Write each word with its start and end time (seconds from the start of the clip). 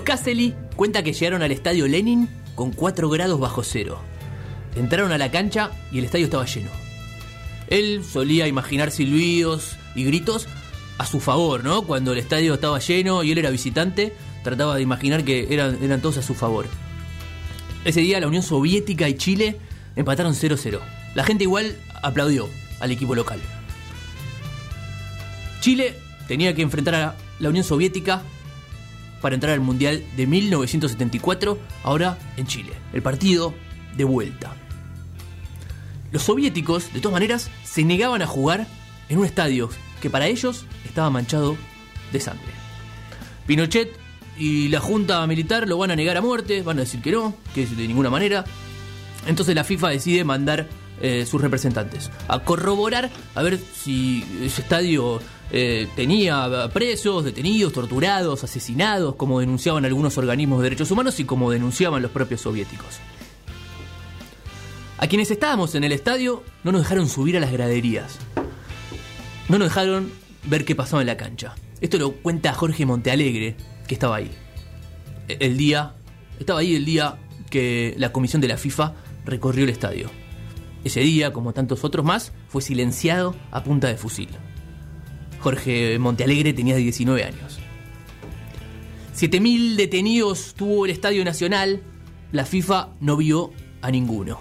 Carlos 0.00 0.18
Caselli 0.18 0.54
cuenta 0.76 1.02
que 1.02 1.12
llegaron 1.12 1.42
al 1.42 1.52
estadio 1.52 1.86
Lenin 1.86 2.28
con 2.54 2.72
4 2.72 3.08
grados 3.10 3.38
bajo 3.38 3.62
cero. 3.62 4.00
Entraron 4.74 5.12
a 5.12 5.18
la 5.18 5.30
cancha 5.30 5.72
y 5.92 5.98
el 5.98 6.04
estadio 6.04 6.24
estaba 6.24 6.46
lleno. 6.46 6.70
Él 7.68 8.02
solía 8.04 8.48
imaginar 8.48 8.90
silbidos 8.90 9.76
y 9.94 10.04
gritos 10.04 10.48
a 10.98 11.06
su 11.06 11.20
favor, 11.20 11.64
¿no? 11.64 11.82
Cuando 11.82 12.12
el 12.12 12.18
estadio 12.18 12.54
estaba 12.54 12.78
lleno 12.78 13.22
y 13.22 13.32
él 13.32 13.38
era 13.38 13.50
visitante, 13.50 14.14
trataba 14.42 14.76
de 14.76 14.82
imaginar 14.82 15.24
que 15.24 15.52
eran, 15.52 15.78
eran 15.82 16.00
todos 16.00 16.16
a 16.18 16.22
su 16.22 16.34
favor. 16.34 16.66
Ese 17.84 18.00
día 18.00 18.20
la 18.20 18.26
Unión 18.26 18.42
Soviética 18.42 19.08
y 19.08 19.14
Chile 19.14 19.58
empataron 19.96 20.34
0-0. 20.34 20.80
La 21.14 21.24
gente 21.24 21.44
igual 21.44 21.76
aplaudió 22.02 22.48
al 22.80 22.90
equipo 22.90 23.14
local. 23.14 23.40
Chile 25.60 25.94
tenía 26.26 26.54
que 26.54 26.62
enfrentar 26.62 26.94
a 26.94 27.16
la 27.38 27.48
Unión 27.50 27.64
Soviética 27.64 28.22
para 29.20 29.34
entrar 29.34 29.52
al 29.52 29.60
Mundial 29.60 30.04
de 30.16 30.26
1974, 30.26 31.58
ahora 31.82 32.18
en 32.36 32.46
Chile. 32.46 32.72
El 32.92 33.02
partido 33.02 33.54
de 33.96 34.04
vuelta. 34.04 34.54
Los 36.12 36.22
soviéticos, 36.22 36.92
de 36.92 37.00
todas 37.00 37.12
maneras, 37.12 37.50
se 37.64 37.84
negaban 37.84 38.22
a 38.22 38.26
jugar 38.26 38.66
en 39.08 39.18
un 39.18 39.24
estadio 39.24 39.70
que 40.00 40.10
para 40.10 40.26
ellos 40.26 40.64
estaba 40.84 41.10
manchado 41.10 41.56
de 42.12 42.20
sangre. 42.20 42.52
Pinochet 43.46 43.92
y 44.36 44.68
la 44.68 44.80
Junta 44.80 45.26
Militar 45.26 45.68
lo 45.68 45.78
van 45.78 45.90
a 45.90 45.96
negar 45.96 46.16
a 46.16 46.20
muerte, 46.20 46.62
van 46.62 46.78
a 46.78 46.80
decir 46.80 47.00
que 47.02 47.12
no, 47.12 47.34
que 47.54 47.66
de 47.66 47.86
ninguna 47.86 48.10
manera. 48.10 48.44
Entonces 49.26 49.54
la 49.54 49.64
FIFA 49.64 49.90
decide 49.90 50.24
mandar 50.24 50.66
eh, 51.02 51.26
sus 51.26 51.40
representantes 51.40 52.10
a 52.28 52.40
corroborar 52.40 53.10
a 53.34 53.42
ver 53.42 53.58
si 53.58 54.24
ese 54.42 54.62
estadio 54.62 55.20
eh, 55.52 55.88
tenía 55.96 56.70
presos, 56.72 57.24
detenidos, 57.24 57.72
torturados, 57.72 58.44
asesinados, 58.44 59.16
como 59.16 59.40
denunciaban 59.40 59.84
algunos 59.84 60.16
organismos 60.18 60.60
de 60.60 60.64
derechos 60.64 60.90
humanos 60.90 61.18
y 61.20 61.24
como 61.24 61.50
denunciaban 61.50 62.02
los 62.02 62.10
propios 62.10 62.40
soviéticos. 62.40 63.00
A 64.98 65.06
quienes 65.06 65.30
estábamos 65.30 65.74
en 65.74 65.84
el 65.84 65.92
estadio 65.92 66.44
no 66.62 66.72
nos 66.72 66.82
dejaron 66.82 67.08
subir 67.08 67.36
a 67.36 67.40
las 67.40 67.50
graderías. 67.50 68.18
No 69.48 69.58
nos 69.58 69.68
dejaron 69.68 70.12
ver 70.44 70.64
qué 70.64 70.74
pasaba 70.74 71.02
en 71.02 71.06
la 71.06 71.16
cancha. 71.16 71.54
Esto 71.80 71.98
lo 71.98 72.12
cuenta 72.12 72.52
Jorge 72.52 72.84
Montealegre, 72.84 73.56
que 73.88 73.94
estaba 73.94 74.16
ahí. 74.16 74.30
El 75.28 75.56
día. 75.56 75.94
Estaba 76.38 76.60
ahí 76.60 76.74
el 76.74 76.84
día 76.84 77.18
que 77.50 77.94
la 77.98 78.12
comisión 78.12 78.40
de 78.40 78.48
la 78.48 78.56
FIFA 78.56 78.94
recorrió 79.24 79.64
el 79.64 79.70
estadio. 79.70 80.10
Ese 80.84 81.00
día, 81.00 81.32
como 81.32 81.52
tantos 81.52 81.84
otros 81.84 82.04
más, 82.04 82.32
fue 82.48 82.62
silenciado 82.62 83.34
a 83.50 83.62
punta 83.64 83.88
de 83.88 83.96
fusil. 83.96 84.28
Jorge 85.40 85.98
Montealegre 85.98 86.52
tenía 86.52 86.76
19 86.76 87.24
años. 87.24 87.58
7.000 89.16 89.76
detenidos 89.76 90.54
tuvo 90.54 90.84
el 90.86 90.90
Estadio 90.90 91.24
Nacional, 91.24 91.82
la 92.32 92.46
FIFA 92.46 92.90
no 93.00 93.16
vio 93.16 93.52
a 93.82 93.90
ninguno. 93.90 94.40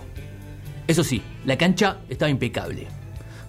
Eso 0.87 1.03
sí, 1.03 1.21
la 1.45 1.57
cancha 1.57 1.99
estaba 2.09 2.29
impecable. 2.29 2.87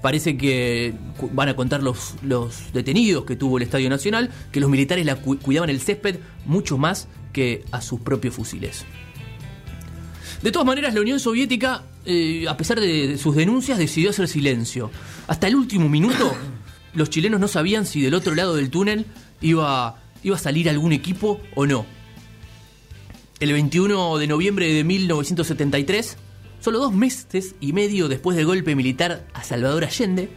Parece 0.03 0.37
que 0.37 0.95
van 1.33 1.49
a 1.49 1.57
contar 1.57 1.83
los, 1.83 2.15
los 2.23 2.73
detenidos 2.73 3.25
que 3.25 3.37
tuvo 3.37 3.59
el 3.59 3.65
Estadio 3.65 3.91
Nacional, 3.91 4.31
que 4.51 4.61
los 4.61 4.71
militares 4.71 5.05
la 5.05 5.17
cuidaban 5.17 5.71
el 5.71 5.81
césped 5.81 6.19
mucho 6.47 6.79
más 6.79 7.07
que 7.33 7.65
a 7.71 7.81
sus 7.81 8.01
propios 8.01 8.35
fusiles. 8.35 8.85
De 10.43 10.51
todas 10.51 10.67
maneras, 10.67 10.95
la 10.95 11.03
Unión 11.03 11.21
Soviética, 11.21 11.83
eh, 12.07 12.47
a 12.49 12.57
pesar 12.57 12.81
de 12.81 13.19
sus 13.19 13.37
denuncias, 13.37 13.77
decidió 13.79 14.11
hacer 14.11 14.27
silencio. 14.27 14.91
Hasta 15.27 15.49
el 15.49 15.55
último 15.55 15.89
minuto, 15.89 16.35
los 16.95 17.11
chilenos 17.11 17.41
no 17.41 17.49
sabían 17.49 17.87
si 17.87 18.01
del 18.01 18.15
otro 18.15 18.35
lado 18.35 18.57
del 18.57 18.71
túnel 18.71 19.07
iba, 19.41 20.01
iba 20.23 20.37
a 20.37 20.39
salir 20.39 20.69
algún 20.69 20.93
equipo 20.93 21.41
o 21.55 21.67
no. 21.67 21.87
El 23.39 23.53
21 23.53 24.19
de 24.19 24.27
noviembre 24.27 24.73
de 24.73 24.85
1973, 24.85 26.17
Solo 26.61 26.79
dos 26.79 26.93
meses 26.93 27.55
y 27.59 27.73
medio 27.73 28.09
después 28.09 28.37
del 28.37 28.45
golpe 28.45 28.77
militar 28.77 29.27
a 29.33 29.43
Salvador 29.43 29.85
Allende, 29.85 30.29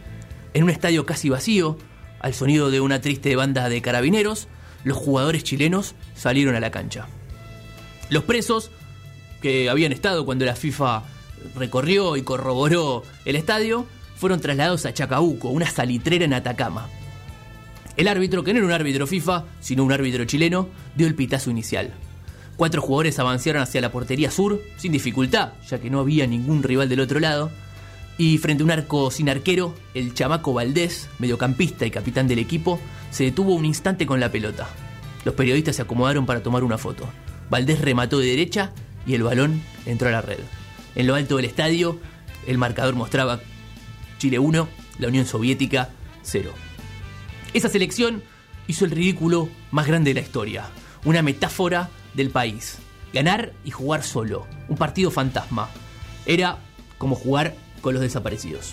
en 0.54 0.64
un 0.64 0.70
estadio 0.70 1.04
casi 1.04 1.28
vacío, 1.28 1.76
al 2.18 2.32
sonido 2.32 2.70
de 2.70 2.80
una 2.80 3.02
triste 3.02 3.36
banda 3.36 3.68
de 3.68 3.82
carabineros, 3.82 4.48
los 4.84 4.96
jugadores 4.96 5.44
chilenos 5.44 5.94
salieron 6.14 6.54
a 6.54 6.60
la 6.60 6.70
cancha. 6.70 7.08
Los 8.08 8.24
presos, 8.24 8.70
que 9.42 9.68
habían 9.68 9.92
estado 9.92 10.24
cuando 10.24 10.46
la 10.46 10.56
FIFA 10.56 11.02
recorrió 11.56 12.16
y 12.16 12.22
corroboró 12.22 13.02
el 13.26 13.36
estadio, 13.36 13.84
fueron 14.16 14.40
trasladados 14.40 14.86
a 14.86 14.94
Chacabuco, 14.94 15.48
una 15.48 15.66
salitrera 15.66 16.24
en 16.24 16.34
Atacama. 16.34 16.88
El 17.96 18.08
árbitro, 18.08 18.42
que 18.42 18.52
no 18.52 18.58
era 18.58 18.66
un 18.66 18.72
árbitro 18.72 19.06
FIFA, 19.06 19.44
sino 19.60 19.84
un 19.84 19.92
árbitro 19.92 20.24
chileno, 20.24 20.68
dio 20.96 21.06
el 21.06 21.14
pitazo 21.14 21.50
inicial. 21.50 21.92
Cuatro 22.56 22.82
jugadores 22.82 23.18
avanzaron 23.18 23.62
hacia 23.62 23.80
la 23.80 23.92
portería 23.92 24.30
sur 24.30 24.60
sin 24.76 24.92
dificultad, 24.92 25.52
ya 25.68 25.78
que 25.78 25.90
no 25.90 26.00
había 26.00 26.26
ningún 26.26 26.62
rival 26.62 26.88
del 26.88 27.00
otro 27.00 27.20
lado. 27.20 27.50
Y 28.16 28.38
frente 28.38 28.62
a 28.62 28.66
un 28.66 28.70
arco 28.70 29.10
sin 29.10 29.28
arquero, 29.28 29.74
el 29.94 30.14
chamaco 30.14 30.52
Valdés, 30.52 31.08
mediocampista 31.18 31.84
y 31.84 31.90
capitán 31.90 32.28
del 32.28 32.38
equipo, 32.38 32.80
se 33.10 33.24
detuvo 33.24 33.54
un 33.54 33.64
instante 33.64 34.06
con 34.06 34.20
la 34.20 34.30
pelota. 34.30 34.68
Los 35.24 35.34
periodistas 35.34 35.76
se 35.76 35.82
acomodaron 35.82 36.26
para 36.26 36.42
tomar 36.42 36.62
una 36.62 36.78
foto. 36.78 37.08
Valdés 37.50 37.80
remató 37.80 38.18
de 38.18 38.28
derecha 38.28 38.72
y 39.06 39.14
el 39.14 39.22
balón 39.22 39.62
entró 39.86 40.08
a 40.08 40.12
la 40.12 40.20
red. 40.20 40.38
En 40.94 41.06
lo 41.06 41.14
alto 41.14 41.36
del 41.36 41.46
estadio, 41.46 41.98
el 42.46 42.58
marcador 42.58 42.94
mostraba 42.94 43.40
Chile 44.24 44.38
1, 44.38 44.68
la 45.00 45.08
Unión 45.08 45.26
Soviética 45.26 45.90
0. 46.22 46.50
Esa 47.52 47.68
selección 47.68 48.22
hizo 48.66 48.86
el 48.86 48.90
ridículo 48.90 49.50
más 49.70 49.86
grande 49.86 50.12
de 50.12 50.14
la 50.14 50.22
historia, 50.22 50.64
una 51.04 51.20
metáfora 51.20 51.90
del 52.14 52.30
país. 52.30 52.78
Ganar 53.12 53.52
y 53.66 53.70
jugar 53.70 54.02
solo. 54.02 54.46
Un 54.66 54.78
partido 54.78 55.10
fantasma. 55.10 55.68
Era 56.24 56.56
como 56.96 57.16
jugar 57.16 57.54
con 57.82 57.92
los 57.92 58.02
desaparecidos. 58.02 58.72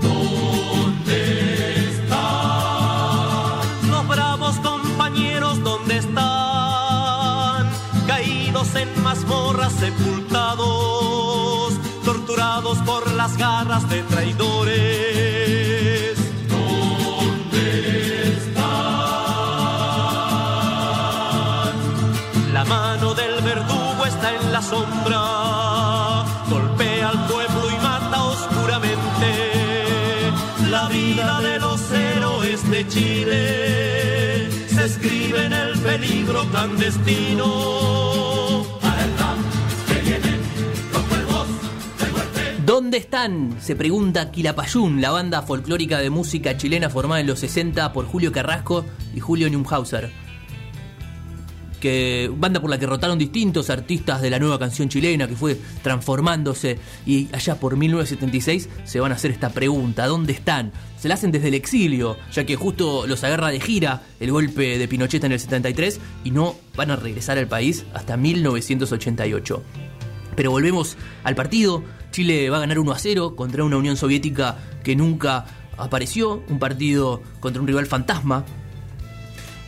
¿Dónde 0.00 1.88
están 1.88 3.90
los 3.90 4.06
bravos 4.06 4.54
compañeros? 4.58 5.60
¿Dónde 5.64 5.96
están? 5.96 7.68
Caídos 8.06 8.72
en 8.76 9.02
mazmorras 9.02 9.72
sepultados, 9.72 11.74
torturados 12.04 12.78
por 12.78 13.10
las 13.14 13.36
garras 13.36 13.90
de 13.90 14.04
traidores 14.04 14.39
peligro 35.90 36.44
clandestino. 36.50 37.44
¿Dónde 42.64 42.98
están? 42.98 43.56
Se 43.60 43.74
pregunta 43.74 44.30
Quilapayún, 44.30 45.00
la 45.00 45.10
banda 45.10 45.42
folclórica 45.42 45.98
de 45.98 46.10
música 46.10 46.56
chilena 46.56 46.88
formada 46.88 47.20
en 47.20 47.26
los 47.26 47.40
60 47.40 47.92
por 47.92 48.06
Julio 48.06 48.30
Carrasco 48.30 48.84
y 49.12 49.18
Julio 49.18 49.50
Neumhauser 49.50 50.12
que 51.80 52.30
banda 52.32 52.60
por 52.60 52.70
la 52.70 52.78
que 52.78 52.86
rotaron 52.86 53.18
distintos 53.18 53.70
artistas 53.70 54.20
de 54.22 54.30
la 54.30 54.38
nueva 54.38 54.58
canción 54.58 54.88
chilena 54.88 55.26
que 55.26 55.34
fue 55.34 55.58
transformándose 55.82 56.78
y 57.06 57.28
allá 57.32 57.56
por 57.56 57.76
1976 57.76 58.68
se 58.84 59.00
van 59.00 59.12
a 59.12 59.16
hacer 59.16 59.30
esta 59.30 59.50
pregunta, 59.50 60.06
¿dónde 60.06 60.32
están? 60.32 60.72
Se 60.98 61.08
la 61.08 61.14
hacen 61.14 61.32
desde 61.32 61.48
el 61.48 61.54
exilio, 61.54 62.18
ya 62.32 62.44
que 62.44 62.56
justo 62.56 63.06
los 63.06 63.24
agarra 63.24 63.48
de 63.48 63.60
gira 63.60 64.02
el 64.20 64.30
golpe 64.30 64.78
de 64.78 64.86
Pinochet 64.86 65.24
en 65.24 65.32
el 65.32 65.40
73 65.40 65.98
y 66.24 66.30
no 66.30 66.56
van 66.76 66.90
a 66.90 66.96
regresar 66.96 67.38
al 67.38 67.48
país 67.48 67.84
hasta 67.94 68.16
1988. 68.16 69.62
Pero 70.36 70.50
volvemos 70.50 70.96
al 71.24 71.34
partido, 71.34 71.82
Chile 72.12 72.50
va 72.50 72.58
a 72.58 72.60
ganar 72.60 72.78
1 72.78 72.92
a 72.92 72.98
0 72.98 73.34
contra 73.34 73.64
una 73.64 73.76
Unión 73.76 73.96
Soviética 73.96 74.58
que 74.84 74.94
nunca 74.94 75.46
apareció, 75.76 76.42
un 76.48 76.58
partido 76.58 77.22
contra 77.40 77.60
un 77.60 77.66
rival 77.66 77.86
fantasma. 77.86 78.44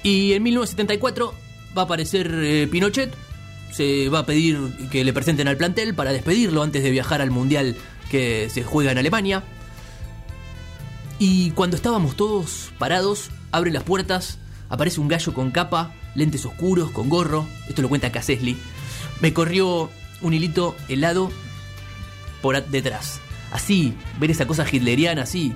Y 0.03 0.32
en 0.32 0.43
1974 0.43 1.42
va 1.76 1.82
a 1.82 1.84
aparecer 1.84 2.30
eh, 2.34 2.69
Pinochet, 2.70 3.12
se 3.72 4.08
va 4.08 4.20
a 4.20 4.26
pedir 4.26 4.58
que 4.90 5.04
le 5.04 5.12
presenten 5.12 5.48
al 5.48 5.56
plantel 5.56 5.94
para 5.94 6.12
despedirlo 6.12 6.62
antes 6.62 6.82
de 6.82 6.90
viajar 6.90 7.20
al 7.20 7.30
Mundial 7.30 7.76
que 8.10 8.48
se 8.50 8.62
juega 8.62 8.92
en 8.92 8.98
Alemania. 8.98 9.42
Y 11.19 11.52
cuando 11.52 11.76
estábamos 11.76 12.16
todos 12.16 12.72
parados, 12.78 13.30
abre 13.50 13.70
las 13.70 13.84
puertas, 13.84 14.38
aparece 14.69 15.00
un 15.00 15.08
gallo 15.08 15.32
con 15.32 15.50
capa, 15.50 15.94
lentes 16.14 16.44
oscuros, 16.44 16.90
con 16.90 17.08
gorro, 17.08 17.46
esto 17.69 17.82
lo 17.82 17.88
cuenta 17.88 18.12
Cassesli. 18.12 18.56
Me 19.20 19.32
corrió 19.32 19.90
un 20.20 20.34
hilito 20.34 20.76
helado 20.88 21.30
por 22.42 22.62
detrás. 22.66 23.20
Así, 23.52 23.94
ver 24.19 24.30
esa 24.30 24.46
cosa 24.46 24.66
hitleriana 24.70 25.22
así, 25.22 25.52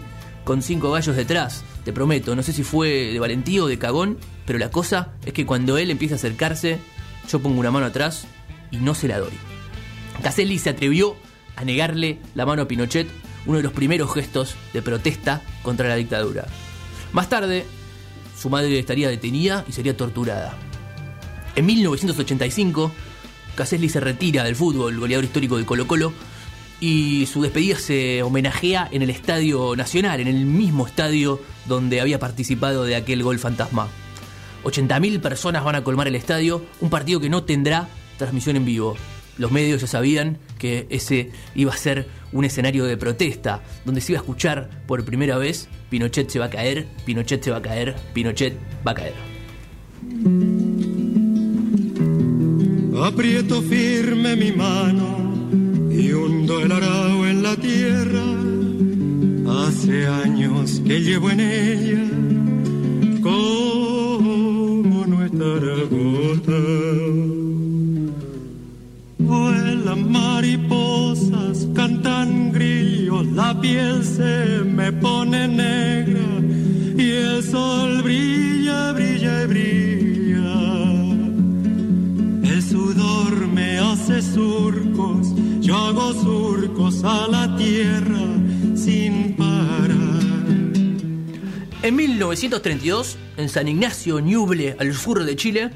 con 0.46 0.62
cinco 0.62 0.92
gallos 0.92 1.16
detrás, 1.16 1.64
te 1.84 1.92
prometo. 1.92 2.36
No 2.36 2.42
sé 2.44 2.52
si 2.52 2.62
fue 2.62 3.12
de 3.12 3.18
valentía 3.18 3.64
o 3.64 3.66
de 3.66 3.80
cagón, 3.80 4.16
pero 4.46 4.60
la 4.60 4.70
cosa 4.70 5.10
es 5.24 5.32
que 5.32 5.44
cuando 5.44 5.76
él 5.76 5.90
empieza 5.90 6.14
a 6.14 6.18
acercarse, 6.18 6.78
yo 7.28 7.40
pongo 7.40 7.58
una 7.58 7.72
mano 7.72 7.86
atrás 7.86 8.28
y 8.70 8.76
no 8.76 8.94
se 8.94 9.08
la 9.08 9.18
doy. 9.18 9.32
Caselli 10.22 10.60
se 10.60 10.70
atrevió 10.70 11.16
a 11.56 11.64
negarle 11.64 12.20
la 12.36 12.46
mano 12.46 12.62
a 12.62 12.68
Pinochet, 12.68 13.08
uno 13.46 13.56
de 13.56 13.64
los 13.64 13.72
primeros 13.72 14.14
gestos 14.14 14.54
de 14.72 14.82
protesta 14.82 15.42
contra 15.64 15.88
la 15.88 15.96
dictadura. 15.96 16.46
Más 17.12 17.28
tarde, 17.28 17.66
su 18.40 18.48
madre 18.48 18.78
estaría 18.78 19.08
detenida 19.08 19.64
y 19.68 19.72
sería 19.72 19.96
torturada. 19.96 20.56
En 21.56 21.66
1985, 21.66 22.92
Caselli 23.56 23.88
se 23.88 23.98
retira 23.98 24.44
del 24.44 24.54
fútbol, 24.54 24.96
goleador 25.00 25.24
histórico 25.24 25.56
de 25.56 25.66
Colo 25.66 25.88
Colo, 25.88 26.12
y 26.80 27.26
su 27.26 27.42
despedida 27.42 27.78
se 27.78 28.22
homenajea 28.22 28.88
en 28.90 29.02
el 29.02 29.10
Estadio 29.10 29.74
Nacional, 29.76 30.20
en 30.20 30.28
el 30.28 30.44
mismo 30.44 30.86
estadio 30.86 31.40
donde 31.66 32.00
había 32.00 32.18
participado 32.18 32.84
de 32.84 32.96
aquel 32.96 33.22
gol 33.22 33.38
fantasma. 33.38 33.88
80.000 34.64 35.20
personas 35.20 35.64
van 35.64 35.76
a 35.76 35.84
colmar 35.84 36.08
el 36.08 36.16
estadio, 36.16 36.64
un 36.80 36.90
partido 36.90 37.20
que 37.20 37.28
no 37.28 37.44
tendrá 37.44 37.88
transmisión 38.18 38.56
en 38.56 38.64
vivo. 38.64 38.96
Los 39.38 39.52
medios 39.52 39.80
ya 39.80 39.86
sabían 39.86 40.38
que 40.58 40.86
ese 40.90 41.30
iba 41.54 41.72
a 41.72 41.76
ser 41.76 42.08
un 42.32 42.44
escenario 42.44 42.84
de 42.84 42.96
protesta, 42.96 43.62
donde 43.84 44.00
se 44.00 44.12
iba 44.12 44.20
a 44.20 44.22
escuchar 44.22 44.70
por 44.86 45.04
primera 45.04 45.38
vez 45.38 45.68
Pinochet 45.90 46.28
se 46.28 46.38
va 46.38 46.46
a 46.46 46.50
caer, 46.50 46.86
Pinochet 47.04 47.42
se 47.42 47.50
va 47.50 47.58
a 47.58 47.62
caer, 47.62 47.94
Pinochet 48.12 48.54
va 48.86 48.92
a 48.92 48.94
caer. 48.94 49.14
Aprieto 53.02 53.62
firme 53.62 54.36
mi 54.36 54.52
mano 54.52 55.25
y 55.98 56.12
hundo 56.12 56.60
el 56.60 56.72
arao 56.72 57.26
en 57.26 57.42
la 57.42 57.56
tierra. 57.56 58.24
Hace 59.66 60.06
años 60.06 60.80
que 60.86 61.00
llevo 61.00 61.30
en 61.30 61.40
ella 61.40 62.04
como 63.22 65.04
nuestra 65.06 65.74
gota. 65.90 66.62
Vuelan 69.18 70.10
mariposas, 70.10 71.66
cantan 71.74 72.52
grillos, 72.52 73.26
la 73.32 73.58
piel 73.60 74.04
se 74.04 74.62
me 74.64 74.92
pone 74.92 75.48
negra 75.48 76.26
y 76.96 77.10
el 77.10 77.42
sol 77.42 78.02
brilla, 78.02 78.92
brilla 78.92 79.42
y 79.42 79.46
brilla. 79.46 80.52
El 82.52 82.62
sudor 82.62 83.48
me 83.48 83.78
hace 83.78 84.22
surcos, 84.22 84.85
surcos 86.14 87.02
a 87.04 87.26
la 87.28 87.56
tierra 87.56 88.20
sin 88.74 89.36
parar. 89.36 89.76
En 91.82 91.94
1932, 91.94 93.16
en 93.36 93.48
San 93.48 93.68
Ignacio 93.68 94.20
Ñuble, 94.20 94.76
al 94.78 94.94
sur 94.94 95.24
de 95.24 95.36
Chile, 95.36 95.70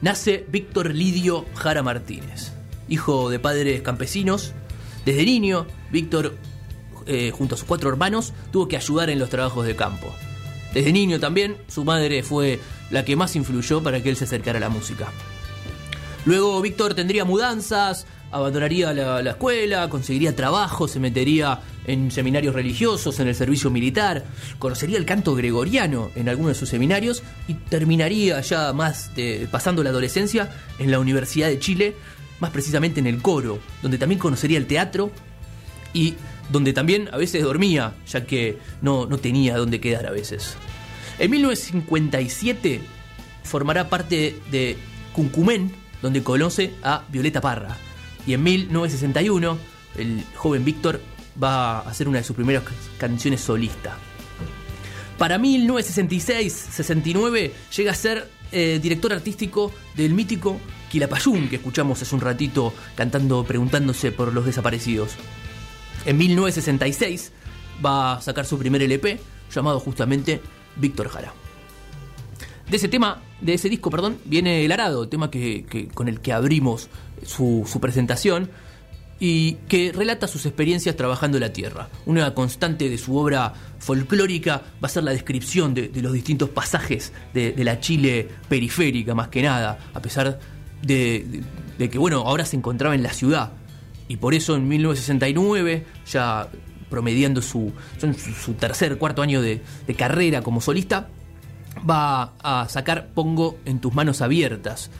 nace 0.00 0.46
Víctor 0.48 0.94
Lidio 0.94 1.44
Jara 1.54 1.82
Martínez, 1.82 2.52
hijo 2.88 3.28
de 3.30 3.38
padres 3.38 3.82
campesinos. 3.82 4.52
Desde 5.04 5.24
niño, 5.24 5.66
Víctor, 5.90 6.36
eh, 7.06 7.30
junto 7.30 7.54
a 7.54 7.58
sus 7.58 7.66
cuatro 7.66 7.90
hermanos, 7.90 8.32
tuvo 8.50 8.68
que 8.68 8.76
ayudar 8.76 9.10
en 9.10 9.18
los 9.18 9.28
trabajos 9.28 9.66
de 9.66 9.76
campo. 9.76 10.14
Desde 10.72 10.92
niño 10.92 11.20
también, 11.20 11.56
su 11.68 11.84
madre 11.84 12.22
fue 12.22 12.60
la 12.90 13.04
que 13.04 13.16
más 13.16 13.36
influyó 13.36 13.82
para 13.82 14.02
que 14.02 14.10
él 14.10 14.16
se 14.16 14.24
acercara 14.24 14.58
a 14.58 14.60
la 14.60 14.68
música. 14.68 15.12
Luego 16.24 16.60
Víctor 16.60 16.94
tendría 16.94 17.24
mudanzas, 17.24 18.06
abandonaría 18.32 18.92
la, 18.92 19.22
la, 19.22 19.30
escuela, 19.30 19.88
conseguiría 19.88 20.34
trabajo, 20.34 20.88
se 20.88 21.00
metería 21.00 21.60
en 21.86 22.10
seminarios 22.10 22.54
religiosos, 22.54 23.18
en 23.20 23.28
el 23.28 23.34
servicio 23.34 23.70
militar, 23.70 24.24
conocería 24.58 24.98
el 24.98 25.04
canto 25.04 25.34
gregoriano 25.34 26.10
en 26.14 26.28
algunos 26.28 26.52
de 26.52 26.58
sus 26.58 26.68
seminarios 26.68 27.22
y 27.48 27.54
terminaría 27.54 28.40
ya 28.40 28.72
más 28.72 29.14
de, 29.14 29.48
pasando 29.50 29.82
la 29.82 29.90
adolescencia 29.90 30.50
en 30.78 30.90
la 30.90 31.00
Universidad 31.00 31.48
de 31.48 31.58
Chile, 31.58 31.96
más 32.38 32.50
precisamente 32.50 33.00
en 33.00 33.06
el 33.06 33.20
coro, 33.20 33.58
donde 33.82 33.98
también 33.98 34.18
conocería 34.18 34.58
el 34.58 34.66
teatro 34.66 35.10
y 35.92 36.14
donde 36.50 36.72
también 36.72 37.08
a 37.12 37.16
veces 37.16 37.42
dormía, 37.42 37.94
ya 38.06 38.24
que 38.24 38.58
no, 38.82 39.06
no 39.06 39.18
tenía 39.18 39.56
dónde 39.56 39.80
quedar 39.80 40.06
a 40.06 40.10
veces. 40.10 40.56
En 41.18 41.30
1957 41.30 42.80
formará 43.44 43.88
parte 43.88 44.36
de 44.50 44.76
Cuncumén, 45.12 45.72
donde 46.02 46.22
conoce 46.22 46.72
a 46.82 47.04
Violeta 47.10 47.40
Parra. 47.40 47.76
Y 48.26 48.34
en 48.34 48.42
1961, 48.42 49.56
el 49.96 50.22
joven 50.34 50.62
Víctor 50.64 51.00
va 51.42 51.78
a 51.78 51.88
hacer 51.88 52.06
una 52.08 52.18
de 52.18 52.24
sus 52.24 52.36
primeras 52.36 52.64
canciones 52.98 53.40
solista. 53.40 53.96
Para 55.18 55.38
1966-69 55.38 57.52
llega 57.76 57.92
a 57.92 57.94
ser 57.94 58.28
eh, 58.52 58.80
director 58.82 59.12
artístico 59.12 59.72
del 59.94 60.12
mítico 60.14 60.58
Quilapayún, 60.90 61.48
que 61.48 61.56
escuchamos 61.56 62.02
hace 62.02 62.14
un 62.14 62.20
ratito 62.20 62.72
cantando, 62.94 63.42
preguntándose 63.44 64.12
por 64.12 64.32
los 64.32 64.46
desaparecidos. 64.46 65.16
En 66.06 66.16
1966 66.16 67.32
va 67.84 68.14
a 68.14 68.22
sacar 68.22 68.46
su 68.46 68.58
primer 68.58 68.82
LP, 68.82 69.20
llamado 69.54 69.78
justamente 69.78 70.40
Víctor 70.76 71.08
Jara. 71.08 71.34
De 72.68 72.76
ese 72.76 72.88
tema, 72.88 73.22
de 73.40 73.54
ese 73.54 73.68
disco, 73.68 73.90
perdón, 73.90 74.18
viene 74.24 74.64
El 74.64 74.72
Arado, 74.72 75.08
tema 75.08 75.30
que, 75.30 75.88
con 75.94 76.08
el 76.08 76.20
que 76.20 76.32
abrimos 76.32 76.88
su, 77.24 77.66
presentación 77.80 78.50
y 79.18 79.54
que 79.68 79.92
relata 79.92 80.26
sus 80.26 80.46
experiencias 80.46 80.96
trabajando 80.96 81.38
la 81.38 81.52
tierra. 81.52 81.88
Una 82.06 82.34
constante 82.34 82.88
de 82.88 82.98
su 82.98 83.16
obra 83.16 83.52
folclórica 83.78 84.62
va 84.82 84.86
a 84.86 84.88
ser 84.88 85.04
la 85.04 85.12
descripción 85.12 85.74
de, 85.74 85.88
de 85.88 86.02
los 86.02 86.12
distintos 86.12 86.48
pasajes 86.50 87.12
de, 87.34 87.54
la 87.58 87.80
Chile 87.80 88.28
periférica, 88.48 89.14
más 89.14 89.28
que 89.28 89.42
nada, 89.42 89.78
a 89.92 90.02
pesar 90.02 90.38
de, 90.82 91.42
que, 91.78 91.98
bueno, 91.98 92.20
ahora 92.26 92.44
se 92.44 92.56
encontraba 92.56 92.94
en 92.94 93.02
la 93.02 93.12
ciudad. 93.12 93.52
Y 94.08 94.16
por 94.16 94.34
eso 94.34 94.56
en 94.56 94.66
1969, 94.68 95.84
ya 96.10 96.48
promediando 96.88 97.40
su, 97.40 97.72
su, 97.98 98.12
su 98.12 98.54
tercer, 98.54 98.98
cuarto 98.98 99.22
año 99.22 99.40
de 99.40 99.60
carrera 99.96 100.42
como 100.42 100.60
solista, 100.60 101.08
va 101.88 102.34
a 102.42 102.68
sacar 102.68 103.08
Pongo 103.14 103.58
en 103.64 103.80
tus 103.80 103.94
manos 103.94 104.20
abiertas, 104.20 104.90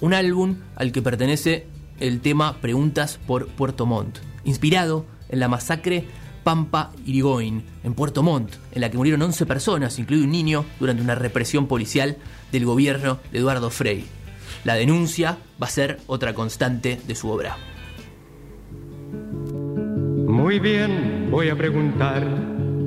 un 0.00 0.14
álbum 0.14 0.56
al 0.76 0.92
que 0.92 1.02
pertenece 1.02 1.66
el 2.00 2.20
tema 2.20 2.56
Preguntas 2.60 3.18
por 3.26 3.48
Puerto 3.48 3.86
Montt, 3.86 4.18
inspirado 4.44 5.06
en 5.28 5.40
la 5.40 5.48
masacre 5.48 6.04
Pampa 6.44 6.92
Irigoyen 7.04 7.64
en 7.82 7.94
Puerto 7.94 8.22
Montt, 8.22 8.54
en 8.72 8.80
la 8.80 8.90
que 8.90 8.96
murieron 8.96 9.22
11 9.22 9.46
personas, 9.46 9.98
incluido 9.98 10.24
un 10.24 10.30
niño, 10.30 10.64
durante 10.78 11.02
una 11.02 11.16
represión 11.16 11.66
policial 11.66 12.18
del 12.52 12.64
gobierno 12.64 13.18
de 13.32 13.38
Eduardo 13.38 13.70
Frei. 13.70 14.04
La 14.64 14.74
denuncia 14.74 15.38
va 15.60 15.66
a 15.66 15.70
ser 15.70 15.98
otra 16.06 16.34
constante 16.34 17.00
de 17.06 17.14
su 17.14 17.30
obra. 17.30 17.56
Muy 20.28 20.60
bien, 20.60 21.28
voy 21.30 21.48
a 21.48 21.56
preguntar 21.56 22.24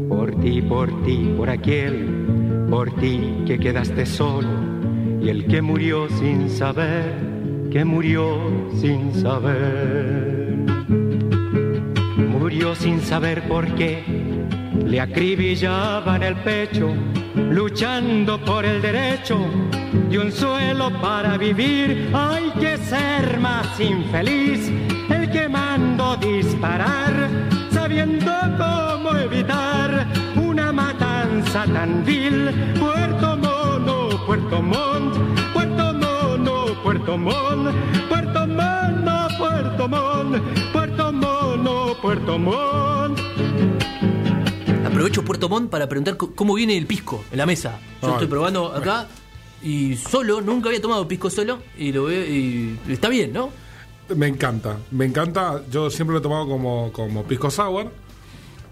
por 0.07 0.39
ti, 0.39 0.62
por 0.62 1.03
ti, 1.03 1.33
por 1.35 1.50
aquel, 1.50 2.38
por 2.69 2.91
ti 2.99 3.43
que 3.47 3.57
quedaste 3.57 4.05
solo 4.05 4.47
y 5.21 5.29
el 5.29 5.47
que 5.47 5.61
murió 5.61 6.07
sin 6.09 6.49
saber, 6.49 7.13
que 7.71 7.83
murió 7.83 8.39
sin 8.79 9.13
saber. 9.13 10.55
Murió 12.17 12.75
sin 12.75 13.01
saber 13.01 13.47
por 13.47 13.65
qué, 13.75 14.03
le 14.85 15.01
acribillaban 15.01 16.23
el 16.23 16.35
pecho, 16.38 16.93
luchando 17.35 18.39
por 18.43 18.65
el 18.65 18.81
derecho 18.81 19.38
de 20.09 20.19
un 20.19 20.31
suelo 20.31 20.89
para 21.01 21.38
vivir. 21.38 22.09
Hay 22.13 22.49
que 22.59 22.77
ser 22.77 23.39
más 23.39 23.79
infeliz, 23.79 24.71
el 25.09 25.29
que 25.31 25.49
mando 25.49 26.15
disparar, 26.17 27.29
sabiendo 27.71 28.31
cómo 28.57 29.17
evitar 29.17 29.68
vil. 32.05 32.51
Puerto 32.79 33.35
Mono, 33.37 34.25
Puerto 34.25 34.61
Montt, 34.61 35.15
Puerto 35.53 35.93
Mono, 35.93 36.65
Puerto 36.83 37.17
Montt, 37.17 37.75
Puerto 38.07 38.47
Mono, 38.47 39.27
Puerto 39.37 39.87
Montt, 39.87 40.71
Puerto 40.71 41.11
Mono, 41.11 41.95
Puerto 42.01 42.37
Montt. 42.37 43.19
Aprovecho 44.85 45.23
Puerto 45.23 45.49
Montt 45.49 45.69
para 45.69 45.87
preguntar 45.87 46.17
cómo 46.17 46.53
viene 46.53 46.77
el 46.77 46.85
pisco 46.85 47.23
en 47.31 47.37
la 47.37 47.45
mesa. 47.45 47.79
Yo 48.01 48.07
Ay, 48.09 48.13
estoy 48.13 48.27
probando 48.27 48.73
acá 48.73 49.07
y 49.63 49.95
solo, 49.95 50.41
nunca 50.41 50.69
había 50.69 50.81
tomado 50.81 51.07
pisco 51.07 51.29
solo 51.29 51.59
y 51.77 51.91
lo 51.91 52.05
veo 52.05 52.25
y 52.25 52.77
está 52.87 53.09
bien, 53.09 53.33
¿no? 53.33 53.49
Me 54.15 54.27
encanta, 54.27 54.77
me 54.91 55.05
encanta. 55.05 55.61
Yo 55.71 55.89
siempre 55.89 56.13
lo 56.13 56.19
he 56.19 56.23
tomado 56.23 56.47
como, 56.47 56.91
como 56.91 57.23
pisco 57.23 57.49
sour, 57.49 57.91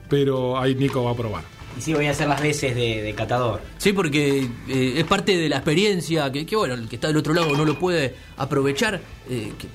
pero 0.10 0.60
ahí 0.60 0.75
Nico 0.75 1.03
va 1.03 1.12
a 1.12 1.15
probar. 1.15 1.57
Y 1.77 1.81
sí, 1.81 1.93
voy 1.93 2.07
a 2.07 2.12
hacer 2.12 2.27
las 2.27 2.41
veces 2.41 2.75
de, 2.75 3.01
de 3.01 3.13
catador. 3.13 3.62
Sí, 3.77 3.93
porque 3.93 4.50
eh, 4.67 4.93
es 4.98 5.03
parte 5.05 5.38
de 5.38 5.48
la 5.50 5.57
experiencia 5.57 6.31
que, 6.31 6.46
que, 6.46 6.55
bueno, 6.55 6.74
el 6.74 6.88
que 6.89 6.96
está 6.96 7.07
del 7.07 7.17
otro 7.17 7.34
lado 7.34 7.55
no 7.55 7.65
lo 7.65 7.77
puede 7.77 8.15
aprovechar. 8.38 9.00
Eh, 9.29 9.51
que 9.57 9.67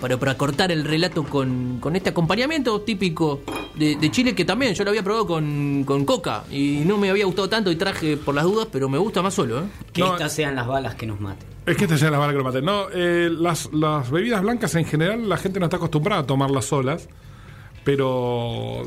para, 0.00 0.16
para 0.18 0.36
cortar 0.36 0.72
el 0.72 0.84
relato 0.84 1.24
con, 1.24 1.78
con 1.78 1.94
este 1.94 2.08
acompañamiento 2.10 2.80
típico 2.80 3.42
de, 3.74 3.96
de 3.96 4.10
Chile 4.10 4.34
que 4.34 4.46
también 4.46 4.72
yo 4.72 4.82
lo 4.82 4.90
había 4.90 5.02
probado 5.02 5.26
con, 5.26 5.84
con 5.84 6.06
coca 6.06 6.44
y 6.50 6.82
no 6.86 6.96
me 6.96 7.10
había 7.10 7.26
gustado 7.26 7.50
tanto 7.50 7.70
y 7.70 7.76
traje 7.76 8.16
por 8.16 8.34
las 8.34 8.44
dudas, 8.44 8.66
pero 8.72 8.88
me 8.88 8.96
gusta 8.96 9.20
más 9.20 9.34
solo. 9.34 9.60
¿eh? 9.60 9.64
Que 9.92 10.00
No, 10.00 10.12
estas 10.12 10.32
sean 10.32 10.54
las 10.56 10.66
balas 10.66 10.94
que 10.94 11.06
nos 11.06 11.20
maten. 11.20 11.46
Es 11.66 11.76
que 11.76 11.84
esta 11.84 11.96
ya 11.96 12.06
es 12.06 12.12
la 12.12 12.18
bala 12.18 12.32
que 12.32 12.38
lo 12.38 12.44
maten. 12.44 12.64
No, 12.64 12.86
eh, 12.94 13.28
las, 13.30 13.70
las 13.74 14.10
bebidas 14.10 14.40
blancas 14.40 14.74
en 14.74 14.86
general 14.86 15.28
la 15.28 15.36
gente 15.36 15.60
no 15.60 15.66
está 15.66 15.76
acostumbrada 15.76 16.22
a 16.22 16.26
tomarlas 16.26 16.64
solas, 16.64 17.06
pero 17.84 18.82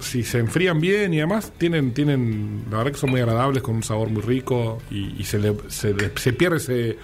si 0.00 0.22
se 0.22 0.38
enfrían 0.38 0.80
bien 0.80 1.14
y 1.14 1.18
además 1.18 1.52
tienen, 1.58 1.92
tienen 1.94 2.64
la 2.70 2.78
verdad 2.78 2.92
que 2.92 2.98
son 2.98 3.10
muy 3.10 3.20
agradables 3.20 3.62
con 3.62 3.76
un 3.76 3.82
sabor 3.82 4.08
muy 4.10 4.22
rico 4.22 4.78
y, 4.90 5.14
y 5.20 5.24
se, 5.24 5.38
le, 5.38 5.54
se, 5.68 5.94
le- 5.94 6.12
se 6.16 6.32
pierde 6.32 6.56
ese, 6.58 6.98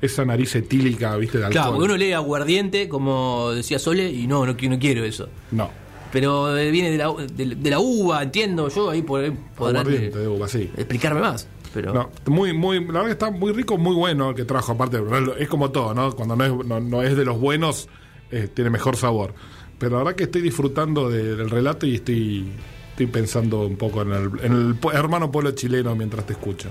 esa 0.00 0.24
nariz 0.24 0.54
etílica, 0.54 1.16
viste, 1.16 1.38
de 1.38 1.44
alcohol. 1.46 1.52
Claro, 1.62 1.72
porque 1.72 1.84
uno 1.86 1.96
lee 1.96 2.12
aguardiente, 2.12 2.88
como 2.88 3.50
decía 3.52 3.78
Sole, 3.78 4.10
y 4.10 4.26
no, 4.26 4.44
no, 4.46 4.56
qui- 4.56 4.68
no 4.68 4.78
quiero 4.78 5.04
eso. 5.04 5.28
No, 5.50 5.70
Pero 6.12 6.56
eh, 6.56 6.70
viene 6.70 6.90
de 6.90 6.98
la, 6.98 7.12
de, 7.12 7.54
de 7.56 7.70
la 7.70 7.78
uva, 7.80 8.22
entiendo 8.22 8.68
yo, 8.68 8.90
ahí 8.90 9.02
por, 9.02 9.20
podrán 9.56 9.86
aguardiente 9.86 10.18
eh, 10.18 10.22
de 10.22 10.28
uva, 10.28 10.48
sí. 10.48 10.70
explicarme 10.76 11.20
más. 11.20 11.48
Pero 11.74 11.92
No, 11.92 12.10
muy, 12.26 12.52
muy, 12.54 12.80
la 12.80 12.92
verdad 12.92 13.04
que 13.06 13.12
está 13.12 13.30
muy 13.30 13.52
rico, 13.52 13.76
muy 13.76 13.94
bueno 13.94 14.30
el 14.30 14.34
que 14.36 14.44
trajo. 14.44 14.72
Aparte, 14.72 14.98
es 15.38 15.48
como 15.48 15.70
todo, 15.70 15.92
¿no? 15.94 16.12
Cuando 16.16 16.34
no 16.34 16.44
es, 16.44 16.66
no, 16.66 16.80
no 16.80 17.02
es 17.02 17.14
de 17.16 17.24
los 17.26 17.38
buenos, 17.38 17.88
eh, 18.30 18.48
tiene 18.52 18.70
mejor 18.70 18.96
sabor. 18.96 19.34
Pero 19.78 19.92
la 19.92 19.98
verdad 20.04 20.16
que 20.16 20.24
estoy 20.24 20.42
disfrutando 20.42 21.08
de- 21.08 21.36
del 21.36 21.50
relato 21.50 21.86
y 21.86 21.96
estoy, 21.96 22.46
estoy 22.90 23.06
pensando 23.06 23.66
un 23.66 23.76
poco 23.76 24.02
en 24.02 24.12
el, 24.12 24.76
hermano 24.92 25.30
pueblo 25.30 25.52
chileno 25.52 25.94
mientras 25.94 26.26
te 26.26 26.32
escucho. 26.32 26.68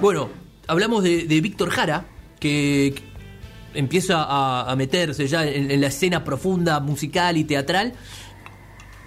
Bueno, 0.00 0.28
hablamos 0.66 1.02
de, 1.04 1.24
de 1.26 1.40
Víctor 1.40 1.70
Jara, 1.70 2.06
que 2.40 2.94
empieza 3.74 4.24
a, 4.70 4.74
meterse 4.76 5.26
ya 5.26 5.46
en, 5.46 5.70
en 5.70 5.80
la 5.80 5.86
escena 5.88 6.24
profunda, 6.24 6.80
musical 6.80 7.36
y 7.36 7.44
teatral. 7.44 7.92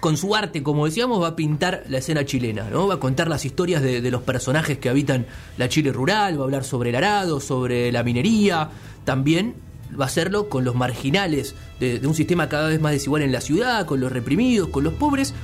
Con 0.00 0.16
su 0.16 0.34
arte, 0.34 0.64
como 0.64 0.86
decíamos, 0.86 1.22
va 1.22 1.28
a 1.28 1.36
pintar 1.36 1.84
la 1.88 1.98
escena 1.98 2.24
chilena, 2.24 2.68
¿no? 2.70 2.88
Va 2.88 2.94
a 2.94 2.98
contar 3.00 3.28
las 3.28 3.44
historias 3.44 3.82
de, 3.82 4.00
de 4.00 4.10
los 4.10 4.22
personajes 4.22 4.78
que 4.78 4.88
habitan 4.88 5.26
la 5.58 5.68
Chile 5.68 5.92
rural, 5.92 6.36
va 6.38 6.40
a 6.40 6.44
hablar 6.44 6.64
sobre 6.64 6.90
el 6.90 6.96
arado, 6.96 7.38
sobre 7.38 7.92
la 7.92 8.02
minería, 8.02 8.68
también 9.04 9.54
va 9.98 10.04
a 10.04 10.08
hacerlo 10.08 10.48
con 10.48 10.64
los 10.64 10.74
marginales 10.74 11.54
de, 11.80 12.00
un 12.06 12.14
sistema 12.14 12.48
cada 12.48 12.68
vez 12.68 12.80
más 12.80 12.92
desigual 12.92 13.22
en 13.22 13.32
la 13.32 13.40
ciudad, 13.40 13.86
con 13.86 14.00
los 14.00 14.10
reprimidos, 14.12 14.68
con 14.68 14.84
los 14.84 14.94
pobres, 14.94 15.34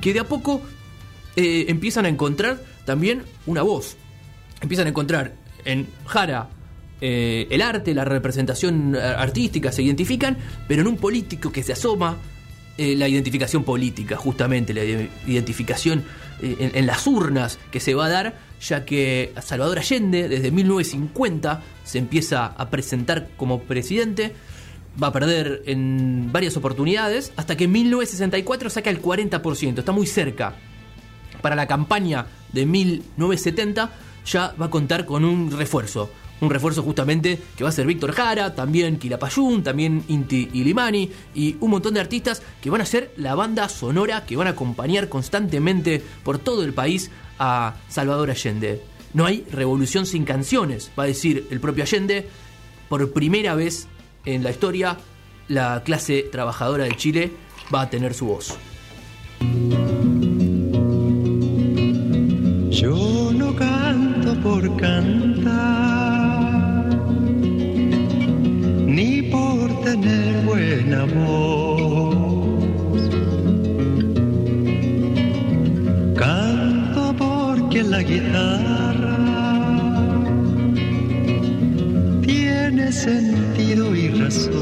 que 0.00 0.12
de 0.12 0.20
a 0.20 0.24
poco 0.24 0.62
eh, 1.36 1.66
empiezan 1.68 2.04
a 2.06 2.08
encontrar 2.08 2.62
también 2.84 3.22
una 3.46 3.62
voz. 3.62 3.96
Empiezan 4.60 4.86
a 4.86 4.90
encontrar 4.90 5.34
en 5.64 5.86
Jara 6.06 6.48
eh, 7.00 7.46
el 7.50 7.62
arte, 7.62 7.94
la 7.94 8.04
representación 8.04 8.96
artística, 8.96 9.70
se 9.72 9.82
identifican, 9.82 10.36
pero 10.66 10.82
en 10.82 10.88
un 10.88 10.96
político 10.96 11.52
que 11.52 11.62
se 11.62 11.72
asoma, 11.74 12.16
eh, 12.76 12.94
la 12.96 13.08
identificación 13.08 13.64
política, 13.64 14.16
justamente, 14.16 14.72
la 14.72 14.84
ide- 14.84 15.10
identificación 15.26 16.04
en, 16.40 16.70
en 16.74 16.86
las 16.86 17.06
urnas 17.06 17.58
que 17.70 17.80
se 17.80 17.94
va 17.94 18.06
a 18.06 18.08
dar, 18.08 18.47
ya 18.60 18.84
que 18.84 19.32
Salvador 19.42 19.78
Allende, 19.78 20.28
desde 20.28 20.50
1950, 20.50 21.62
se 21.84 21.98
empieza 21.98 22.46
a 22.46 22.70
presentar 22.70 23.28
como 23.36 23.62
presidente, 23.62 24.34
va 25.00 25.08
a 25.08 25.12
perder 25.12 25.62
en 25.66 26.30
varias 26.32 26.56
oportunidades, 26.56 27.32
hasta 27.36 27.56
que 27.56 27.64
en 27.64 27.72
1964 27.72 28.70
saca 28.70 28.90
el 28.90 29.00
40%, 29.00 29.78
está 29.78 29.92
muy 29.92 30.06
cerca. 30.06 30.54
Para 31.40 31.54
la 31.54 31.66
campaña 31.66 32.26
de 32.52 32.66
1970 32.66 33.90
ya 34.26 34.54
va 34.60 34.66
a 34.66 34.70
contar 34.70 35.04
con 35.04 35.24
un 35.24 35.50
refuerzo. 35.50 36.10
Un 36.40 36.50
refuerzo 36.50 36.82
justamente 36.82 37.40
que 37.56 37.64
va 37.64 37.70
a 37.70 37.72
ser 37.72 37.86
Víctor 37.86 38.12
Jara, 38.12 38.54
también 38.54 38.98
Quilapayún, 38.98 39.64
también 39.64 40.04
Inti 40.06 40.48
Ilimani 40.52 41.10
y 41.34 41.56
un 41.60 41.70
montón 41.70 41.94
de 41.94 42.00
artistas 42.00 42.42
que 42.60 42.70
van 42.70 42.80
a 42.80 42.86
ser 42.86 43.12
la 43.16 43.34
banda 43.34 43.68
sonora 43.68 44.24
que 44.24 44.36
van 44.36 44.46
a 44.46 44.50
acompañar 44.50 45.08
constantemente 45.08 46.00
por 46.22 46.38
todo 46.38 46.62
el 46.62 46.74
país 46.74 47.10
a 47.38 47.76
Salvador 47.88 48.30
Allende. 48.30 48.82
No 49.14 49.26
hay 49.26 49.44
revolución 49.50 50.06
sin 50.06 50.24
canciones, 50.24 50.90
va 50.98 51.04
a 51.04 51.06
decir 51.06 51.46
el 51.50 51.60
propio 51.60 51.84
Allende. 51.84 52.28
Por 52.88 53.12
primera 53.12 53.54
vez 53.54 53.86
en 54.24 54.42
la 54.42 54.50
historia, 54.50 54.98
la 55.48 55.82
clase 55.84 56.26
trabajadora 56.30 56.84
de 56.84 56.96
Chile 56.96 57.32
va 57.74 57.82
a 57.82 57.90
tener 57.90 58.14
su 58.14 58.26
voz. 58.26 58.56
Yo 62.70 63.32
no 63.32 63.54
canto 63.56 64.34
por 64.40 64.76
cantar, 64.76 65.58
ni 68.86 69.22
por 69.22 69.80
tener 69.82 70.44
buena 70.44 71.04
voz. 71.04 71.57
Sentido 82.98 83.94
y 83.94 84.08
razón. 84.08 84.54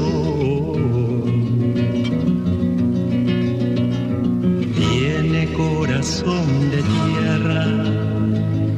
Tiene 4.75 5.41
corazón 5.53 6.45
de 6.69 6.83
tierra 6.97 7.65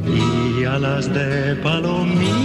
y 0.07 0.63
alas 0.63 1.13
de 1.13 1.55
palomita. 1.57 2.39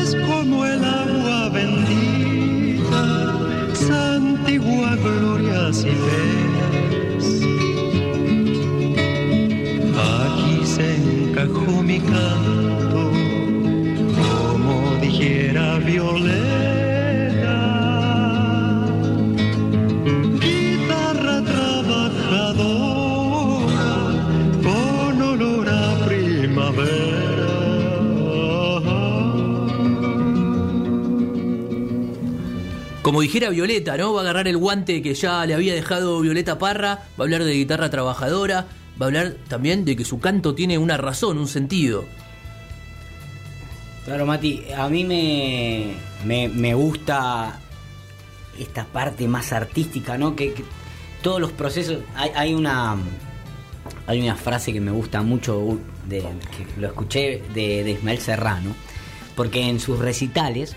Es 0.00 0.16
como 0.28 0.64
el 0.64 0.82
agua 0.82 1.50
bendita, 1.50 3.04
santigua 3.74 4.96
glorias 4.96 5.84
y 5.84 5.94
penas. 6.06 7.24
Aquí 9.98 10.54
se 10.64 10.86
encajó 10.96 11.82
mi 11.82 11.98
canto, 12.00 12.65
dijera 33.36 33.50
Violeta, 33.50 33.98
¿no? 33.98 34.14
Va 34.14 34.20
a 34.20 34.22
agarrar 34.22 34.48
el 34.48 34.56
guante 34.56 35.02
que 35.02 35.12
ya 35.12 35.44
le 35.44 35.52
había 35.52 35.74
dejado 35.74 36.20
Violeta 36.22 36.58
Parra, 36.58 36.94
va 36.94 37.02
a 37.18 37.22
hablar 37.24 37.44
de 37.44 37.52
guitarra 37.52 37.90
trabajadora, 37.90 38.66
va 39.00 39.04
a 39.04 39.08
hablar 39.08 39.36
también 39.46 39.84
de 39.84 39.94
que 39.94 40.06
su 40.06 40.20
canto 40.20 40.54
tiene 40.54 40.78
una 40.78 40.96
razón, 40.96 41.36
un 41.36 41.46
sentido. 41.46 42.06
Claro, 44.06 44.24
Mati, 44.24 44.64
a 44.74 44.88
mí 44.88 45.04
me, 45.04 45.96
me, 46.24 46.74
gusta 46.74 47.60
esta 48.58 48.86
parte 48.86 49.28
más 49.28 49.52
artística, 49.52 50.16
¿no? 50.16 50.34
Que, 50.34 50.54
todos 51.20 51.38
los 51.38 51.52
procesos. 51.52 51.98
Hay, 52.14 52.54
una 52.54 52.96
hay 54.06 54.22
una 54.22 54.36
frase 54.36 54.72
que 54.72 54.80
me 54.80 54.92
gusta 54.92 55.20
mucho, 55.20 55.78
de, 56.08 56.20
que 56.20 56.80
lo 56.80 56.86
escuché 56.86 57.42
de, 57.52 57.84
de 57.84 57.90
Ismael 57.90 58.18
Serrano, 58.18 58.74
porque 59.34 59.68
en 59.68 59.78
sus 59.78 59.98
recitales, 59.98 60.74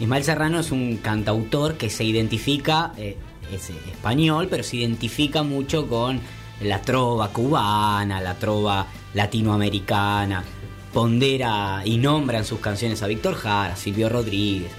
Ismael 0.00 0.24
Serrano 0.24 0.60
es 0.60 0.70
un 0.70 0.98
cantautor 0.98 1.76
que 1.76 1.90
se 1.90 2.04
identifica, 2.04 2.92
eh, 2.96 3.16
es 3.52 3.70
español, 3.70 4.46
pero 4.48 4.62
se 4.62 4.76
identifica 4.76 5.42
mucho 5.42 5.88
con 5.88 6.20
la 6.60 6.80
trova 6.82 7.28
cubana, 7.28 8.20
la 8.20 8.34
trova 8.34 8.86
latinoamericana, 9.14 10.44
pondera 10.92 11.82
y 11.84 11.98
nombra 11.98 12.38
en 12.38 12.44
sus 12.44 12.60
canciones 12.60 13.02
a 13.02 13.06
Víctor 13.06 13.34
Jara, 13.34 13.76
Silvio 13.76 14.08
Rodríguez. 14.08 14.70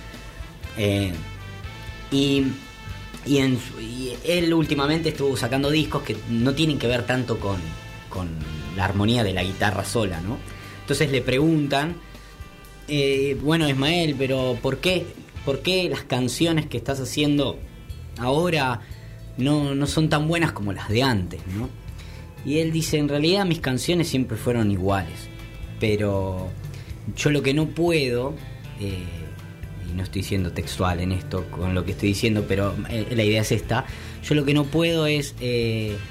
eh, 0.77 1.13
y, 2.11 2.43
y 3.25 4.13
él 4.23 4.53
últimamente 4.53 5.09
estuvo 5.09 5.37
sacando 5.37 5.69
discos 5.69 6.01
que 6.03 6.17
no 6.29 6.53
tienen 6.53 6.79
que 6.79 6.87
ver 6.87 7.05
tanto 7.05 7.39
con, 7.39 7.57
con 8.09 8.29
la 8.75 8.85
armonía 8.85 9.23
de 9.23 9.33
la 9.33 9.43
guitarra 9.43 9.85
sola, 9.85 10.19
¿no? 10.21 10.37
Entonces 10.81 11.11
le 11.11 11.21
preguntan, 11.21 11.97
eh, 12.89 13.37
bueno 13.41 13.69
Ismael, 13.69 14.15
pero 14.17 14.57
¿por 14.61 14.79
qué, 14.79 15.05
¿por 15.45 15.61
qué 15.61 15.89
las 15.89 16.03
canciones 16.03 16.65
que 16.65 16.77
estás 16.77 16.99
haciendo 16.99 17.59
ahora 18.19 18.81
no, 19.37 19.73
no 19.73 19.87
son 19.87 20.09
tan 20.09 20.27
buenas 20.27 20.51
como 20.51 20.73
las 20.73 20.89
de 20.89 21.03
antes. 21.03 21.41
Y 22.45 22.59
él 22.59 22.71
dice, 22.71 22.97
en 22.97 23.09
realidad 23.09 23.45
mis 23.45 23.59
canciones 23.59 24.07
siempre 24.07 24.37
fueron 24.37 24.71
iguales, 24.71 25.27
pero 25.79 26.49
yo 27.15 27.31
lo 27.31 27.41
que 27.41 27.53
no 27.53 27.67
puedo, 27.67 28.35
eh, 28.79 29.03
y 29.89 29.93
no 29.95 30.03
estoy 30.03 30.23
siendo 30.23 30.51
textual 30.51 30.99
en 30.99 31.11
esto 31.11 31.45
con 31.49 31.73
lo 31.73 31.83
que 31.83 31.91
estoy 31.91 32.09
diciendo, 32.09 32.45
pero 32.47 32.75
eh, 32.89 33.07
la 33.15 33.23
idea 33.23 33.41
es 33.41 33.51
esta, 33.51 33.85
yo 34.23 34.35
lo 34.35 34.45
que 34.45 34.53
no 34.53 34.65
puedo 34.65 35.07
es 35.07 35.33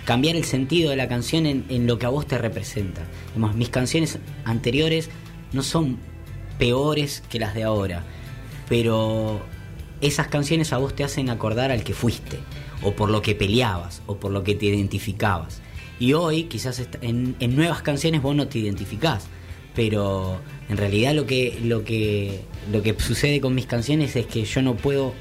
cambiar 0.05 0.37
el 0.37 0.45
sentido 0.45 0.91
de 0.91 0.97
la 0.97 1.09
canción 1.09 1.47
en, 1.47 1.65
en 1.69 1.87
lo 1.87 1.99
que 1.99 2.07
a 2.07 2.09
vos 2.09 2.27
te 2.27 2.39
representa. 2.39 3.03
Digamos, 3.35 3.55
mis 3.55 3.69
canciones 3.69 4.19
anteriores 4.45 5.11
no 5.53 5.63
son 5.63 5.99
peores 6.59 7.23
que 7.29 7.39
las 7.39 7.55
de 7.55 7.65
ahora. 7.65 8.05
pero 8.69 9.41
esas 10.01 10.29
canciones 10.29 10.73
a 10.73 10.79
vos 10.79 10.95
te 10.95 11.03
hacen 11.03 11.31
acordar 11.31 11.73
al 11.73 11.83
que 11.83 11.95
fuiste, 11.95 12.39
o 12.83 12.93
por 12.93 13.11
lo 13.11 13.23
que 13.23 13.35
peleabas, 13.35 14.03
o 14.07 14.17
por 14.17 14.31
lo 14.31 14.45
que 14.45 14.55
te 14.55 14.67
identificabas. 14.67 15.61
Y 15.99 16.13
hoy, 16.13 16.45
quizás 16.45 16.87
en, 17.01 17.35
en 17.41 17.57
nuevas 17.57 17.83
canciones 17.83 18.23
vos 18.23 18.37
no 18.37 18.47
te 18.47 18.59
identificás, 18.59 19.27
pero 19.75 20.41
en 20.69 20.77
realidad 20.77 21.15
lo 21.15 21.27
que, 21.27 21.59
lo, 21.63 21.85
que, 21.85 22.43
lo 22.71 22.83
que 22.83 22.99
sucede 22.99 23.41
con 23.41 23.55
mis 23.55 23.67
canciones 23.67 24.15
es 24.17 24.27
que 24.27 24.45
yo 24.45 24.63
no 24.63 24.77
puedo 24.77 25.15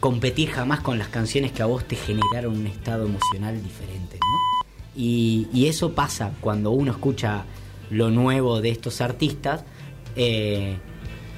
competir 0.00 0.50
jamás 0.50 0.80
con 0.80 0.98
las 0.98 1.08
canciones 1.08 1.52
que 1.52 1.62
a 1.62 1.66
vos 1.66 1.86
te 1.86 1.96
generaron 1.96 2.56
un 2.56 2.66
estado 2.66 3.06
emocional 3.06 3.62
diferente. 3.62 4.18
Y, 4.96 5.48
y 5.52 5.66
eso 5.66 5.92
pasa 5.92 6.32
cuando 6.40 6.70
uno 6.70 6.92
escucha 6.92 7.44
lo 7.90 8.10
nuevo 8.10 8.60
de 8.60 8.70
estos 8.70 9.00
artistas. 9.00 9.64
Eh, 10.16 10.76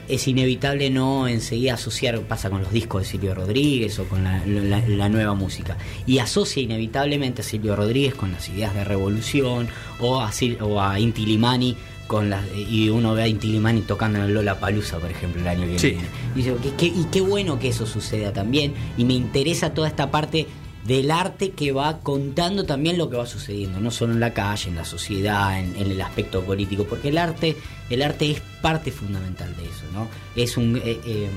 es 0.09 0.27
inevitable 0.27 0.89
no 0.89 1.29
enseguida 1.29 1.75
asociar, 1.75 2.19
pasa 2.23 2.49
con 2.49 2.63
los 2.63 2.73
discos 2.73 3.03
de 3.03 3.09
Silvio 3.09 3.35
Rodríguez 3.35 3.99
o 3.99 4.05
con 4.05 4.25
la, 4.25 4.43
la- 4.47 4.81
la 4.89 5.09
nueva 5.11 5.35
música, 5.35 5.77
y 6.07 6.19
asocia 6.19 6.63
inevitablemente 6.63 7.43
a 7.43 7.45
Silvio 7.45 7.77
Rodríguez 7.77 8.15
con 8.15 8.33
las 8.33 8.49
ideas 8.49 8.73
de 8.75 8.85
revolución 8.85 9.69
o 10.01 10.21
a, 10.21 10.31
Sil- 10.33 10.57
o 10.63 10.81
a 10.81 10.99
Inti 10.99 11.27
Limani 11.27 11.77
con 12.07 12.31
las, 12.31 12.43
y 12.57 12.89
uno 12.89 13.13
ve 13.13 13.25
a 13.25 13.29
Inti 13.29 13.49
Limani 13.49 13.83
tocando 13.83 14.19
en 14.19 14.25
el 14.25 14.33
Lola 14.33 14.59
Palusa, 14.59 14.97
por 14.99 15.11
ejemplo, 15.11 15.43
el 15.43 15.49
año 15.49 15.67
que 15.67 15.79
Sí. 15.79 15.91
viene. 15.91 16.07
Y, 16.35 16.39
dice, 16.39 16.55
"¿Qué- 16.63 16.73
qué- 16.79 16.87
y 16.87 17.05
qué 17.13 17.21
bueno 17.21 17.59
que 17.59 17.69
eso 17.69 17.87
suceda 17.87 18.33
también, 18.33 18.73
y 18.97 19.05
me 19.05 19.13
interesa 19.13 19.75
toda 19.75 19.89
esta 19.89 20.11
parte 20.11 20.47
del 20.85 21.11
arte 21.11 21.51
que 21.51 21.73
va 21.73 21.99
contando 22.01 22.65
también 22.65 22.97
lo 22.99 23.11
que 23.11 23.17
va 23.17 23.27
sucediendo, 23.27 23.81
no 23.81 23.91
solo 23.91 24.13
en 24.15 24.21
la 24.21 24.33
calle, 24.33 24.71
en 24.71 24.77
la 24.77 24.85
sociedad, 24.85 25.59
en, 25.59 25.77
en 25.77 25.91
el 25.91 26.01
aspecto 26.01 26.43
político, 26.43 26.85
porque 26.85 27.09
el 27.09 27.19
arte, 27.19 27.57
el 27.91 28.03
arte 28.03 28.31
es 28.31 28.41
parte 28.63 28.91
fundamental 28.91 29.55
de 29.57 29.65
eso, 29.65 29.85
¿no? 29.93 30.09
Es 30.37 30.57
un 30.57 30.77
eh, 30.77 31.01
eh, 31.05 31.29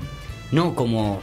no 0.52 0.76
como 0.76 1.22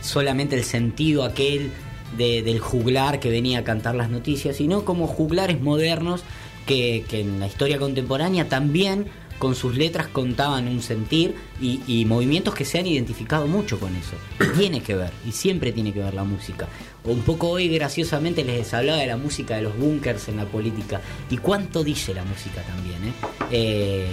solamente 0.00 0.56
el 0.56 0.64
sentido 0.64 1.24
aquel 1.24 1.70
de- 2.16 2.42
del 2.42 2.58
juglar 2.60 3.20
que 3.20 3.30
venía 3.30 3.60
a 3.60 3.64
cantar 3.64 3.94
las 3.94 4.10
noticias, 4.10 4.56
sino 4.56 4.84
como 4.84 5.06
juglares 5.06 5.60
modernos 5.60 6.22
que, 6.66 7.04
que 7.08 7.20
en 7.20 7.40
la 7.40 7.46
historia 7.46 7.78
contemporánea 7.78 8.48
también 8.48 9.06
con 9.38 9.54
sus 9.54 9.76
letras 9.76 10.08
contaban 10.08 10.68
un 10.68 10.82
sentir 10.82 11.34
y, 11.60 12.04
movimientos 12.06 12.54
que 12.54 12.64
se 12.64 12.78
han 12.78 12.86
identificado 12.86 13.46
mucho 13.46 13.78
con 13.78 13.94
eso. 13.96 14.16
Tiene 14.56 14.82
que 14.82 14.94
ver, 14.94 15.12
y 15.26 15.32
siempre 15.32 15.72
tiene 15.72 15.92
que 15.92 16.00
ver 16.00 16.14
la 16.14 16.24
música. 16.24 16.68
Un 17.04 17.20
poco 17.22 17.48
hoy 17.50 17.68
graciosamente 17.68 18.44
les 18.44 18.72
hablaba 18.72 18.98
de 18.98 19.06
la 19.06 19.16
música 19.16 19.56
de 19.56 19.62
los 19.62 19.76
bunkers 19.76 20.28
en 20.28 20.36
la 20.36 20.44
política. 20.44 21.00
¿Y 21.30 21.36
cuánto 21.36 21.84
dice 21.84 22.14
la 22.14 22.24
música 22.24 22.62
también? 22.62 23.04
eh? 23.04 23.12
Eh, 23.50 24.06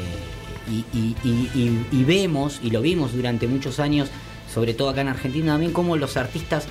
y 1.91 2.03
vemos, 2.03 2.59
y 2.63 2.69
lo 2.69 2.81
vimos 2.81 3.13
durante 3.13 3.47
muchos 3.47 3.79
años, 3.79 4.09
sobre 4.51 4.73
todo 4.73 4.89
acá 4.89 5.01
en 5.01 5.07
Argentina 5.09 5.53
también, 5.53 5.73
cómo 5.73 5.95
los 5.97 6.17
artistas 6.17 6.67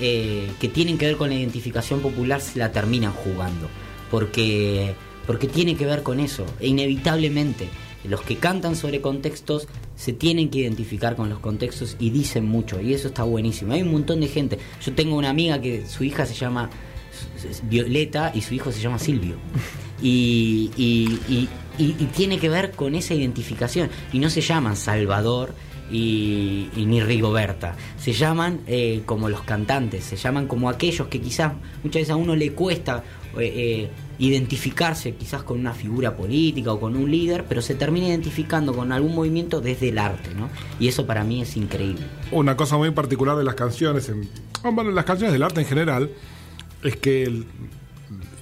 eh, 0.00 0.50
que 0.58 0.68
tienen 0.68 0.98
que 0.98 1.06
ver 1.06 1.16
con 1.16 1.28
la 1.28 1.36
identificación 1.36 2.00
popular 2.00 2.40
se 2.40 2.58
la 2.58 2.72
terminan 2.72 3.12
jugando. 3.12 3.68
Porque, 4.10 4.94
porque 5.26 5.46
tiene 5.46 5.76
que 5.76 5.86
ver 5.86 6.02
con 6.02 6.20
eso, 6.20 6.44
e 6.60 6.68
inevitablemente. 6.68 7.68
Los 8.04 8.22
que 8.22 8.36
cantan 8.36 8.74
sobre 8.76 9.00
contextos 9.00 9.68
se 9.96 10.12
tienen 10.12 10.48
que 10.50 10.58
identificar 10.60 11.14
con 11.16 11.28
los 11.28 11.38
contextos 11.38 11.96
y 12.00 12.10
dicen 12.10 12.46
mucho, 12.46 12.80
y 12.80 12.94
eso 12.94 13.08
está 13.08 13.22
buenísimo. 13.22 13.72
Hay 13.74 13.82
un 13.82 13.92
montón 13.92 14.20
de 14.20 14.28
gente. 14.28 14.58
Yo 14.84 14.92
tengo 14.92 15.16
una 15.16 15.30
amiga 15.30 15.60
que 15.60 15.86
su 15.86 16.02
hija 16.04 16.26
se 16.26 16.34
llama 16.34 16.68
Violeta 17.64 18.32
y 18.34 18.40
su 18.40 18.54
hijo 18.54 18.72
se 18.72 18.80
llama 18.80 18.98
Silvio. 18.98 19.36
Y, 20.04 20.72
y- 20.76 21.16
y- 21.28 21.48
y- 21.78 21.94
y 21.96 22.06
tiene 22.12 22.38
que 22.40 22.48
ver 22.48 22.72
con 22.72 22.96
esa 22.96 23.14
identificación. 23.14 23.88
Y 24.12 24.18
no 24.18 24.30
se 24.30 24.40
llaman 24.40 24.74
Salvador 24.74 25.54
y, 25.92 26.66
y 26.76 26.86
ni 26.86 27.00
Rigoberta. 27.00 27.76
Se 27.98 28.12
llaman 28.12 28.62
eh, 28.66 29.02
como 29.06 29.28
los 29.28 29.42
cantantes, 29.42 30.02
se 30.02 30.16
llaman 30.16 30.48
como 30.48 30.68
aquellos 30.68 31.06
que 31.06 31.20
quizás 31.20 31.52
muchas 31.84 32.00
veces 32.00 32.10
a 32.10 32.16
uno 32.16 32.34
le 32.34 32.50
cuesta 32.50 33.04
eh, 33.38 33.52
eh, 33.54 33.90
identificarse 34.26 35.14
quizás 35.14 35.42
con 35.42 35.58
una 35.58 35.72
figura 35.74 36.16
política 36.16 36.72
o 36.72 36.80
con 36.80 36.96
un 36.96 37.10
líder, 37.10 37.44
pero 37.48 37.60
se 37.62 37.74
termina 37.74 38.06
identificando 38.08 38.72
con 38.74 38.92
algún 38.92 39.14
movimiento 39.14 39.60
desde 39.60 39.88
el 39.88 39.98
arte, 39.98 40.30
¿no? 40.34 40.48
Y 40.78 40.88
eso 40.88 41.06
para 41.06 41.24
mí 41.24 41.42
es 41.42 41.56
increíble. 41.56 42.02
Una 42.30 42.56
cosa 42.56 42.76
muy 42.76 42.90
particular 42.92 43.36
de 43.36 43.44
las 43.44 43.54
canciones, 43.54 44.08
en, 44.08 44.28
ah, 44.62 44.70
bueno, 44.70 44.90
las 44.90 45.04
canciones 45.04 45.32
del 45.32 45.42
arte 45.42 45.60
en 45.62 45.66
general, 45.66 46.10
es 46.82 46.96
que 46.96 47.24
el- 47.24 47.46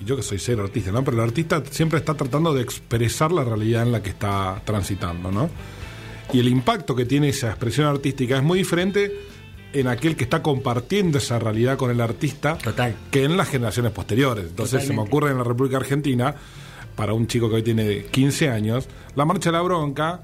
yo 0.04 0.16
que 0.16 0.22
soy 0.22 0.38
cero 0.38 0.62
artista, 0.64 0.90
¿no? 0.92 1.04
Pero 1.04 1.18
el 1.18 1.22
artista 1.22 1.62
siempre 1.70 1.98
está 1.98 2.14
tratando 2.14 2.52
de 2.54 2.62
expresar 2.62 3.32
la 3.32 3.44
realidad 3.44 3.82
en 3.82 3.92
la 3.92 4.02
que 4.02 4.10
está 4.10 4.60
transitando, 4.64 5.30
¿no? 5.30 5.50
Y 6.32 6.40
el 6.40 6.48
impacto 6.48 6.94
que 6.94 7.04
tiene 7.06 7.28
esa 7.28 7.48
expresión 7.50 7.86
artística 7.86 8.36
es 8.36 8.42
muy 8.42 8.58
diferente 8.58 9.12
en 9.72 9.86
aquel 9.86 10.16
que 10.16 10.24
está 10.24 10.42
compartiendo 10.42 11.18
esa 11.18 11.38
realidad 11.38 11.76
con 11.76 11.90
el 11.90 12.00
artista 12.00 12.56
Total. 12.58 12.94
que 13.10 13.24
en 13.24 13.36
las 13.36 13.48
generaciones 13.48 13.92
posteriores. 13.92 14.46
Entonces 14.48 14.84
se 14.86 14.92
me 14.92 15.00
ocurre 15.00 15.30
en 15.30 15.38
la 15.38 15.44
República 15.44 15.76
Argentina, 15.76 16.34
para 16.96 17.12
un 17.14 17.26
chico 17.26 17.48
que 17.48 17.56
hoy 17.56 17.62
tiene 17.62 18.04
15 18.06 18.48
años, 18.50 18.88
la 19.14 19.24
marcha 19.24 19.50
de 19.50 19.56
la 19.56 19.62
bronca, 19.62 20.20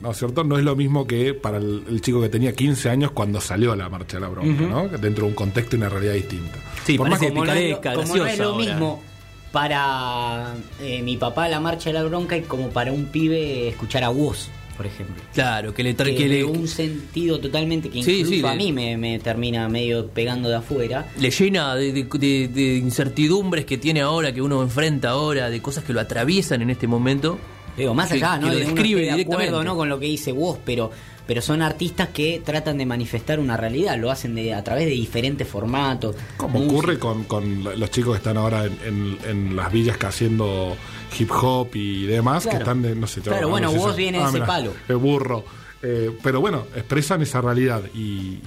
¿no 0.00 0.12
es 0.12 0.16
cierto? 0.16 0.42
No 0.44 0.56
es 0.56 0.64
lo 0.64 0.74
mismo 0.76 1.06
que 1.06 1.34
para 1.34 1.58
el, 1.58 1.82
el 1.88 2.00
chico 2.00 2.20
que 2.20 2.28
tenía 2.28 2.52
15 2.54 2.88
años 2.88 3.10
cuando 3.10 3.40
salió 3.40 3.74
la 3.76 3.88
marcha 3.88 4.16
de 4.16 4.20
la 4.22 4.28
bronca, 4.28 4.62
¿no? 4.62 4.88
Dentro 4.88 5.24
de 5.24 5.30
un 5.30 5.34
contexto 5.34 5.76
y 5.76 5.80
una 5.80 5.88
realidad 5.88 6.14
distinta. 6.14 6.58
Sí, 6.84 6.96
Por 6.96 7.10
más 7.10 7.18
parece 7.18 7.34
que- 7.34 7.38
como 7.40 7.44
no 7.46 7.52
es 7.52 7.70
lo, 7.70 7.76
picaresca, 7.76 7.94
como 8.02 8.16
no 8.16 8.26
es 8.26 8.38
lo 8.38 8.44
ahora. 8.52 8.64
mismo 8.64 9.02
para 9.50 10.54
eh, 10.80 11.02
mi 11.02 11.16
papá 11.18 11.48
la 11.48 11.60
marcha 11.60 11.90
de 11.90 11.94
la 11.94 12.02
bronca 12.04 12.36
y 12.36 12.42
como 12.42 12.70
para 12.70 12.90
un 12.92 13.06
pibe 13.06 13.68
escuchar 13.68 14.02
a 14.04 14.08
vos, 14.08 14.50
por 14.76 14.86
ejemplo. 14.86 15.22
Claro, 15.34 15.72
que 15.74 15.82
le 15.82 15.90
Que 15.90 15.94
trae 15.96 16.14
que 16.14 16.22
de 16.28 16.34
le, 16.36 16.44
un 16.44 16.66
sentido 16.68 17.38
totalmente 17.38 17.88
que 17.90 17.98
incluso 17.98 18.30
sí, 18.30 18.44
a 18.44 18.50
de- 18.50 18.56
mí 18.56 18.72
me, 18.72 18.96
me 18.96 19.18
termina 19.18 19.68
medio 19.68 20.08
pegando 20.08 20.48
de 20.48 20.56
afuera. 20.56 21.06
le 21.18 21.30
llena 21.30 21.74
de, 21.74 21.92
de- 21.92 22.04
de- 22.18 22.48
de 22.48 22.76
incertidumbres 22.76 23.64
que 23.64 23.78
tiene 23.78 24.00
ahora, 24.00 24.32
que 24.32 24.40
uno 24.42 24.62
enfrenta 24.62 25.10
ahora, 25.10 25.50
de 25.50 25.60
cosas 25.60 25.84
que 25.84 25.92
lo 25.92 26.00
atraviesan 26.00 26.62
en 26.62 26.70
este 26.70 26.86
momento. 26.86 27.38
Digo, 27.76 27.94
más 27.94 28.08
Que- 28.10 28.16
allá, 28.16 28.34
que 28.38 28.40
¿no? 28.46 28.52
lo 28.52 28.54
de 28.58 28.64
uno 28.66 28.74
describe 28.74 29.00
de 29.02 29.10
acuerdo. 29.22 29.64
¿no? 29.64 29.76
con 29.76 29.88
lo 29.88 29.98
que 29.98 30.06
dice 30.06 30.32
vos, 30.32 30.58
pero, 30.64 30.90
pero 31.26 31.40
son 31.40 31.62
artistas 31.62 32.08
que 32.08 32.42
tratan 32.44 32.78
de 32.78 32.86
manifestar 32.86 33.38
una 33.40 33.56
realidad, 33.56 33.96
lo 33.98 34.10
hacen 34.10 34.34
de, 34.34 34.54
a 34.54 34.64
través 34.64 34.86
de 34.86 34.90
diferentes 34.92 35.46
formatos. 35.46 36.16
Como 36.36 36.58
música. 36.58 36.72
ocurre 36.72 36.98
con, 37.26 37.64
los 37.64 37.90
chicos 37.90 38.14
que 38.14 38.18
están 38.18 38.36
ahora 38.36 38.64
en, 38.66 38.78
en- 38.84 39.18
en 39.28 39.56
las 39.56 39.70
villas 39.72 39.96
que 39.96 40.06
haciendo 40.06 40.76
hip 41.18 41.30
hop 41.30 41.68
y 41.74 42.06
demás, 42.06 42.46
que 42.46 42.56
están 42.56 42.82
de, 42.82 42.94
no 42.94 43.06
sé, 43.06 43.20
Claro, 43.20 43.42
no 43.42 43.48
bueno, 43.50 43.70
sé, 43.70 43.78
vos 43.78 43.86
eso- 43.88 43.96
viene 43.96 44.18
de 44.18 44.24
ese 44.24 44.40
palo. 44.40 44.72
eh, 44.88 44.94
burro. 44.94 45.44
Eh, 45.82 46.10
pero 46.22 46.40
bueno, 46.40 46.66
expresan 46.76 47.22
esa 47.22 47.40
realidad 47.40 47.82
y, 47.94 48.38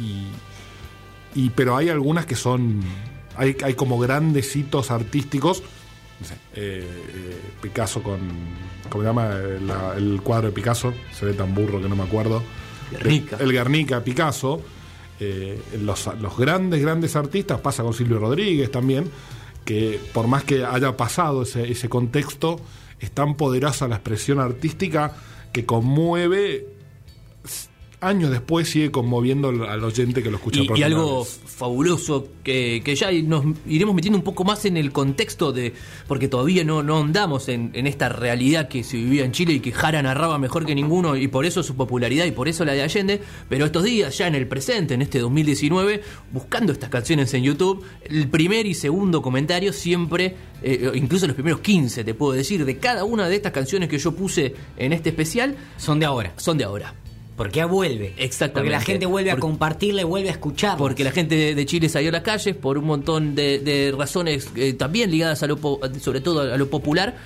y, 0.00 0.26
y- 1.34 1.50
pero 1.50 1.76
hay 1.76 1.88
algunas 1.88 2.26
que 2.26 2.36
son 2.36 2.80
hay, 3.36 3.56
hay 3.64 3.74
como 3.74 3.98
grandes 3.98 4.54
hitos 4.54 4.90
artísticos 4.92 5.62
no 6.20 6.26
sé, 6.28 6.34
eh, 6.54 6.86
eh, 6.86 7.40
Picasso 7.60 8.00
con 8.00 8.20
¿cómo 8.88 9.02
se 9.02 9.08
llama? 9.08 9.28
La- 9.66 9.94
el 9.96 10.20
cuadro 10.22 10.48
de 10.48 10.52
Picasso 10.52 10.92
se 11.12 11.26
ve 11.26 11.32
tan 11.34 11.54
burro 11.54 11.80
que 11.80 11.88
no 11.88 11.96
me 11.96 12.02
acuerdo 12.04 12.42
Guernica. 12.90 13.36
el 13.40 13.52
Guernica 13.52 14.02
Picasso 14.02 14.60
eh, 15.20 15.60
los, 15.80 16.08
los 16.20 16.36
grandes 16.36 16.82
grandes 16.82 17.14
artistas 17.16 17.60
pasa 17.60 17.82
con 17.82 17.94
Silvio 17.94 18.18
Rodríguez 18.18 18.70
también 18.70 19.10
que 19.64 19.98
por 20.12 20.26
más 20.26 20.44
que 20.44 20.64
haya 20.64 20.96
pasado 20.96 21.42
ese, 21.42 21.70
ese 21.70 21.88
contexto 21.88 22.60
es 23.00 23.10
tan 23.12 23.34
poderosa 23.36 23.88
la 23.88 23.96
expresión 23.96 24.40
artística 24.40 25.12
que 25.52 25.64
conmueve 25.64 26.66
años 28.04 28.30
después 28.30 28.68
sigue 28.68 28.90
conmoviendo 28.90 29.48
al 29.48 29.82
oyente 29.84 30.22
que 30.22 30.30
lo 30.30 30.36
escucha 30.36 30.60
Y, 30.60 30.68
por 30.68 30.78
y 30.78 30.82
algo 30.82 31.20
vez. 31.20 31.40
fabuloso 31.46 32.28
que, 32.42 32.82
que 32.84 32.94
ya 32.94 33.10
nos 33.12 33.44
iremos 33.66 33.94
metiendo 33.94 34.18
un 34.18 34.24
poco 34.24 34.44
más 34.44 34.64
en 34.64 34.76
el 34.76 34.92
contexto 34.92 35.52
de. 35.52 35.72
porque 36.06 36.28
todavía 36.28 36.64
no, 36.64 36.82
no 36.82 36.98
andamos 36.98 37.48
en, 37.48 37.70
en 37.74 37.86
esta 37.86 38.08
realidad 38.08 38.68
que 38.68 38.84
se 38.84 38.96
vivía 38.96 39.24
en 39.24 39.32
Chile 39.32 39.54
y 39.54 39.60
que 39.60 39.72
Jara 39.72 40.02
narraba 40.02 40.38
mejor 40.38 40.66
que 40.66 40.74
ninguno 40.74 41.16
y 41.16 41.28
por 41.28 41.46
eso 41.46 41.62
su 41.62 41.74
popularidad 41.76 42.24
y 42.26 42.30
por 42.30 42.48
eso 42.48 42.64
la 42.64 42.72
de 42.72 42.82
Allende. 42.82 43.20
Pero 43.48 43.64
estos 43.64 43.84
días, 43.84 44.16
ya 44.18 44.26
en 44.26 44.34
el 44.34 44.46
presente, 44.46 44.94
en 44.94 45.02
este 45.02 45.18
2019, 45.18 46.02
buscando 46.32 46.72
estas 46.72 46.90
canciones 46.90 47.32
en 47.34 47.42
YouTube, 47.44 47.84
el 48.04 48.28
primer 48.28 48.66
y 48.66 48.74
segundo 48.74 49.22
comentario 49.22 49.72
siempre, 49.72 50.36
eh, 50.62 50.90
incluso 50.94 51.26
los 51.26 51.34
primeros 51.34 51.60
15, 51.60 52.04
te 52.04 52.14
puedo 52.14 52.32
decir, 52.32 52.64
de 52.64 52.78
cada 52.78 53.04
una 53.04 53.28
de 53.28 53.36
estas 53.36 53.52
canciones 53.52 53.88
que 53.88 53.98
yo 53.98 54.12
puse 54.12 54.54
en 54.76 54.92
este 54.92 55.10
especial, 55.10 55.56
Son 55.76 55.98
de 55.98 56.06
ahora. 56.06 56.32
son 56.36 56.58
de 56.58 56.64
ahora. 56.64 56.94
Porque 57.36 57.56
ya 57.56 57.66
vuelve. 57.66 58.14
Exactamente. 58.16 58.52
Porque 58.52 58.70
la 58.70 58.80
gente 58.80 59.06
vuelve 59.06 59.30
a 59.32 59.36
compartirla 59.36 60.02
y 60.02 60.04
vuelve 60.04 60.28
a 60.28 60.32
escuchar. 60.32 60.76
Porque 60.78 61.02
la 61.02 61.10
gente 61.10 61.34
de, 61.34 61.54
de 61.54 61.66
Chile 61.66 61.88
salió 61.88 62.10
a 62.10 62.12
las 62.12 62.22
calles 62.22 62.54
por 62.54 62.78
un 62.78 62.84
montón 62.84 63.34
de, 63.34 63.58
de 63.58 63.92
razones 63.96 64.48
eh, 64.54 64.72
también 64.74 65.10
ligadas 65.10 65.42
a 65.42 65.46
lo 65.48 65.58
sobre 66.00 66.20
todo 66.20 66.40
a 66.52 66.56
lo 66.56 66.70
popular 66.70 67.16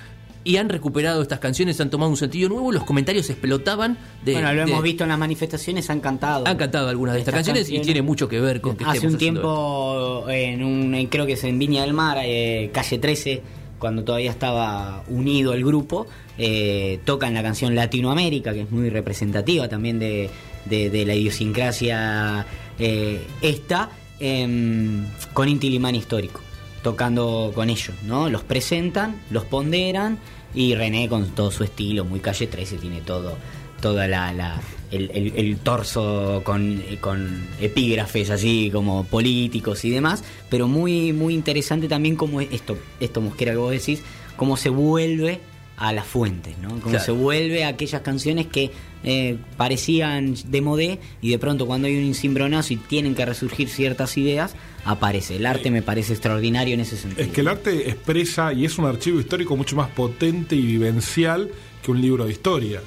y 0.43 0.55
han 0.55 0.69
recuperado 0.69 1.21
estas 1.21 1.39
canciones, 1.39 1.79
han 1.81 1.89
tomado 1.89 2.09
un 2.09 2.17
sentido 2.17 2.47
nuevo, 2.49 2.71
los 2.71 2.85
comentarios 2.85 3.29
explotaban 3.29 3.97
de 4.23 4.31
Bueno, 4.33 4.53
lo 4.53 4.65
de- 4.65 4.71
hemos 4.71 4.81
visto 4.81 5.03
en 5.03 5.09
las 5.09 5.19
manifestaciones, 5.19 5.89
han 5.89 5.99
cantado. 5.99 6.47
han 6.47 6.55
cantado 6.57 6.87
algunas 6.87 7.13
de 7.15 7.19
estas, 7.19 7.33
canciones, 7.35 7.69
y 7.69 7.79
tiene 7.81 8.01
mucho 8.01 8.27
que 8.29 8.39
ver 8.39 8.61
con 8.61 8.77
que 8.77 8.85
Hace 8.85 9.05
un 9.05 9.17
tiempo, 9.17 10.25
en 10.29 10.63
un, 10.63 11.07
creo 11.07 11.25
que 11.25 11.33
es 11.33 11.43
en 11.43 11.59
Viña 11.59 11.81
del 11.83 11.93
Mar, 11.93 12.17
eh, 12.23 12.71
calle 12.73 12.97
13, 12.97 13.41
cuando 13.77 14.03
todavía 14.03 14.31
estaba 14.31 15.03
unido 15.09 15.53
el 15.53 15.63
grupo, 15.63 16.07
eh, 16.39 16.99
tocan 17.05 17.33
la 17.35 17.43
canción 17.43 17.75
Latinoamérica, 17.75 18.53
que 18.53 18.61
es 18.61 18.71
muy 18.71 18.89
representativa 18.89 19.67
también 19.67 19.99
de, 19.99 20.29
de- 20.65 21.05
la 21.05 21.13
idiosincrasia 21.13 22.45
eh, 22.79 23.21
esta, 23.41 23.89
em, 24.19 25.05
con 25.33 25.49
Inti 25.49 25.69
Limán 25.69 25.95
histórico, 25.95 26.39
tocando 26.81 27.51
con 27.53 27.69
ellos, 27.69 27.91
¿no? 28.03 28.29
Los 28.29 28.43
presentan, 28.43 29.21
los 29.29 29.43
ponderan 29.45 30.17
y 30.55 30.73
René 30.75 31.07
con 31.09 31.27
todo 31.35 31.51
su 31.51 31.63
estilo, 31.63 32.05
muy 32.05 32.19
calle 32.21 32.47
13, 32.47 32.77
tiene 32.77 33.01
todo, 33.01 33.37
toda 33.81 34.07
la, 34.07 34.61
el 34.91 35.57
torso 35.57 36.41
con, 36.43 36.81
con 37.01 37.47
epígrafes 37.59 38.29
así 38.29 38.69
como 38.73 39.03
políticos 39.03 39.83
y 39.85 39.89
demás, 39.91 40.23
pero 40.49 40.67
muy, 40.67 41.13
muy 41.13 41.33
interesante 41.35 41.87
también 41.87 42.15
como 42.15 42.41
esto, 42.41 42.77
esto 42.99 43.21
Mosquera 43.21 43.51
que 43.51 43.57
vos 43.57 43.71
decís, 43.71 44.01
cómo 44.37 44.57
se 44.57 44.69
vuelve 44.69 45.41
a 45.79 45.93
las 45.93 46.05
fuentes, 46.05 46.57
¿no? 46.57 46.77
Claro. 46.79 46.99
se 46.99 47.11
vuelve 47.11 47.63
a 47.63 47.69
aquellas 47.69 48.01
canciones 48.01 48.47
que 48.47 48.69
eh, 49.03 49.37
parecían 49.55 50.35
de 50.45 50.61
modé 50.61 50.99
y 51.21 51.29
de 51.29 51.39
pronto 51.39 51.65
cuando 51.65 51.87
hay 51.87 52.05
un 52.05 52.13
cimbronazo 52.13 52.73
y 52.73 52.75
tienen 52.75 53.15
que 53.15 53.25
resurgir 53.25 53.69
ciertas 53.69 54.17
ideas, 54.17 54.55
aparece. 54.83 55.37
El 55.37 55.45
arte 55.45 55.71
me 55.71 55.81
parece 55.81 56.11
extraordinario 56.11 56.73
en 56.73 56.81
ese 56.81 56.97
sentido. 56.97 57.25
Es 57.25 57.31
que 57.31 57.39
el 57.39 57.47
arte 57.47 57.89
expresa 57.89 58.51
y 58.51 58.65
es 58.65 58.77
un 58.77 58.85
archivo 58.85 59.21
histórico 59.21 59.55
mucho 59.55 59.77
más 59.77 59.87
potente 59.89 60.53
y 60.53 60.63
vivencial 60.63 61.49
que 61.81 61.91
un 61.91 62.01
libro 62.01 62.25
de 62.25 62.31
historia. 62.33 62.81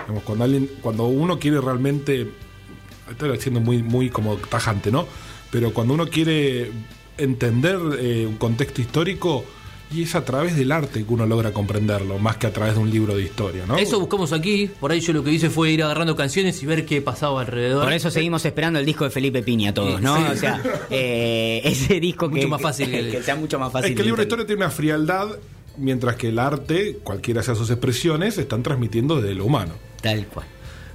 Digamos, 0.00 0.24
cuando, 0.24 0.42
alguien, 0.44 0.68
cuando 0.82 1.06
uno 1.06 1.38
quiere 1.38 1.60
realmente, 1.60 2.26
estoy 3.08 3.38
siendo 3.38 3.60
muy, 3.60 3.84
muy 3.84 4.10
como 4.10 4.34
tajante, 4.36 4.90
¿no? 4.90 5.06
Pero 5.52 5.72
cuando 5.72 5.94
uno 5.94 6.08
quiere 6.08 6.72
entender 7.18 7.78
eh, 8.00 8.26
un 8.26 8.36
contexto 8.36 8.80
histórico, 8.80 9.44
y 9.92 10.02
es 10.02 10.14
a 10.14 10.24
través 10.24 10.56
del 10.56 10.72
arte 10.72 11.04
que 11.04 11.12
uno 11.12 11.26
logra 11.26 11.52
comprenderlo, 11.52 12.18
más 12.18 12.36
que 12.36 12.46
a 12.46 12.52
través 12.52 12.74
de 12.74 12.80
un 12.80 12.90
libro 12.90 13.14
de 13.16 13.22
historia, 13.22 13.64
¿no? 13.66 13.76
Eso 13.76 14.00
buscamos 14.00 14.32
aquí. 14.32 14.70
Por 14.80 14.92
ahí 14.92 15.00
yo 15.00 15.12
lo 15.12 15.22
que 15.22 15.32
hice 15.32 15.50
fue 15.50 15.70
ir 15.70 15.82
agarrando 15.82 16.16
canciones 16.16 16.62
y 16.62 16.66
ver 16.66 16.86
qué 16.86 17.02
pasaba 17.02 17.40
alrededor. 17.40 17.84
Por 17.84 17.92
eso 17.92 18.10
seguimos 18.10 18.44
esperando 18.44 18.78
el 18.78 18.86
disco 18.86 19.04
de 19.04 19.10
Felipe 19.10 19.42
Piña 19.42 19.74
todos, 19.74 20.00
¿no? 20.00 20.16
Sí. 20.16 20.22
O 20.32 20.36
sea, 20.36 20.62
eh, 20.90 21.60
ese 21.64 22.00
disco 22.00 22.28
que, 22.28 22.36
Mucho 22.36 22.48
más 22.48 22.62
fácil 22.62 22.90
que, 22.90 23.02
que- 23.02 23.10
que 23.10 23.22
sea 23.22 23.36
mucho 23.36 23.58
más 23.58 23.72
fácil. 23.72 23.90
Es 23.90 23.96
que 23.96 24.02
el 24.02 24.06
libro 24.06 24.20
de 24.20 24.24
de 24.24 24.28
historia 24.28 24.46
tiene 24.46 24.64
una 24.64 24.70
frialdad, 24.70 25.28
mientras 25.76 26.16
que 26.16 26.28
el 26.28 26.38
arte, 26.38 26.98
cualquiera 27.02 27.42
sea 27.42 27.54
sus 27.54 27.70
expresiones, 27.70 28.38
están 28.38 28.62
transmitiendo 28.62 29.20
desde 29.20 29.34
lo 29.34 29.44
humano. 29.46 29.74
Tal 30.00 30.26
cual. 30.26 30.46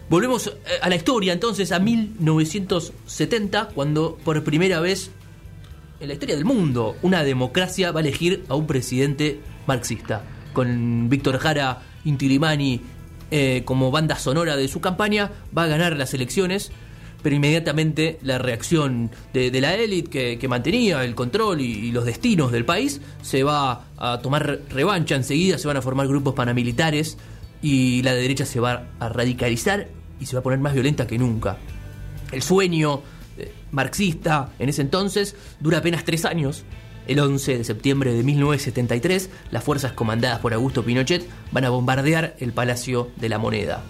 Volvemos 0.10 0.48
eh, 0.48 0.52
a 0.82 0.88
la 0.90 0.96
historia 0.96 1.34
entonces 1.34 1.72
a 1.74 1.80
1970, 1.80 3.70
cuando 3.76 4.18
por 4.24 4.44
primera 4.44 4.80
vez 4.80 5.12
en 6.00 6.08
la 6.08 6.14
historia 6.14 6.36
del 6.36 6.46
mundo 6.46 6.96
una 7.02 7.24
democracia 7.24 7.92
va 7.92 8.00
a 8.00 8.04
elegir 8.04 8.44
a 8.50 8.56
un 8.56 8.68
presidente 8.68 9.40
marxista. 9.66 10.24
Con 10.54 11.10
Víctor 11.10 11.38
Jara 11.40 11.82
Intilimani 12.06 12.82
eh, 13.30 13.64
como 13.66 13.92
banda 13.92 14.18
sonora 14.18 14.56
de 14.56 14.68
su 14.68 14.80
campaña, 14.80 15.32
va 15.56 15.64
a 15.64 15.68
ganar 15.68 15.98
las 15.98 16.14
elecciones, 16.14 16.72
pero 17.22 17.36
inmediatamente 17.36 18.20
la 18.22 18.38
reacción 18.38 19.12
de, 19.34 19.52
la 19.60 19.76
élite 19.76 20.38
que, 20.38 20.48
mantenía 20.48 21.04
el 21.04 21.14
control 21.14 21.60
y, 21.60 21.66
y 21.66 21.92
los 21.92 22.06
destinos 22.06 22.54
del 22.54 22.64
país 22.64 23.02
se 23.22 23.44
va 23.44 23.88
a 23.98 24.20
tomar 24.20 24.62
revancha 24.70 25.16
enseguida, 25.16 25.58
se 25.58 25.68
van 25.68 25.76
a 25.76 25.82
formar 25.82 26.08
grupos 26.08 26.36
paramilitares 26.36 27.18
y 27.62 28.02
la 28.04 28.14
derecha 28.14 28.46
se 28.46 28.62
va 28.62 28.88
a 29.00 29.10
radicalizar 29.10 29.88
y 30.22 30.26
se 30.26 30.36
va 30.36 30.40
a 30.40 30.44
poner 30.44 30.60
más 30.60 30.74
violenta 30.74 31.06
que 31.06 31.18
nunca. 31.18 31.58
El 32.32 32.42
sueño 32.42 33.02
eh, 33.38 33.52
marxista 33.72 34.52
en 34.60 34.70
ese 34.70 34.82
entonces 34.82 35.36
dura 35.60 35.80
apenas 35.80 36.04
tres 36.04 36.26
años. 36.26 36.64
El 37.08 37.20
11 37.20 37.60
de 37.60 37.64
septiembre 37.64 38.14
de 38.14 38.22
1973, 38.24 39.30
las 39.52 39.64
fuerzas 39.64 39.94
comandadas 39.94 40.40
por 40.40 40.54
Augusto 40.54 40.84
Pinochet 40.84 41.26
van 41.52 41.64
a 41.64 41.70
bombardear 41.70 42.36
el 42.40 42.52
Palacio 42.52 43.10
de 43.16 43.30
la 43.30 43.38
Moneda. 43.38 43.82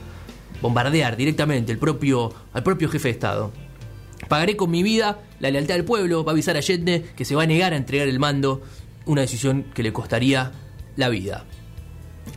Bombardear 0.62 1.18
directamente 1.18 1.72
el 1.72 1.80
propio, 1.80 2.34
al 2.54 2.64
propio 2.64 2.90
jefe 2.90 3.08
de 3.08 3.14
Estado. 3.14 3.52
Pagaré 4.28 4.56
con 4.56 4.70
mi 4.70 4.84
vida 4.84 5.20
la 5.40 5.50
lealtad 5.50 5.76
del 5.76 5.86
pueblo, 5.86 6.24
va 6.24 6.32
a 6.32 6.34
avisar 6.34 6.56
a 6.56 6.60
Allende 6.60 7.06
que 7.16 7.26
se 7.26 7.36
va 7.36 7.44
a 7.44 7.48
negar 7.48 7.74
a 7.74 7.78
entregar 7.78 8.08
el 8.08 8.20
mando, 8.20 8.62
una 9.06 9.22
decisión 9.22 9.66
que 9.74 9.84
le 9.84 9.94
costaría 9.94 10.52
la 10.96 11.10
vida. 11.10 11.46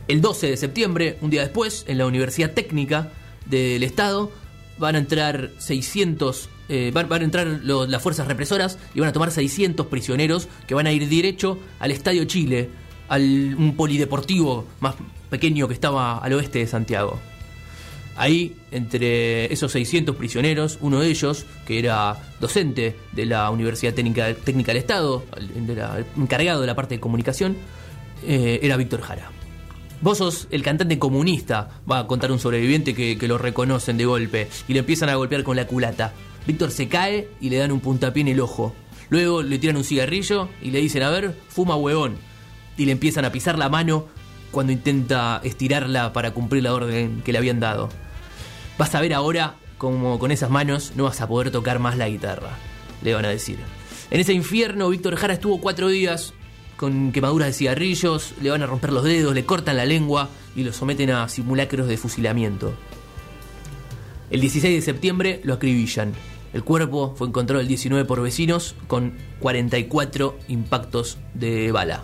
El 0.07 0.21
12 0.21 0.51
de 0.51 0.57
septiembre, 0.57 1.17
un 1.21 1.29
día 1.29 1.41
después, 1.41 1.85
en 1.87 1.97
la 1.97 2.05
Universidad 2.05 2.51
Técnica 2.51 3.11
del 3.45 3.83
Estado, 3.83 4.31
van 4.77 4.95
a 4.95 4.99
entrar 4.99 5.51
600, 5.59 6.49
eh, 6.73 6.89
van, 6.93 7.11
a 7.11 7.17
entrar 7.17 7.47
las 7.65 8.01
fuerzas 8.01 8.27
represoras 8.27 8.79
y 8.95 9.01
van 9.01 9.09
a 9.09 9.11
tomar 9.11 9.29
600 9.29 9.87
prisioneros 9.87 10.47
que 10.67 10.73
van 10.73 10.87
a 10.87 10.93
ir 10.93 11.09
derecho 11.09 11.59
al 11.79 11.91
Estadio 11.91 12.23
Chile, 12.23 12.69
al 13.09 13.55
un 13.55 13.75
polideportivo 13.75 14.65
más 14.79 14.95
pequeño 15.29 15.67
que 15.67 15.73
estaba 15.73 16.19
al 16.19 16.31
oeste 16.31 16.59
de 16.59 16.67
Santiago. 16.67 17.19
Ahí, 18.15 18.55
entre 18.71 19.51
esos 19.51 19.73
600 19.73 20.15
prisioneros, 20.15 20.77
uno 20.79 21.01
de 21.01 21.09
ellos, 21.09 21.45
que 21.65 21.77
era 21.77 22.15
docente 22.39 22.95
de 23.11 23.25
la 23.25 23.49
Universidad 23.51 23.93
Técnica, 23.93 24.27
del 24.27 24.77
Estado, 24.77 25.25
encargado 26.15 26.61
de 26.61 26.67
la 26.67 26.75
parte 26.75 26.95
de 26.95 27.01
comunicación, 27.01 27.57
eh, 28.25 28.61
era 28.63 28.77
Víctor 28.77 29.01
Jara. 29.01 29.29
Vos 29.99 30.19
sos 30.19 30.47
el 30.51 30.63
cantante 30.63 30.97
comunista, 30.97 31.81
va 31.89 31.99
a 31.99 32.07
contar 32.07 32.31
un 32.31 32.39
sobreviviente 32.39 32.95
que, 32.95 33.17
que 33.17 33.27
lo 33.27 33.37
reconocen 33.37 33.97
de 33.97 34.05
golpe 34.05 34.47
y 34.69 34.73
le 34.73 34.79
empiezan 34.79 35.09
a 35.09 35.15
golpear 35.15 35.43
con 35.43 35.57
la 35.57 35.67
culata. 35.67 36.13
Víctor 36.47 36.71
se 36.71 36.87
cae 36.87 37.29
y 37.39 37.49
le 37.49 37.57
dan 37.57 37.71
un 37.71 37.79
puntapié 37.79 38.21
en 38.21 38.27
el 38.29 38.39
ojo. 38.39 38.73
Luego 39.09 39.43
le 39.43 39.59
tiran 39.59 39.77
un 39.77 39.83
cigarrillo 39.83 40.49
y 40.61 40.71
le 40.71 40.79
dicen, 40.79 41.03
a 41.03 41.09
ver, 41.09 41.35
fuma 41.49 41.75
huevón. 41.75 42.17
Y 42.77 42.85
le 42.85 42.93
empiezan 42.93 43.25
a 43.25 43.31
pisar 43.31 43.57
la 43.57 43.69
mano 43.69 44.07
cuando 44.51 44.71
intenta 44.73 45.41
estirarla 45.43 46.13
para 46.13 46.31
cumplir 46.31 46.63
la 46.63 46.73
orden 46.73 47.21
que 47.23 47.31
le 47.31 47.37
habían 47.37 47.59
dado. 47.59 47.89
Vas 48.77 48.95
a 48.95 49.01
ver 49.01 49.13
ahora 49.13 49.55
como 49.77 50.19
con 50.19 50.29
esas 50.29 50.51
manos 50.51 50.93
no 50.95 51.05
vas 51.05 51.21
a 51.21 51.27
poder 51.27 51.49
tocar 51.49 51.79
más 51.79 51.97
la 51.97 52.07
guitarra, 52.07 52.51
le 53.01 53.15
van 53.15 53.25
a 53.25 53.29
decir. 53.29 53.57
En 54.11 54.19
ese 54.19 54.33
infierno, 54.33 54.89
Víctor 54.89 55.15
Jara 55.15 55.33
estuvo 55.33 55.59
cuatro 55.59 55.87
días 55.87 56.33
con 56.77 57.11
quemaduras 57.11 57.47
de 57.47 57.53
cigarrillos, 57.53 58.33
le 58.41 58.49
van 58.49 58.61
a 58.61 58.67
romper 58.67 58.91
los 58.91 59.03
dedos, 59.03 59.33
le 59.33 59.45
cortan 59.45 59.77
la 59.77 59.85
lengua 59.85 60.29
y 60.55 60.63
lo 60.63 60.73
someten 60.73 61.11
a 61.11 61.27
simulacros 61.29 61.87
de 61.87 61.97
fusilamiento. 61.97 62.73
El 64.29 64.41
16 64.41 64.75
de 64.75 64.81
septiembre 64.81 65.41
lo 65.43 65.55
acribillan. 65.55 66.13
El 66.53 66.63
cuerpo 66.63 67.13
fue 67.15 67.27
encontrado 67.27 67.61
el 67.61 67.67
19 67.67 68.05
por 68.05 68.21
vecinos 68.21 68.75
con 68.87 69.13
44 69.39 70.37
impactos 70.49 71.17
de 71.33 71.71
bala. 71.71 72.03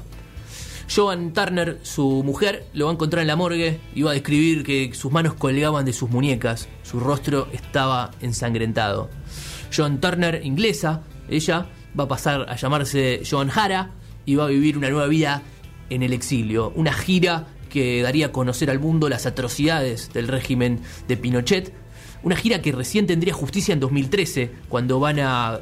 Joan 0.93 1.33
Turner, 1.33 1.79
su 1.83 2.23
mujer, 2.23 2.65
lo 2.73 2.86
va 2.86 2.91
a 2.91 2.93
encontrar 2.93 3.21
en 3.21 3.27
la 3.27 3.36
morgue 3.36 3.79
y 3.93 4.03
va 4.03 4.12
a 4.12 4.13
describir 4.13 4.63
que 4.63 4.93
sus 4.93 5.12
manos 5.12 5.33
colgaban 5.33 5.86
de 5.86 5.91
sus 5.91 6.10
muñecas, 6.10 6.69
su 6.83 6.99
rostro 6.99 7.49
estaba 7.51 8.12
ensangrentado. 8.21 9.10
Joan 9.75 9.99
Turner, 9.99 10.41
inglesa, 10.45 11.01
ella 11.29 11.67
va 11.99 12.05
a 12.05 12.07
pasar 12.07 12.45
a 12.49 12.55
llamarse 12.55 13.21
Joan 13.29 13.49
Jara 13.49 13.91
y 14.25 14.36
va 14.36 14.45
a 14.45 14.49
vivir 14.49 14.77
una 14.77 14.89
nueva 14.89 15.07
vida 15.07 15.41
en 15.89 16.03
el 16.03 16.13
exilio, 16.13 16.71
una 16.75 16.93
gira 16.93 17.47
que 17.69 18.01
daría 18.01 18.27
a 18.27 18.31
conocer 18.31 18.69
al 18.69 18.79
mundo 18.79 19.10
las 19.10 19.25
atrocidades 19.25 20.12
del 20.13 20.29
régimen 20.29 20.79
de 21.07 21.17
Pinochet, 21.17 21.73
una 22.23 22.36
gira 22.36 22.62
que 22.62 22.71
recién 22.71 23.08
tendría 23.08 23.34
justicia 23.34 23.73
en 23.73 23.80
2013, 23.80 24.51
cuando 24.69 24.99
van 24.99 25.19
a, 25.19 25.60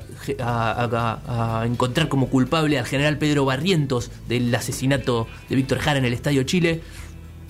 encontrar 1.65 2.07
como 2.07 2.27
culpable 2.27 2.79
al 2.79 2.85
general 2.85 3.17
Pedro 3.17 3.45
Barrientos 3.45 4.11
del 4.27 4.53
asesinato 4.53 5.27
de 5.49 5.55
Víctor 5.55 5.79
Jara 5.79 5.99
en 5.99 6.05
el 6.05 6.13
Estadio 6.13 6.43
Chile. 6.43 6.81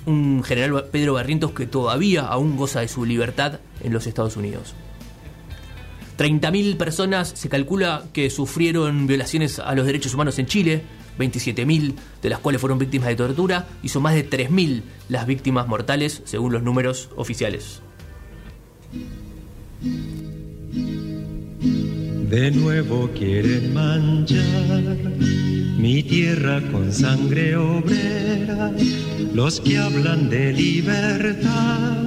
Un 0.06 0.44
general 0.44 0.86
Pedro 0.92 1.14
Barrientos 1.14 1.52
que 1.52 1.66
todavía 1.66 2.22
aún 2.22 2.58
goza 2.58 2.82
de 2.82 2.88
su 2.88 3.06
libertad 3.06 3.60
en 3.84 3.94
los 3.94 4.08
Estados 4.08 4.38
Unidos. 4.38 4.76
30.000 6.18 6.78
personas 6.78 7.30
se 7.36 7.50
calcula 7.50 8.06
que 8.14 8.30
sufrieron 8.30 9.08
violaciones 9.08 9.60
a 9.60 9.76
los 9.76 9.86
derechos 9.86 10.14
humanos 10.14 10.40
en 10.40 10.46
Chile, 10.46 10.84
27.000 11.20 11.94
de 12.22 12.30
las 12.30 12.40
cuales 12.40 12.62
fueron 12.62 12.80
víctimas 12.80 13.10
de 13.10 13.16
tortura 13.16 13.68
y 13.84 13.90
son 13.90 14.04
más 14.04 14.14
de 14.14 14.30
3.000 14.30 14.84
las 15.10 15.26
víctimas 15.26 15.68
mortales 15.68 16.22
según 16.26 16.54
los 16.54 16.64
números 16.64 17.10
oficiales. 17.16 17.82
De 22.30 22.52
nuevo 22.52 23.10
quieren 23.18 23.74
manchar 23.74 24.98
mi 25.78 26.04
tierra 26.04 26.62
con 26.72 26.92
sangre 26.92 27.56
obrera, 27.56 28.72
los 29.34 29.60
que 29.60 29.78
hablan 29.78 30.30
de 30.30 30.52
libertad 30.52 31.98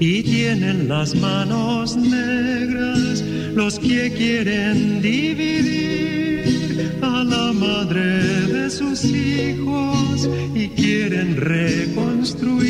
y 0.00 0.22
tienen 0.22 0.88
las 0.88 1.14
manos 1.14 1.96
negras, 1.96 3.22
los 3.54 3.78
que 3.78 4.12
quieren 4.12 5.02
dividir 5.02 6.07
a 7.02 7.24
la 7.24 7.52
madre 7.52 8.46
de 8.46 8.70
sus 8.70 9.04
hijos 9.04 10.28
y 10.54 10.68
quieren 10.68 11.36
reconstruir 11.36 12.68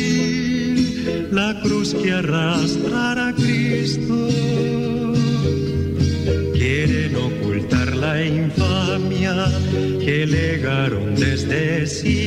la 1.31 1.59
cruz 1.61 1.93
que 1.93 2.11
arrastrará 2.11 3.29
a 3.29 3.33
Cristo. 3.33 4.29
Quieren 6.53 7.15
ocultar 7.15 7.95
la 7.95 8.23
infamia 8.25 9.47
que 9.99 10.25
legaron 10.25 11.15
desde 11.15 11.87
siglos 11.87 12.18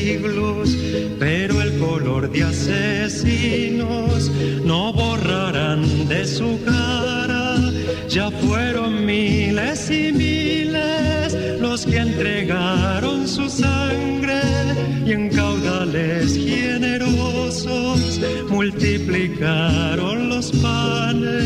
multiplicaron 19.32 20.28
los 20.28 20.52
panes. 20.52 21.42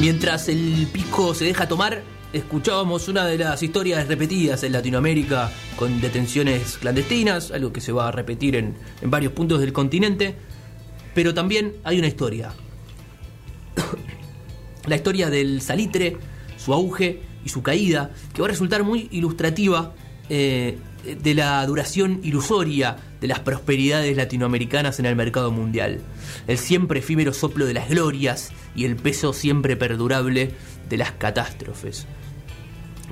Mientras 0.00 0.48
el 0.48 0.88
pisco 0.92 1.34
se 1.34 1.44
deja 1.44 1.68
tomar, 1.68 2.02
escuchábamos 2.32 3.08
una 3.08 3.24
de 3.26 3.38
las 3.38 3.62
historias 3.62 4.08
repetidas 4.08 4.64
en 4.64 4.72
Latinoamérica 4.72 5.52
con 5.76 6.00
detenciones 6.00 6.78
clandestinas, 6.78 7.52
algo 7.52 7.72
que 7.72 7.80
se 7.80 7.92
va 7.92 8.08
a 8.08 8.10
repetir 8.10 8.56
en, 8.56 8.74
en 9.00 9.10
varios 9.10 9.32
puntos 9.32 9.60
del 9.60 9.72
continente, 9.72 10.34
pero 11.14 11.34
también 11.34 11.74
hay 11.84 11.98
una 11.98 12.08
historia. 12.08 12.52
La 14.86 14.96
historia 14.96 15.30
del 15.30 15.60
salitre, 15.60 16.16
su 16.56 16.74
auge 16.74 17.22
y 17.44 17.48
su 17.48 17.62
caída, 17.62 18.10
que 18.34 18.42
va 18.42 18.48
a 18.48 18.50
resultar 18.50 18.82
muy 18.82 19.08
ilustrativa 19.12 19.94
eh, 20.28 20.78
de 21.04 21.34
la 21.34 21.64
duración 21.66 22.20
ilusoria 22.22 22.96
de 23.20 23.28
las 23.28 23.40
prosperidades 23.40 24.16
latinoamericanas 24.16 24.98
en 24.98 25.06
el 25.06 25.16
mercado 25.16 25.50
mundial. 25.50 26.00
El 26.46 26.58
siempre 26.58 27.00
efímero 27.00 27.32
soplo 27.32 27.66
de 27.66 27.74
las 27.74 27.88
glorias 27.88 28.52
y 28.74 28.84
el 28.84 28.96
peso 28.96 29.32
siempre 29.32 29.76
perdurable 29.76 30.52
de 30.88 30.96
las 30.96 31.12
catástrofes. 31.12 32.06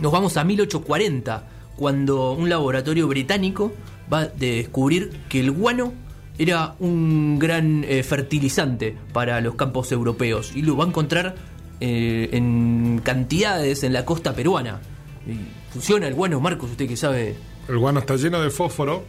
Nos 0.01 0.13
vamos 0.13 0.37
a 0.37 0.45
1840, 0.45 1.49
cuando 1.77 2.33
un 2.33 2.49
laboratorio 2.49 3.09
británico 3.09 3.73
va 4.13 4.21
a 4.21 4.27
descubrir 4.27 5.11
que 5.29 5.41
el 5.41 5.51
guano 5.51 5.93
era 6.39 6.75
un 6.79 7.39
gran 7.39 7.85
eh, 7.85 8.03
fertilizante 8.03 8.97
para 9.13 9.41
los 9.41 9.57
campos 9.57 9.93
europeos 9.93 10.53
y 10.55 10.63
lo 10.63 10.77
va 10.77 10.85
a 10.85 10.89
encontrar 10.89 11.37
eh, 11.81 12.31
en 12.33 13.01
cantidades 13.05 13.83
en 13.83 13.93
la 13.93 14.05
costa 14.05 14.35
peruana. 14.35 14.81
Y 15.27 15.73
funciona 15.73 16.07
el 16.07 16.15
guano, 16.15 16.41
Marcos, 16.41 16.71
usted 16.71 16.89
que 16.89 16.97
sabe. 16.97 17.37
El 17.71 17.79
guano 17.79 18.01
está 18.01 18.17
lleno 18.17 18.41
de 18.41 18.51
fósforo 18.51 19.05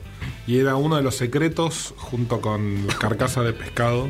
y 0.45 0.59
era 0.59 0.75
uno 0.75 0.95
de 0.95 1.01
los 1.01 1.15
secretos, 1.15 1.95
junto 1.97 2.41
con 2.41 2.85
la 2.85 2.93
carcasa 2.93 3.41
de 3.41 3.53
pescado, 3.53 4.07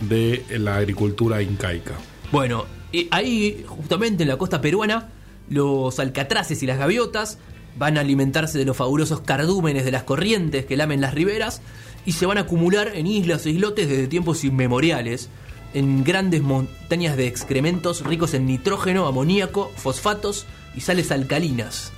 de 0.00 0.42
la 0.58 0.76
agricultura 0.76 1.42
incaica. 1.42 1.92
Bueno, 2.32 2.64
y 2.92 3.08
ahí, 3.10 3.62
justamente 3.68 4.22
en 4.22 4.30
la 4.30 4.38
costa 4.38 4.62
peruana, 4.62 5.10
los 5.50 5.98
alcatraces 5.98 6.62
y 6.62 6.66
las 6.66 6.78
gaviotas 6.78 7.36
van 7.76 7.98
a 7.98 8.00
alimentarse 8.00 8.56
de 8.56 8.64
los 8.64 8.74
fabulosos 8.74 9.20
cardúmenes 9.20 9.84
de 9.84 9.90
las 9.90 10.04
corrientes 10.04 10.64
que 10.64 10.78
lamen 10.78 11.02
las 11.02 11.12
riberas 11.12 11.60
y 12.06 12.12
se 12.12 12.24
van 12.24 12.38
a 12.38 12.42
acumular 12.42 12.92
en 12.94 13.06
islas 13.06 13.44
e 13.44 13.50
islotes 13.50 13.86
desde 13.86 14.06
tiempos 14.06 14.44
inmemoriales, 14.44 15.28
en 15.74 16.04
grandes 16.04 16.40
montañas 16.40 17.18
de 17.18 17.26
excrementos 17.26 18.00
ricos 18.00 18.32
en 18.32 18.46
nitrógeno, 18.46 19.06
amoníaco, 19.06 19.70
fosfatos 19.76 20.46
y 20.74 20.80
sales 20.80 21.10
alcalinas. 21.10 21.92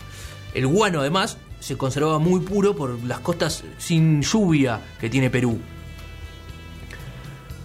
El 0.52 0.66
guano, 0.66 1.00
además, 1.00 1.38
se 1.66 1.76
conservaba 1.76 2.20
muy 2.20 2.38
puro 2.38 2.76
por 2.76 3.02
las 3.02 3.18
costas 3.18 3.64
sin 3.76 4.22
lluvia 4.22 4.80
que 5.00 5.10
tiene 5.10 5.30
Perú. 5.30 5.58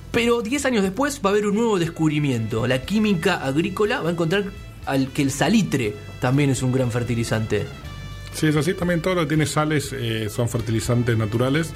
Pero 0.09 0.41
10 0.41 0.65
años 0.65 0.81
después 0.81 1.21
va 1.23 1.29
a 1.29 1.33
haber 1.33 1.45
un 1.45 1.53
nuevo 1.53 1.77
descubrimiento. 1.77 2.65
La 2.65 2.81
química 2.81 3.45
agrícola 3.45 4.01
va 4.01 4.09
a 4.09 4.11
encontrar 4.11 4.45
al 4.87 5.09
que 5.09 5.21
el 5.21 5.29
salitre 5.29 5.95
también 6.19 6.49
es 6.49 6.63
un 6.63 6.71
gran 6.71 6.89
fertilizante. 6.89 7.67
Sí, 8.33 8.47
es 8.47 8.55
así. 8.55 8.73
También 8.73 9.03
todo 9.03 9.13
lo 9.13 9.21
que 9.21 9.27
tiene 9.27 9.45
sales 9.45 9.93
eh, 9.93 10.29
son 10.31 10.49
fertilizantes 10.49 11.15
naturales. 11.15 11.71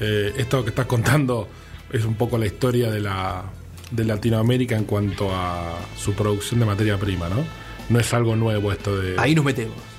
Eh, 0.00 0.32
esto 0.38 0.64
que 0.64 0.70
estás 0.70 0.86
contando 0.86 1.48
es 1.92 2.04
un 2.04 2.16
poco 2.16 2.38
la 2.38 2.46
historia 2.46 2.90
de, 2.90 2.98
la, 2.98 3.44
de 3.92 4.04
Latinoamérica 4.04 4.76
en 4.76 4.84
cuanto 4.84 5.32
a 5.32 5.78
su 5.96 6.12
producción 6.12 6.58
de 6.58 6.66
materia 6.66 6.98
prima, 6.98 7.28
¿no? 7.28 7.44
No 7.88 8.00
es 8.00 8.12
algo 8.12 8.34
nuevo 8.34 8.72
esto 8.72 8.98
de... 8.98 9.14
Ahí 9.16 9.32
nos 9.32 9.44
metemos. 9.44 9.95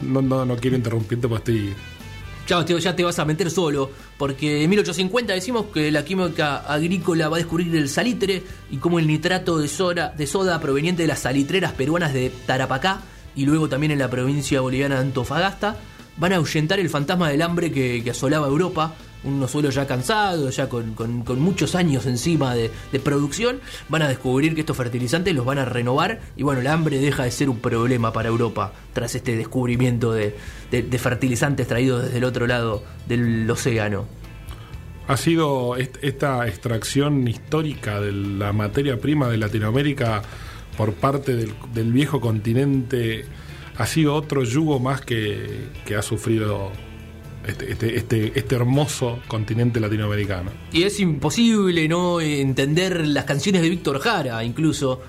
No, 0.00 0.22
no, 0.22 0.44
no 0.44 0.56
quiero 0.56 0.76
interrumpirte 0.76 1.28
porque 1.28 1.52
estoy... 1.52 1.74
Ya 2.48 2.64
te, 2.64 2.78
ya 2.78 2.94
te 2.94 3.02
vas 3.02 3.18
a 3.18 3.24
meter 3.24 3.50
solo, 3.50 3.90
porque 4.18 4.62
en 4.62 4.70
1850 4.70 5.32
decimos 5.32 5.66
que 5.74 5.90
la 5.90 6.04
química 6.04 6.58
agrícola 6.58 7.28
va 7.28 7.36
a 7.36 7.38
descubrir 7.38 7.74
el 7.74 7.88
salitre 7.88 8.44
y 8.70 8.76
cómo 8.76 9.00
el 9.00 9.08
nitrato 9.08 9.58
de 9.58 9.66
soda, 9.66 10.60
proveniente 10.60 11.02
de 11.02 11.08
las 11.08 11.20
salitreras 11.20 11.72
peruanas 11.72 12.12
de 12.12 12.30
Tarapacá 12.46 13.00
y 13.34 13.46
luego 13.46 13.68
también 13.68 13.90
en 13.90 13.98
la 13.98 14.08
provincia 14.08 14.60
boliviana 14.60 14.94
de 14.94 15.00
Antofagasta 15.00 15.76
van 16.18 16.34
a 16.34 16.36
ahuyentar 16.36 16.78
el 16.78 16.88
fantasma 16.88 17.28
del 17.28 17.42
hambre 17.42 17.72
que 17.72 18.08
asolaba 18.08 18.46
Europa 18.46 18.94
unos 19.26 19.50
suelos 19.50 19.74
ya 19.74 19.86
cansados, 19.86 20.56
ya 20.56 20.68
con, 20.68 20.94
con- 20.94 21.24
muchos 21.40 21.74
años 21.74 22.06
encima 22.06 22.54
de, 22.54 22.70
de 22.92 23.00
producción, 23.00 23.60
van 23.88 24.02
a 24.02 24.08
descubrir 24.08 24.54
que 24.54 24.60
estos 24.60 24.76
fertilizantes 24.76 25.34
los 25.34 25.44
van 25.44 25.58
a 25.58 25.64
renovar 25.64 26.20
y 26.36 26.42
bueno, 26.42 26.60
el 26.60 26.66
hambre 26.68 26.98
deja 26.98 27.24
de 27.24 27.30
ser 27.30 27.48
un 27.50 27.58
problema 27.58 28.12
para 28.12 28.28
Europa 28.28 28.72
tras 28.92 29.14
este 29.14 29.36
descubrimiento 29.36 30.12
de, 30.12 30.34
de- 30.70 30.98
fertilizantes 30.98 31.66
traídos 31.66 32.04
desde 32.04 32.18
el 32.18 32.24
otro 32.24 32.46
lado 32.46 32.82
del 33.06 33.50
océano. 33.50 34.06
Ha 35.08 35.16
sido 35.16 35.76
est- 35.76 35.96
esta 36.02 36.46
extracción 36.48 37.28
histórica 37.28 38.00
de 38.00 38.12
la 38.12 38.52
materia 38.52 38.98
prima 39.00 39.28
de 39.28 39.36
Latinoamérica 39.36 40.22
por 40.76 40.92
parte 40.94 41.36
del, 41.36 41.52
del 41.72 41.92
viejo 41.92 42.20
continente, 42.20 43.24
ha 43.78 43.86
sido 43.86 44.14
otro 44.14 44.42
yugo 44.42 44.80
más 44.80 45.00
que, 45.02 45.68
que 45.84 45.94
ha 45.96 46.02
sufrido 46.02 46.70
este, 47.46 47.72
este, 47.72 47.96
este, 47.96 48.38
este 48.38 48.54
hermoso 48.54 49.20
continente 49.28 49.80
latinoamericano. 49.80 50.50
Y 50.72 50.82
es 50.82 50.98
imposible 51.00 51.88
no 51.88 52.20
entender 52.20 53.06
las 53.06 53.24
canciones 53.24 53.62
de 53.62 53.70
Víctor 53.70 53.98
Jara, 54.00 54.42
incluso, 54.44 55.00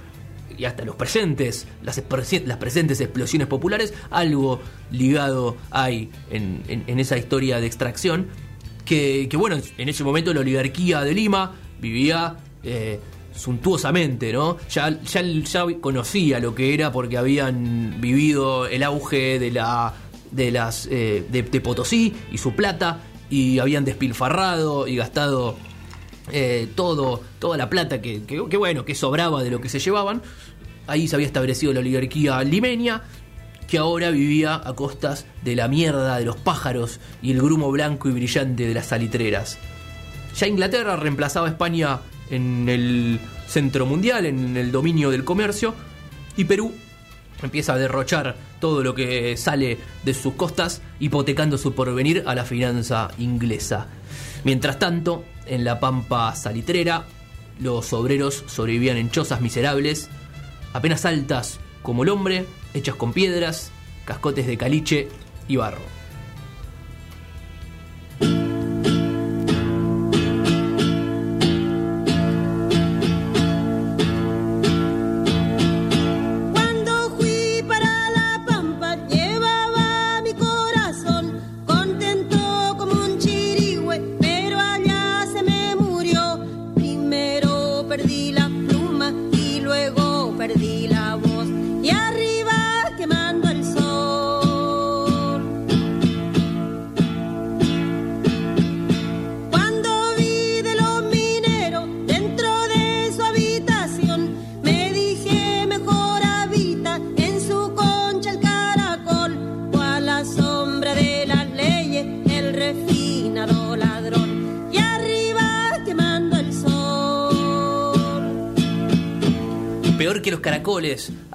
y 0.58 0.66
hasta 0.66 0.86
los 0.86 0.96
presentes, 0.96 1.68
las, 1.84 2.02
las 2.46 2.58
presentes 2.58 3.00
explosiones 3.02 3.48
populares, 3.48 3.94
algo 4.10 4.60
ligado 4.92 5.58
hay 5.72 6.10
en, 6.30 6.64
en- 6.68 6.84
en 6.88 7.00
esa 7.00 7.18
historia 7.18 7.60
de 7.60 7.68
extracción, 7.68 8.28
que, 8.86 9.28
que, 9.30 9.38
bueno, 9.38 9.58
en 9.78 9.90
ese 9.90 10.04
momento 10.04 10.34
la 10.34 10.40
oligarquía 10.42 11.02
de 11.02 11.14
Lima 11.14 11.56
vivía... 11.82 12.38
eh, 12.64 13.00
suntuosamente, 13.38 14.34
¿no? 14.34 14.58
Ya, 14.70 15.00
ya, 15.04 15.22
ya 15.22 15.64
conocía 15.80 16.40
lo 16.40 16.56
que 16.56 16.74
era 16.74 16.92
porque 16.92 17.18
habían 17.18 17.96
vivido 18.02 18.66
el 18.66 18.82
auge 18.82 19.38
de 19.38 19.52
la 19.52 19.94
de 20.32 20.52
las 20.52 20.88
eh, 20.92 21.26
de, 21.30 21.44
Potosí 21.62 22.14
y 22.32 22.38
su 22.38 22.54
plata 22.54 23.02
y 23.30 23.60
habían 23.60 23.86
despilfarrado 23.86 24.88
y 24.88 24.96
gastado 24.96 25.58
eh, 26.32 26.68
todo 26.76 27.22
toda 27.40 27.58
la 27.58 27.70
plata 27.70 28.02
que, 28.02 28.24
que- 28.24 28.48
que, 28.50 28.58
bueno 28.58 28.86
que 28.86 28.96
sobraba 28.96 29.44
de 29.44 29.52
lo 29.52 29.62
que 29.62 29.70
se 29.70 29.80
llevaban. 29.80 30.22
Ahí 30.88 31.08
se 31.08 31.16
había 31.16 31.28
establecido 31.28 31.74
la 31.74 31.80
oligarquía 31.82 32.42
limeña 32.44 33.04
que 33.68 33.78
ahora 33.78 34.12
vivía 34.12 34.62
a 34.64 34.74
costas 34.76 35.26
de 35.44 35.56
la 35.56 35.68
mierda 35.68 36.18
de 36.18 36.24
los 36.26 36.38
pájaros 36.38 37.02
y 37.22 37.32
el 37.32 37.42
grumo 37.42 37.70
blanco 37.72 38.08
y 38.08 38.14
brillante 38.14 38.66
de 38.66 38.74
las 38.74 38.86
salitreras. 38.88 39.58
Ya 40.38 40.48
Inglaterra 40.48 40.96
reemplazaba 40.96 41.48
a 41.48 41.50
España 41.50 42.00
en 42.30 42.70
el 42.70 43.20
centro 43.48 43.86
mundial, 43.86 44.26
en 44.26 44.56
el 44.56 44.72
dominio 44.72 45.10
del 45.10 45.26
comercio, 45.26 45.74
y 46.38 46.46
Perú 46.46 46.74
empieza 47.46 47.74
a 47.74 47.78
derrochar 47.78 48.36
todo 48.60 48.84
lo 48.84 48.96
que 48.96 49.38
sale 49.38 49.78
de 50.04 50.14
sus 50.14 50.34
costas, 50.34 50.82
hipotecando 51.00 51.58
su 51.58 51.74
porvenir 51.74 52.24
a 52.26 52.36
la 52.36 52.46
finanza 52.46 53.10
inglesa. 53.18 53.88
Mientras 54.44 54.80
tanto, 54.80 55.24
en 55.46 55.64
la 55.64 55.80
pampa 55.80 56.36
salitrera, 56.36 57.06
los 57.60 57.94
obreros 57.94 58.44
sobrevivían 58.48 58.98
en 58.98 59.12
chozas 59.12 59.42
miserables, 59.42 60.10
apenas 60.74 61.06
altas 61.06 61.60
como 61.82 62.04
el 62.04 62.10
hombre, 62.10 62.46
hechas 62.74 62.96
con 62.96 63.14
piedras, 63.14 63.72
cascotes 64.06 64.48
de 64.48 64.58
caliche 64.58 65.10
y 65.48 65.56
barro. 65.56 65.98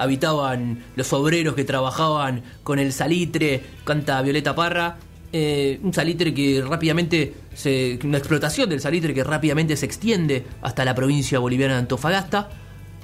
Habitaban 0.03 0.83
los 0.97 1.13
obreros 1.13 1.55
que 1.55 1.65
trabajaban 1.65 2.43
con 2.63 2.79
el 2.79 2.93
salitre, 2.93 3.63
canta 3.85 4.21
Violeta 4.23 4.55
Parra. 4.55 4.99
eh, 5.33 5.81
un 5.83 5.95
salitre 5.95 6.35
que 6.35 6.63
rápidamente, 6.67 7.35
se, 7.55 7.99
una 8.05 8.19
explotación 8.19 8.69
del 8.69 8.81
salitre 8.81 9.15
que 9.15 9.25
rápidamente 9.25 9.77
se 9.77 9.87
extiende 9.87 10.45
hasta 10.61 10.85
la 10.85 10.95
provincia 10.95 11.39
boliviana 11.39 11.75
de 11.75 11.81
Antofagasta, 11.81 12.51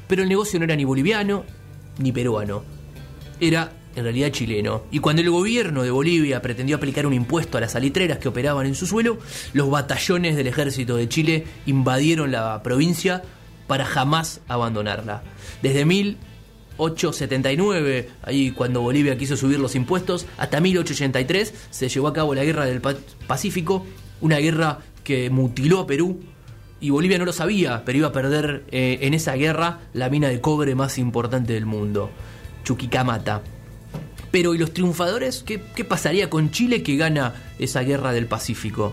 pero 0.06 0.22
el 0.22 0.28
negocio 0.28 0.58
no 0.58 0.64
era 0.64 0.76
ni 0.76 0.84
boliviano 0.84 1.44
ni 1.98 2.12
peruano, 2.12 2.64
era 3.40 3.72
en 3.96 4.04
realidad 4.04 4.30
chileno. 4.30 4.82
Y 4.90 4.98
cuando 5.00 5.22
el 5.22 5.30
gobierno 5.30 5.82
de 5.82 5.90
Bolivia 5.90 6.40
pretendió 6.42 6.76
aplicar 6.76 7.06
un 7.06 7.14
impuesto 7.14 7.58
a 7.58 7.60
las 7.60 7.72
salitreras 7.72 8.18
que 8.18 8.28
operaban 8.28 8.66
en 8.66 8.74
su 8.74 8.86
suelo, 8.86 9.18
los 9.54 9.70
batallones 9.70 10.36
del 10.36 10.46
ejército 10.46 10.96
de 10.96 11.08
Chile 11.08 11.46
invadieron 11.66 12.30
la 12.30 12.62
provincia 12.62 13.22
para 13.66 13.84
jamás 13.84 14.40
abandonarla. 14.48 15.22
Desde 15.62 15.84
1879, 16.78 18.08
ahí 18.22 18.50
cuando 18.52 18.80
Bolivia 18.82 19.16
quiso 19.18 19.36
subir 19.36 19.58
los 19.58 19.74
impuestos, 19.74 20.26
hasta 20.36 20.60
1883 20.60 21.52
se 21.70 21.88
llevó 21.88 22.08
a 22.08 22.12
cabo 22.12 22.34
la 22.34 22.44
Guerra 22.44 22.64
del 22.66 22.80
Pa- 22.80 22.94
Pacífico, 23.26 23.84
una 24.20 24.38
guerra 24.38 24.78
que 25.04 25.30
mutiló 25.30 25.80
a 25.80 25.86
Perú 25.86 26.20
y 26.80 26.90
Bolivia 26.90 27.18
no 27.18 27.24
lo 27.24 27.32
sabía, 27.32 27.82
pero 27.84 27.98
iba 27.98 28.08
a 28.08 28.12
perder 28.12 28.64
eh, 28.70 28.98
en 29.02 29.14
esa 29.14 29.34
guerra 29.34 29.80
la 29.92 30.08
mina 30.10 30.28
de 30.28 30.40
cobre 30.40 30.74
más 30.74 30.98
importante 30.98 31.52
del 31.52 31.66
mundo, 31.66 32.10
Chuquicamata. 32.64 33.42
Pero 34.30 34.54
¿y 34.54 34.58
los 34.58 34.72
triunfadores? 34.72 35.42
¿Qué, 35.42 35.60
qué 35.74 35.84
pasaría 35.84 36.28
con 36.30 36.50
Chile 36.50 36.82
que 36.82 36.96
gana 36.96 37.34
esa 37.58 37.80
guerra 37.82 38.12
del 38.12 38.26
Pacífico? 38.26 38.92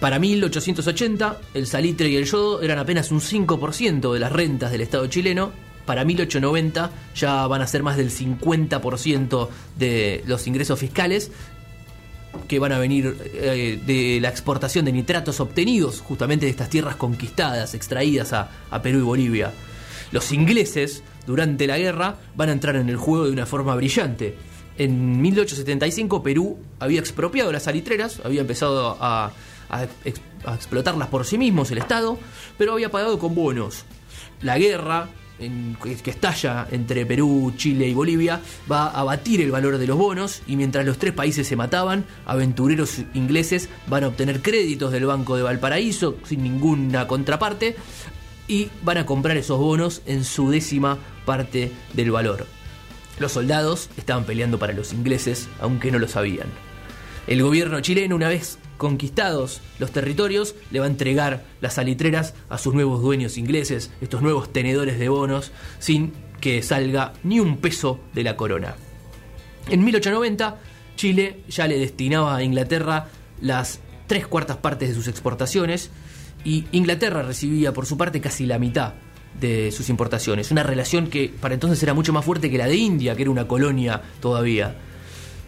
Para 0.00 0.18
1880, 0.18 1.40
el 1.54 1.66
salitre 1.66 2.08
y 2.08 2.16
el 2.16 2.24
yodo 2.24 2.60
eran 2.62 2.78
apenas 2.78 3.10
un 3.12 3.20
5% 3.20 4.12
de 4.12 4.18
las 4.20 4.32
rentas 4.32 4.72
del 4.72 4.80
Estado 4.80 5.06
chileno. 5.06 5.52
Para 5.86 6.04
1890 6.04 6.90
ya 7.14 7.46
van 7.46 7.60
a 7.60 7.66
ser 7.66 7.82
más 7.82 7.96
del 7.96 8.10
50% 8.10 9.48
de 9.78 10.22
los 10.26 10.46
ingresos 10.46 10.78
fiscales 10.78 11.30
que 12.48 12.58
van 12.58 12.72
a 12.72 12.78
venir 12.78 13.16
eh, 13.34 13.80
de 13.84 14.18
la 14.20 14.28
exportación 14.28 14.84
de 14.84 14.92
nitratos 14.92 15.40
obtenidos 15.40 16.00
justamente 16.00 16.46
de 16.46 16.50
estas 16.50 16.68
tierras 16.68 16.96
conquistadas, 16.96 17.74
extraídas 17.74 18.32
a, 18.32 18.50
Perú 18.82 18.98
y 18.98 19.02
Bolivia. 19.02 19.52
Los 20.10 20.32
ingleses, 20.32 21.02
durante 21.26 21.66
la 21.66 21.78
guerra, 21.78 22.16
van 22.34 22.48
a 22.48 22.52
entrar 22.52 22.76
en 22.76 22.88
el 22.88 22.96
juego 22.96 23.26
de 23.26 23.32
una 23.32 23.46
forma 23.46 23.74
brillante. 23.74 24.36
En 24.76 25.22
1875 25.22 26.22
Perú 26.22 26.58
había 26.80 27.00
expropiado 27.00 27.52
las 27.52 27.64
salitreras, 27.64 28.20
había 28.24 28.40
empezado 28.40 28.96
a 29.00 29.32
explotarlas 30.46 31.08
por 31.08 31.24
sí 31.24 31.38
mismos 31.38 31.70
el 31.70 31.78
Estado, 31.78 32.18
pero 32.58 32.72
había 32.72 32.90
pagado 32.90 33.18
con 33.18 33.34
bonos. 33.34 33.84
La 34.42 34.58
guerra 34.58 35.08
que 35.38 36.10
estalla 36.10 36.66
entre 36.70 37.04
Perú, 37.06 37.52
Chile 37.56 37.88
y 37.88 37.94
Bolivia 37.94 38.40
va 38.70 38.86
a 38.86 39.00
abatir 39.00 39.40
el 39.40 39.50
valor 39.50 39.78
de 39.78 39.86
los 39.86 39.98
bonos 39.98 40.42
y 40.46 40.56
mientras 40.56 40.86
los 40.86 40.98
tres 40.98 41.12
países 41.12 41.46
se 41.46 41.56
mataban, 41.56 42.04
aventureros 42.24 43.00
ingleses 43.14 43.68
van 43.88 44.04
a 44.04 44.08
obtener 44.08 44.42
créditos 44.42 44.92
del 44.92 45.06
Banco 45.06 45.36
de 45.36 45.42
Valparaíso 45.42 46.16
sin 46.24 46.42
ninguna 46.42 47.06
contraparte 47.08 47.76
y 48.46 48.68
van 48.82 48.98
a 48.98 49.06
comprar 49.06 49.36
esos 49.36 49.58
bonos 49.58 50.02
en 50.06 50.24
su 50.24 50.50
décima 50.50 50.98
parte 51.24 51.72
del 51.94 52.10
valor. 52.10 52.46
Los 53.18 53.32
soldados 53.32 53.90
estaban 53.96 54.24
peleando 54.24 54.58
para 54.58 54.72
los 54.72 54.92
ingleses, 54.92 55.48
aunque 55.60 55.90
no 55.90 55.98
lo 55.98 56.08
sabían. 56.08 56.48
El 57.26 57.42
gobierno 57.42 57.80
chileno, 57.80 58.16
una 58.16 58.28
vez 58.28 58.58
conquistados 58.84 59.62
los 59.78 59.92
territorios, 59.92 60.54
le 60.70 60.80
va 60.80 60.84
a 60.84 60.90
entregar 60.90 61.42
las 61.62 61.74
salitreras 61.74 62.34
a 62.50 62.58
sus 62.58 62.74
nuevos 62.74 63.00
dueños 63.00 63.38
ingleses, 63.38 63.90
estos 64.02 64.20
nuevos 64.20 64.52
tenedores 64.52 64.98
de 64.98 65.08
bonos, 65.08 65.52
sin 65.78 66.12
que 66.42 66.62
salga 66.62 67.14
ni 67.22 67.40
un 67.40 67.56
peso 67.56 67.98
de 68.12 68.24
la 68.24 68.36
corona. 68.36 68.76
En 69.70 69.82
1890, 69.82 70.58
Chile 70.96 71.40
ya 71.48 71.66
le 71.66 71.78
destinaba 71.78 72.36
a 72.36 72.42
Inglaterra 72.42 73.08
las 73.40 73.80
tres 74.06 74.26
cuartas 74.26 74.58
partes 74.58 74.90
de 74.90 74.94
sus 74.94 75.08
exportaciones 75.08 75.90
y 76.44 76.66
Inglaterra 76.72 77.22
recibía 77.22 77.72
por 77.72 77.86
su 77.86 77.96
parte 77.96 78.20
casi 78.20 78.44
la 78.44 78.58
mitad 78.58 78.92
de 79.40 79.72
sus 79.72 79.88
importaciones. 79.88 80.50
Una 80.50 80.62
relación 80.62 81.08
que 81.08 81.32
para 81.40 81.54
entonces 81.54 81.82
era 81.82 81.94
mucho 81.94 82.12
más 82.12 82.26
fuerte 82.26 82.50
que 82.50 82.58
la 82.58 82.66
de 82.66 82.76
India, 82.76 83.16
que 83.16 83.22
era 83.22 83.30
una 83.30 83.48
colonia 83.48 84.02
todavía. 84.20 84.76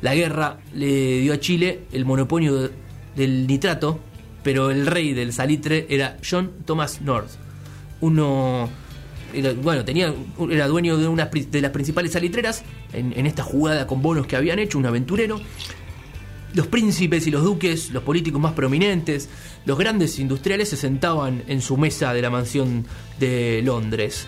La 0.01 0.15
guerra 0.15 0.59
le 0.75 1.21
dio 1.21 1.35
a 1.35 1.41
Chile 1.41 1.81
el 1.93 2.05
monopolio 2.05 2.71
del 3.17 3.47
nitrato, 3.47 3.99
pero 4.43 4.71
el 4.71 4.87
rey 4.87 5.13
del 5.15 5.33
salitre 5.33 5.87
era 5.89 6.19
John 6.29 6.53
Thomas 6.65 7.01
North. 7.01 7.31
Uno 8.01 8.69
era- 9.33 9.53
bueno, 9.55 9.85
tenía, 9.85 10.15
era 10.51 10.69
dueño 10.69 10.97
de 10.99 11.09
una 11.09 11.27
de 11.27 11.61
las 11.61 11.71
principales 11.71 12.13
salitreras 12.13 12.63
en, 12.93 13.27
esta 13.27 13.43
jugada 13.43 13.87
con 13.87 14.03
bonos 14.03 14.27
que 14.27 14.37
habían 14.37 14.59
hecho, 14.59 14.79
un 14.79 14.87
aventurero. 14.87 15.41
Los 16.55 16.69
príncipes 16.69 17.27
y 17.27 17.31
los 17.31 17.43
duques, 17.43 17.91
los 17.91 18.03
políticos 18.03 18.41
más 18.41 18.53
prominentes, 18.53 19.29
los 19.67 19.77
grandes 19.79 20.19
industriales 20.19 20.69
se 20.71 20.77
sentaban 20.77 21.43
en 21.49 21.61
su 21.61 21.77
mesa 21.77 22.15
de 22.15 22.23
la 22.23 22.31
mansión 22.31 22.87
de 23.19 23.61
Londres. 23.65 24.27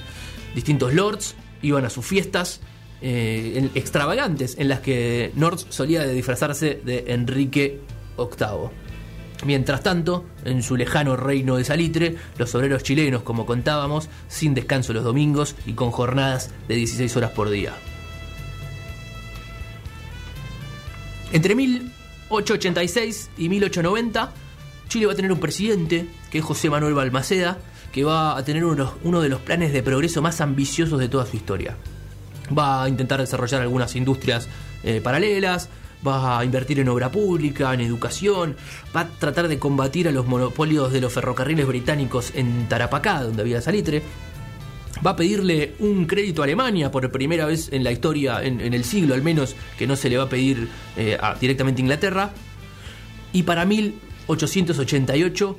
Distintos 0.55 0.93
lords 0.93 1.37
iban 1.63 1.85
a 1.85 1.91
sus 1.91 2.05
fiestas 2.05 2.61
eh, 3.01 3.71
extravagantes 3.75 4.57
en 4.59 4.69
las 4.69 4.81
que 4.81 5.31
North 5.37 5.61
solía 5.71 6.05
disfrazarse 6.07 6.81
de 6.85 7.05
Enrique 7.09 7.81
VIII. 8.27 8.71
Mientras 9.45 9.83
tanto, 9.83 10.25
en 10.45 10.63
su 10.63 10.77
lejano 10.77 11.17
reino 11.17 11.57
de 11.57 11.65
Salitre, 11.65 12.17
los 12.39 12.55
obreros 12.55 12.83
chilenos, 12.83 13.23
como 13.23 13.47
contábamos, 13.47 14.09
sin 14.27 14.53
descanso 14.55 14.93
los 14.93 15.05
domingos 15.05 15.55
y 15.65 15.75
con 15.75 15.93
jornadas 15.93 16.51
de 16.67 16.75
16 16.75 17.17
horas 17.17 17.31
por 17.31 17.49
día. 17.49 17.73
Entre 21.31 21.55
1886 21.55 23.31
y 23.39 23.49
1890, 23.49 24.33
Chile 24.89 25.07
va 25.07 25.13
a 25.13 25.17
tener 25.17 25.31
un 25.31 25.41
presidente, 25.41 26.07
que 26.31 26.39
es 26.39 26.45
José 26.45 26.71
Manuel 26.71 26.95
Balmaceda, 26.95 27.59
que 27.93 28.05
va 28.05 28.37
a 28.37 28.45
tener 28.45 28.65
uno, 28.65 29.21
de 29.21 29.29
los 29.29 29.41
planes 29.41 29.73
de 29.73 29.83
progreso 29.83 30.23
más 30.23 30.41
ambiciosos 30.41 30.99
de 30.99 31.09
toda 31.09 31.27
su 31.27 31.37
historia. 31.37 31.77
Va 32.57 32.83
a 32.83 32.89
intentar 32.89 33.21
desarrollar 33.21 33.61
algunas 33.61 33.95
industrias 33.95 34.49
eh, 34.83 35.01
paralelas, 35.03 35.69
va 36.07 36.39
a 36.39 36.45
invertir 36.45 36.81
en 36.81 36.89
obra 36.89 37.11
pública, 37.11 37.75
en 37.75 37.81
educación, 37.81 38.57
va 38.95 39.01
a 39.03 39.09
tratar 39.09 39.49
de 39.49 39.59
combatir 39.59 40.09
a 40.09 40.13
los 40.13 40.27
monopolios 40.27 40.93
de 40.93 41.01
los 41.01 41.13
ferrocarriles 41.13 41.67
británicos 41.67 42.33
en 42.35 42.69
Tarapacá, 42.69 43.23
donde 43.23 43.43
había 43.43 43.61
salitre, 43.61 44.03
va 45.05 45.13
a 45.13 45.17
pedirle 45.17 45.75
un 45.79 46.07
crédito 46.07 46.43
a 46.43 46.45
Alemania 46.45 46.91
por 46.91 47.11
primera 47.11 47.47
vez 47.47 47.69
en 47.73 47.85
la 47.85 47.93
historia, 47.93 48.43
en, 48.43 48.61
el 48.61 48.85
siglo 48.85 49.15
al 49.15 49.23
menos, 49.23 49.57
que 49.79 49.87
no 49.87 49.97
se 49.97 50.09
le 50.09 50.17
va 50.17 50.25
a 50.25 50.29
pedir 50.29 50.69
eh, 50.97 51.19
directamente 51.41 51.81
a 51.81 51.85
Inglaterra. 51.85 52.31
Y 53.33 53.43
para 53.43 53.65
1888 53.65 55.57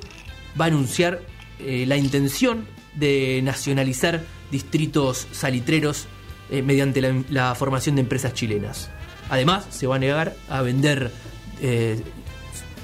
va 0.60 0.64
a 0.64 0.68
anunciar 0.68 1.22
eh, 1.58 1.84
la 1.86 1.96
intención 1.96 2.66
de 2.94 3.40
nacionalizar 3.42 4.22
distritos 4.50 5.28
salitreros 5.32 6.06
eh, 6.50 6.62
mediante 6.62 7.00
la 7.30 7.54
formación 7.54 7.94
de 7.94 8.02
empresas 8.02 8.34
chilenas. 8.34 8.90
Además, 9.30 9.66
se 9.70 9.86
va 9.86 9.96
a 9.96 9.98
negar 9.98 10.34
a 10.48 10.60
vender 10.60 11.12
eh, 11.62 12.02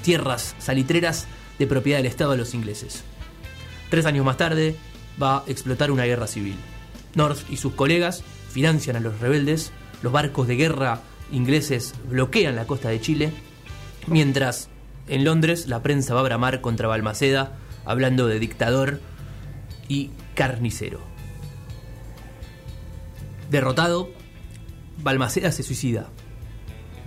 tierras 0.01 0.55
salitreras 0.59 1.27
de 1.59 1.67
propiedad 1.67 1.99
del 1.99 2.05
Estado 2.07 2.31
a 2.31 2.37
los 2.37 2.53
ingleses. 2.53 3.03
Tres 3.89 4.05
años 4.05 4.25
más 4.25 4.37
tarde 4.37 4.75
va 5.21 5.39
a 5.39 5.43
explotar 5.47 5.91
una 5.91 6.05
guerra 6.05 6.27
civil. 6.27 6.55
North 7.15 7.39
y 7.49 7.57
sus 7.57 7.73
colegas 7.73 8.23
financian 8.49 8.95
a 8.95 9.01
los 9.01 9.19
rebeldes, 9.19 9.71
los 10.01 10.13
barcos 10.13 10.47
de 10.47 10.55
guerra 10.55 11.01
ingleses 11.31 11.93
bloquean 12.09 12.55
la 12.55 12.65
costa 12.65 12.89
de 12.89 13.01
Chile, 13.01 13.31
mientras 14.07 14.69
en 15.07 15.25
Londres 15.25 15.67
la 15.67 15.83
prensa 15.83 16.13
va 16.13 16.21
a 16.21 16.23
bramar 16.23 16.61
contra 16.61 16.87
Balmaceda, 16.87 17.57
hablando 17.85 18.27
de 18.27 18.39
dictador 18.39 19.01
y 19.89 20.11
carnicero. 20.35 21.01
Derrotado, 23.49 24.09
Balmaceda 25.03 25.51
se 25.51 25.63
suicida. 25.63 26.09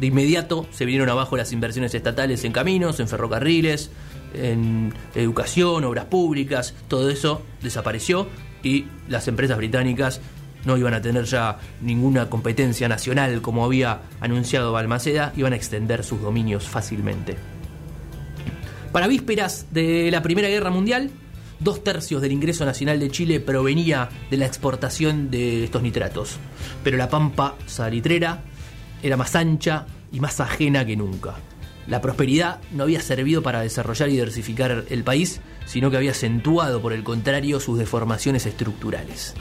De 0.00 0.06
inmediato 0.06 0.66
se 0.70 0.86
vinieron 0.86 1.10
abajo 1.10 1.36
las 1.36 1.52
inversiones 1.52 1.94
estatales 1.94 2.44
en 2.44 2.52
caminos, 2.52 3.00
en 3.00 3.08
ferrocarriles, 3.08 3.90
en 4.32 4.94
educación, 5.14 5.84
obras 5.84 6.06
públicas, 6.06 6.74
todo 6.88 7.10
eso 7.10 7.42
desapareció 7.62 8.26
y 8.62 8.86
las 9.08 9.28
empresas 9.28 9.58
británicas 9.58 10.22
no 10.64 10.78
iban 10.78 10.94
a 10.94 11.02
tener 11.02 11.24
ya 11.24 11.58
ninguna 11.82 12.30
competencia 12.30 12.88
nacional 12.88 13.42
como 13.42 13.64
había 13.64 14.00
anunciado 14.20 14.72
Balmaceda, 14.72 15.32
iban 15.36 15.52
a 15.52 15.56
extender 15.56 16.02
sus 16.02 16.22
dominios 16.22 16.66
fácilmente. 16.66 17.36
Para 18.92 19.06
vísperas 19.06 19.66
de 19.70 20.10
la 20.10 20.22
Primera 20.22 20.48
Guerra 20.48 20.70
Mundial, 20.70 21.10
dos 21.60 21.84
tercios 21.84 22.22
del 22.22 22.32
ingreso 22.32 22.64
nacional 22.64 22.98
de 22.98 23.10
Chile 23.10 23.38
provenía 23.38 24.08
de 24.30 24.38
la 24.38 24.46
exportación 24.46 25.30
de 25.30 25.64
estos 25.64 25.82
nitratos, 25.82 26.38
pero 26.82 26.96
la 26.96 27.08
pampa 27.08 27.56
salitrera 27.66 28.42
era 29.02 29.16
más 29.16 29.34
ancha 29.36 29.86
y 30.12 30.20
más 30.20 30.40
ajena 30.40 30.84
que 30.84 30.96
nunca. 30.96 31.36
La 31.86 32.00
prosperidad 32.00 32.60
no 32.72 32.84
había 32.84 33.00
servido 33.00 33.42
para 33.42 33.62
desarrollar 33.62 34.08
y 34.08 34.12
diversificar 34.12 34.84
el 34.88 35.02
país, 35.02 35.40
sino 35.66 35.90
que 35.90 35.96
había 35.96 36.12
acentuado, 36.12 36.80
por 36.80 36.92
el 36.92 37.02
contrario, 37.02 37.58
sus 37.58 37.78
deformaciones 37.78 38.46
estructurales. 38.46 39.34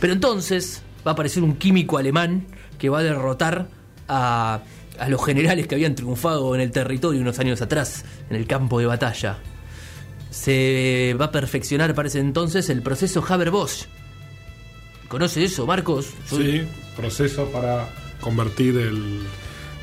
Pero 0.00 0.12
entonces 0.12 0.82
va 1.06 1.10
a 1.10 1.14
aparecer 1.14 1.42
un 1.42 1.56
químico 1.56 1.98
alemán 1.98 2.46
que 2.78 2.88
va 2.88 3.00
a 3.00 3.02
derrotar 3.02 3.68
a, 4.08 4.60
a 4.98 5.08
los 5.08 5.24
generales 5.24 5.66
que 5.66 5.74
habían 5.74 5.94
triunfado 5.94 6.54
en 6.54 6.60
el 6.60 6.70
territorio 6.70 7.20
unos 7.20 7.38
años 7.38 7.60
atrás, 7.62 8.04
en 8.30 8.36
el 8.36 8.46
campo 8.46 8.78
de 8.78 8.86
batalla. 8.86 9.38
Se 10.30 11.16
va 11.20 11.26
a 11.26 11.30
perfeccionar 11.30 11.94
para 11.94 12.08
ese 12.08 12.20
entonces 12.20 12.68
el 12.70 12.82
proceso 12.82 13.24
Haber-Bosch. 13.26 13.86
¿Conoce 15.08 15.44
eso, 15.44 15.66
Marcos? 15.66 16.08
Sí, 16.26 16.66
proceso 16.96 17.46
para 17.52 17.88
convertir 18.20 18.76
el 18.76 19.22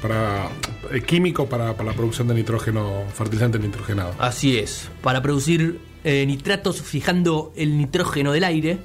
para 0.02 0.50
el 0.92 1.06
químico 1.06 1.48
para, 1.48 1.78
para 1.78 1.92
la 1.92 1.96
producción 1.96 2.28
de 2.28 2.34
nitrógeno, 2.34 3.06
fertilizante 3.14 3.58
nitrogenado. 3.58 4.14
Así 4.20 4.58
es, 4.58 4.90
para 5.02 5.22
producir 5.22 5.80
eh, 6.04 6.26
nitratos 6.26 6.82
fijando 6.82 7.54
el 7.56 7.78
nitrógeno 7.78 8.34
del 8.34 8.44
aire 8.44 8.80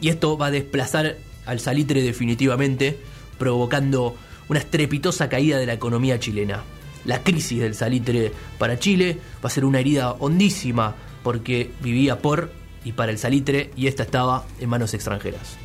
y 0.00 0.08
esto 0.08 0.36
va 0.36 0.46
a 0.46 0.50
desplazar 0.50 1.16
al 1.46 1.60
salitre 1.60 2.02
definitivamente, 2.02 2.98
provocando 3.38 4.16
una 4.48 4.58
estrepitosa 4.58 5.28
caída 5.28 5.58
de 5.58 5.66
la 5.66 5.74
economía 5.74 6.18
chilena. 6.18 6.64
La 7.04 7.22
crisis 7.22 7.60
del 7.60 7.76
salitre 7.76 8.32
para 8.58 8.78
Chile 8.78 9.18
va 9.44 9.48
a 9.48 9.50
ser 9.50 9.64
una 9.64 9.78
herida 9.78 10.12
hondísima 10.12 10.96
porque 11.22 11.70
vivía 11.82 12.18
por 12.18 12.50
y 12.84 12.92
para 12.92 13.12
el 13.12 13.18
salitre 13.18 13.70
y 13.76 13.86
esta 13.86 14.02
estaba 14.02 14.44
en 14.58 14.68
manos 14.68 14.92
extranjeras. 14.92 15.63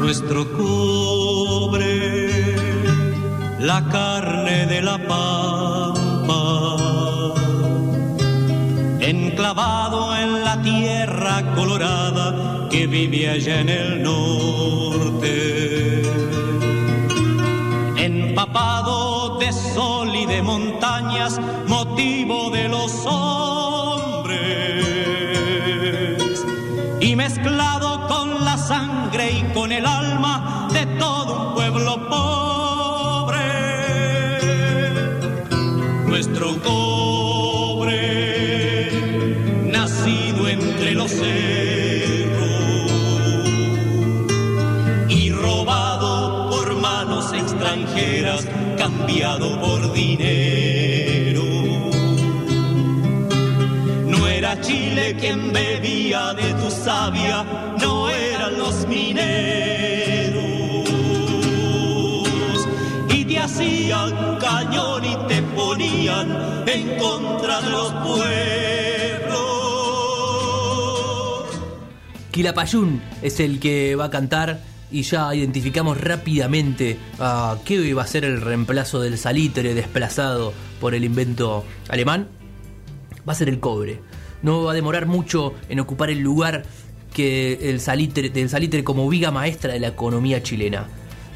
Nuestro 0.00 0.50
cobre, 0.56 2.30
la 3.58 3.86
carne 3.88 4.66
de 4.66 4.80
la 4.80 4.96
pampa, 4.96 6.76
enclavado 9.00 10.16
en 10.16 10.42
la 10.42 10.62
tierra 10.62 11.54
colorada 11.54 12.66
que 12.70 12.86
vive 12.86 13.28
allá 13.28 13.60
en 13.60 13.68
el 13.68 14.02
norte, 14.02 16.00
empapado 17.98 19.36
de 19.38 19.52
sol 19.52 20.16
y 20.16 20.24
de 20.24 20.40
montañas, 20.40 21.38
motivo 21.66 22.48
de 22.50 22.70
los 22.70 23.04
hombres, 23.04 24.40
y 27.00 27.16
mezclado 27.16 27.89
quien 55.30 55.52
bebía 55.52 56.34
de 56.34 56.54
tu 56.54 56.70
savia, 56.70 57.44
no 57.80 58.10
eran 58.10 58.58
los 58.58 58.86
mineros. 58.88 59.24
Y 63.08 63.24
te 63.24 63.38
hacían 63.38 64.38
cañón 64.40 65.04
y 65.04 65.16
te 65.28 65.42
ponían 65.42 66.64
en 66.66 66.98
contra 66.98 67.60
de 67.60 67.70
los 67.70 67.92
pueblos. 67.92 68.30
Quilapayún 72.32 73.00
es 73.22 73.38
el 73.40 73.60
que 73.60 73.94
va 73.94 74.06
a 74.06 74.10
cantar 74.10 74.60
y 74.90 75.02
ya 75.02 75.32
identificamos 75.32 76.00
rápidamente 76.00 76.98
a 77.20 77.56
qué 77.64 77.74
iba 77.74 78.02
a 78.02 78.06
ser 78.06 78.24
el 78.24 78.40
reemplazo 78.40 78.98
del 79.00 79.16
salitre 79.16 79.74
desplazado 79.74 80.52
por 80.80 80.96
el 80.96 81.04
invento 81.04 81.64
alemán. 81.88 82.28
Va 83.28 83.32
a 83.32 83.36
ser 83.36 83.48
el 83.48 83.60
cobre. 83.60 84.00
No 84.42 84.64
va 84.64 84.72
a 84.72 84.74
demorar 84.74 85.06
mucho 85.06 85.54
en 85.68 85.80
ocupar 85.80 86.10
el 86.10 86.20
lugar 86.20 86.64
que 87.12 87.70
el 87.70 87.80
salitre, 87.80 88.30
del 88.30 88.48
salitre 88.48 88.84
como 88.84 89.08
viga 89.08 89.30
maestra 89.30 89.72
de 89.72 89.80
la 89.80 89.88
economía 89.88 90.42
chilena. 90.42 90.86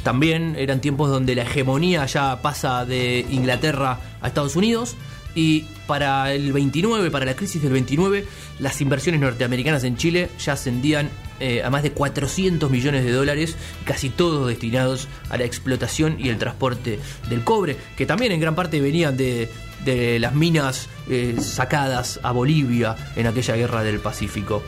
También 0.03 0.55
eran 0.59 0.81
tiempos 0.81 1.09
donde 1.11 1.35
la 1.35 1.43
hegemonía 1.43 2.05
ya 2.07 2.43
pasa 2.43 2.85
de 2.85 3.27
Inglaterra 3.31 3.99
a 4.21 4.29
Estados 4.29 4.55
Unidos 4.55 4.97
y 5.35 5.65
para 5.87 6.33
el 6.33 6.53
29, 6.53 7.11
para 7.11 7.25
la 7.25 7.35
crisis 7.35 7.61
del 7.63 7.73
29, 7.73 8.25
las 8.61 8.81
inversiones 8.81 9.21
norteamericanas 9.21 9.83
en 9.85 9.97
Chile 9.97 10.31
ya 10.39 10.53
ascendían 10.53 11.11
eh, 11.41 11.63
a 11.65 11.71
más 11.71 11.83
de 11.83 11.91
400 11.91 12.71
millones 12.71 13.05
de 13.05 13.11
dólares, 13.11 13.57
casi 13.85 14.11
todos 14.11 14.47
destinados 14.47 15.09
a 15.31 15.37
la 15.37 15.45
explotación 15.45 16.17
y 16.19 16.29
el 16.29 16.39
transporte 16.39 17.01
del 17.29 17.43
cobre, 17.43 17.77
que 17.97 18.07
también 18.07 18.31
en 18.31 18.41
gran 18.41 18.55
parte 18.55 18.81
venían 18.81 19.17
de, 19.17 19.49
de 19.85 20.19
las 20.19 20.35
minas 20.35 20.89
eh, 21.09 21.37
sacadas 21.41 22.21
a 22.23 22.33
Bolivia 22.33 22.97
en 23.17 23.27
aquella 23.27 23.57
guerra 23.57 23.83
del 23.83 24.01
Pacífico. 24.01 24.63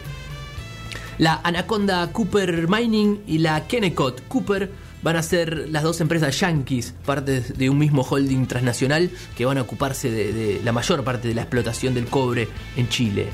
La 1.19 1.41
Anaconda 1.43 2.13
Cooper 2.13 2.69
Mining 2.69 3.23
y 3.27 3.39
la 3.39 3.67
Kennecott 3.67 4.27
Cooper 4.29 4.71
van 5.03 5.17
a 5.17 5.23
ser 5.23 5.69
las 5.71 5.83
dos 5.83 6.01
empresas 6.01 6.39
yankees, 6.41 6.95
parte 7.05 7.41
de 7.41 7.71
un 7.71 7.79
mismo 7.79 8.03
holding 8.03 8.47
transnacional, 8.47 9.11
que 9.37 9.47
van 9.47 9.57
a 9.57 9.63
ocuparse 9.63 10.11
de, 10.11 10.33
de 10.33 10.61
la 10.63 10.73
mayor 10.73 11.05
parte 11.05 11.29
de 11.29 11.35
la 11.35 11.43
explotación 11.43 11.95
del 11.95 12.07
cobre 12.07 12.49
en 12.77 12.89
Chile. 12.89 13.29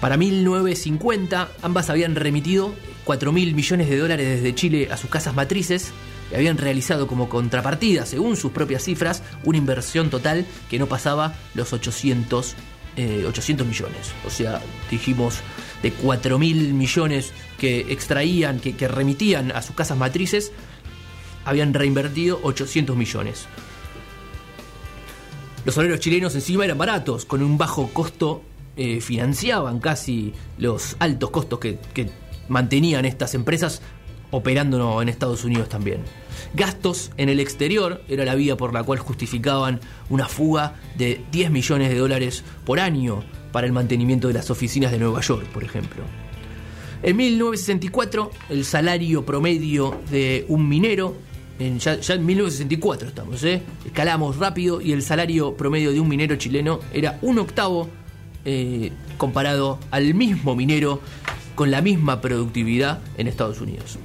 Para 0.00 0.16
1950, 0.16 1.48
ambas 1.62 1.90
habían 1.90 2.14
remitido 2.14 2.74
4 3.04 3.32
mil 3.32 3.54
millones 3.54 3.88
de 3.88 3.98
dólares 3.98 4.28
desde 4.28 4.54
Chile 4.54 4.88
a 4.90 4.96
sus 4.96 5.10
casas 5.10 5.34
matrices 5.34 5.92
habían 6.34 6.58
realizado 6.58 7.06
como 7.06 7.28
contrapartida, 7.28 8.06
según 8.06 8.36
sus 8.36 8.52
propias 8.52 8.84
cifras, 8.84 9.22
una 9.44 9.58
inversión 9.58 10.10
total 10.10 10.46
que 10.68 10.78
no 10.78 10.86
pasaba 10.86 11.34
los 11.54 11.72
800, 11.72 12.54
eh, 12.96 13.24
800 13.26 13.66
millones. 13.66 14.12
O 14.26 14.30
sea, 14.30 14.60
dijimos 14.90 15.40
de 15.82 15.92
4 15.92 16.38
mil 16.38 16.74
millones 16.74 17.32
que 17.58 17.92
extraían, 17.92 18.60
que, 18.60 18.88
remitían 18.88 19.52
a 19.52 19.62
sus 19.62 19.74
casas 19.74 19.96
matrices, 19.96 20.52
habían 21.44 21.72
reinvertido 21.72 22.40
800 22.42 22.96
millones. 22.96 23.46
Los 25.64 25.76
obreros 25.78 26.00
chilenos 26.00 26.34
encima 26.34 26.64
eran 26.64 26.78
baratos, 26.78 27.24
con 27.24 27.42
un 27.42 27.58
bajo 27.58 27.90
costo 27.92 28.42
eh, 28.76 29.00
financiaban 29.00 29.80
casi 29.80 30.32
los 30.56 30.96
altos 30.98 31.30
costos 31.30 31.58
que 31.58 31.78
mantenían 32.48 33.04
estas 33.04 33.34
empresas 33.34 33.82
operando 34.30 35.00
en 35.02 35.08
Estados 35.08 35.44
Unidos 35.44 35.68
también. 35.68 36.00
Gastos 36.54 37.10
en 37.16 37.28
el 37.28 37.40
exterior 37.40 38.02
era 38.08 38.24
la 38.24 38.34
vía 38.34 38.56
por 38.56 38.72
la 38.72 38.82
cual 38.82 38.98
justificaban 38.98 39.80
una 40.08 40.26
fuga 40.26 40.74
de 40.96 41.20
10 41.32 41.50
millones 41.50 41.88
de 41.90 41.96
dólares 41.98 42.44
por 42.64 42.80
año 42.80 43.22
para 43.52 43.66
el 43.66 43.72
mantenimiento 43.72 44.28
de 44.28 44.34
las 44.34 44.50
oficinas 44.50 44.92
de 44.92 44.98
Nueva 44.98 45.20
York, 45.20 45.46
por 45.48 45.64
ejemplo. 45.64 46.02
En 47.02 47.16
1964, 47.16 48.30
el 48.50 48.64
salario 48.64 49.24
promedio 49.24 50.00
de 50.10 50.44
un 50.48 50.68
minero, 50.68 51.16
en- 51.58 51.78
ya, 51.78 51.94
en 51.94 52.26
1964 52.26 53.08
estamos, 53.08 53.42
¿eh? 53.44 53.62
escalamos 53.86 54.36
rápido 54.36 54.80
y 54.80 54.92
el 54.92 55.02
salario 55.02 55.54
promedio 55.56 55.92
de 55.92 56.00
un 56.00 56.08
minero 56.08 56.36
chileno 56.36 56.80
era 56.92 57.18
un 57.22 57.38
octavo 57.38 57.88
eh, 58.44 58.90
comparado 59.16 59.78
al 59.90 60.12
mismo 60.14 60.54
minero 60.56 61.00
con 61.54 61.70
la 61.70 61.82
misma 61.82 62.20
productividad 62.20 63.00
en 63.16 63.26
Estados 63.28 63.60
Unidos. 63.60 63.98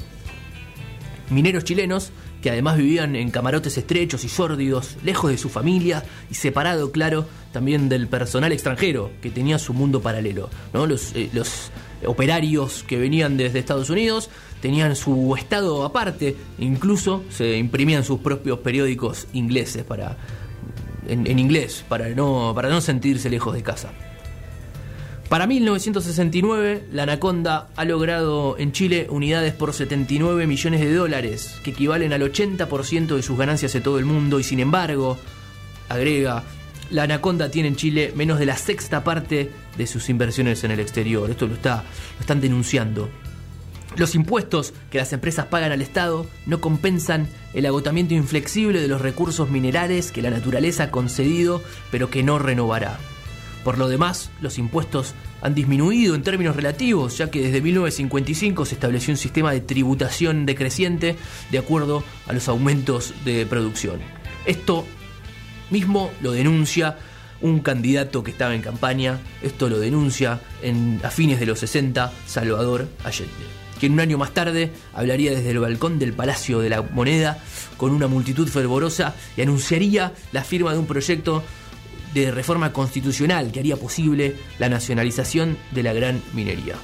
Mineros 1.34 1.63
chilenos 1.63 2.11
que 2.41 2.49
además 2.49 2.77
vivían 2.77 3.15
en 3.15 3.31
camarotes 3.31 3.77
estrechos 3.77 4.25
y 4.25 4.29
sórdidos, 4.29 4.97
lejos 5.03 5.31
de 5.31 5.38
su 5.38 5.49
familia 5.49 6.03
y 6.29 6.36
separado, 6.36 6.91
claro, 6.91 7.25
también 7.53 7.88
del 7.88 8.07
personal 8.07 8.51
extranjero 8.51 9.11
que 9.21 9.29
tenía 9.29 9.57
su 9.57 9.73
mundo 9.73 10.01
paralelo. 10.01 10.49
eh, 11.15 11.29
los 11.34 11.71
operarios 12.05 12.84
que 12.84 12.97
venían 12.97 13.38
desde 13.38 13.59
Estados 13.59 13.89
Unidos 13.89 14.29
tenían 14.61 14.95
su 14.95 15.36
estado 15.38 15.86
aparte, 15.86 16.36
incluso 16.59 17.23
se 17.29 17.57
imprimían 17.57 18.03
sus 18.03 18.19
propios 18.19 18.59
periódicos 18.59 19.27
ingleses 19.34 19.84
para, 19.84 20.17
en, 21.07 21.25
en 21.27 21.39
inglés 21.39 21.86
para 21.88 22.09
no, 22.09 22.51
para 22.53 22.69
no 22.69 22.81
sentirse 22.81 23.29
lejos 23.29 23.53
de 23.53 23.63
casa. 23.63 23.93
Para 25.34 25.47
1969, 25.47 26.89
la 26.91 27.03
Anaconda 27.03 27.67
ha 27.75 27.86
logrado 27.86 28.55
en 28.59 28.71
Chile 28.71 29.07
unidades 29.09 29.55
por 29.55 29.73
79 29.73 30.45
millones 30.45 30.79
de 30.79 30.93
dólares, 30.93 31.59
que 31.63 31.71
equivalen 31.71 32.13
al 32.13 32.21
80% 32.21 33.15
de 33.15 33.23
sus 33.23 33.36
ganancias 33.36 33.73
de 33.73 33.81
todo 33.81 33.97
el 33.97 34.05
mundo, 34.05 34.39
y 34.39 34.43
sin 34.43 34.59
embargo, 34.59 35.17
agrega, 35.89 36.43
la 36.91 37.03
Anaconda 37.05 37.49
tiene 37.49 37.69
en 37.69 37.75
Chile 37.75 38.13
menos 38.15 38.38
de 38.38 38.45
la 38.45 38.55
sexta 38.57 39.03
parte 39.03 39.49
de 39.75 39.88
sus 39.88 40.07
inversiones 40.07 40.63
en 40.65 40.69
el 40.69 40.79
exterior. 40.79 41.27
Esto 41.27 41.47
lo, 41.47 41.55
está, 41.55 41.77
lo 42.17 42.19
están 42.19 42.39
denunciando. 42.39 43.09
Los 43.95 44.13
impuestos 44.13 44.75
que 44.91 44.99
las 44.99 45.13
empresas 45.13 45.47
pagan 45.47 45.71
al 45.71 45.81
Estado 45.81 46.27
no 46.45 46.61
compensan 46.61 47.27
el 47.55 47.65
agotamiento 47.65 48.13
inflexible 48.13 48.79
de 48.79 48.88
los 48.88 49.01
recursos 49.01 49.49
minerales 49.49 50.11
que 50.11 50.21
la 50.21 50.29
naturaleza 50.29 50.84
ha 50.84 50.91
concedido, 50.91 51.63
pero 51.89 52.11
que 52.11 52.21
no 52.21 52.38
renovará. 52.38 52.99
Por 53.64 53.78
lo 53.78 53.88
demás, 53.88 54.30
los 54.41 54.57
impuestos 54.57 55.14
han 55.41 55.55
disminuido 55.55 56.16
en 56.16 56.24
términos 56.24 56.55
relativos, 56.55 57.18
ya 57.18 57.32
que 57.32 57.41
desde 57.41 57.61
1955 57.61 58.66
se 58.66 58.76
estableció 58.76 59.14
un 59.14 59.18
sistema 59.18 59.51
de 59.51 59.61
tributación 59.61 60.45
decreciente 60.45 61.16
de 61.49 61.57
acuerdo 61.57 62.03
a 62.28 62.34
los 62.34 62.47
aumentos 62.49 63.14
de 63.24 63.45
producción. 63.45 63.99
Esto 64.45 64.86
mismo 65.70 66.11
lo 66.22 66.34
denuncia 66.34 66.97
un 67.41 67.59
candidato 67.59 68.24
que 68.24 68.32
estaba 68.32 68.55
en 68.55 68.61
campaña, 68.61 69.20
esto 69.41 69.70
lo 69.70 69.80
denuncia 69.80 70.41
en, 70.61 70.99
a 71.03 71.09
fines 71.09 71.39
de 71.39 71.45
los 71.45 71.59
60, 71.59 72.11
Salvador 72.26 72.88
Allende, 73.03 73.32
quien 73.80 73.93
un 73.93 73.99
año 73.99 74.18
más 74.18 74.34
tarde 74.34 74.72
hablaría 74.93 75.32
desde 75.32 75.51
el 75.51 75.59
balcón 75.59 75.99
del 75.99 76.14
Palacio 76.14 76.59
de 76.59 76.70
la 76.70 76.82
Moneda 76.82 77.38
con 77.76 77.91
una 77.91 78.07
multitud 78.07 78.47
fervorosa 78.47 79.14
y 79.36 79.41
anunciaría 79.41 80.14
la 80.32 80.43
firma 80.43 80.72
de 80.72 80.80
un 80.80 80.86
proyecto 80.86 81.43
de 82.14 82.32
reforma 82.32 82.74
constitucional 82.74 83.51
que 83.51 83.59
haría 83.59 83.78
posible 83.78 84.36
la 84.59 84.70
nacionalización 84.70 85.57
de 85.72 85.84
la 85.84 85.93
gran 85.93 86.22
minería. 86.34 86.76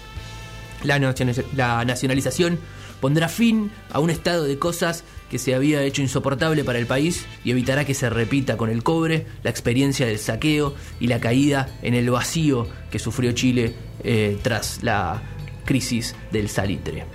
La, 0.84 0.98
nacionaliz- 0.98 1.46
la 1.56 1.84
nacionalización 1.86 2.60
pondrá 3.02 3.30
fin 3.30 3.72
a 3.92 4.00
un 4.00 4.10
estado 4.10 4.44
de 4.44 4.58
cosas 4.58 5.04
que 5.30 5.38
se 5.40 5.54
había 5.54 5.84
hecho 5.84 6.02
insoportable 6.02 6.64
para 6.64 6.80
el 6.80 6.88
país 6.88 7.26
y 7.44 7.52
evitará 7.52 7.86
que 7.86 7.94
se 7.94 8.10
repita 8.10 8.58
con 8.58 8.70
el 8.70 8.82
cobre 8.82 9.28
la 9.44 9.50
experiencia 9.52 10.06
del 10.08 10.18
saqueo 10.20 10.74
y 11.00 11.08
la 11.08 11.20
caída 11.20 11.70
en 11.82 11.94
el 11.94 12.10
vacío 12.10 12.68
que 12.90 12.98
sufrió 13.00 13.32
Chile 13.34 13.76
eh, 14.04 14.40
tras 14.42 14.84
la 14.84 15.22
crisis 15.66 16.16
del 16.32 16.50
salitre. 16.50 17.06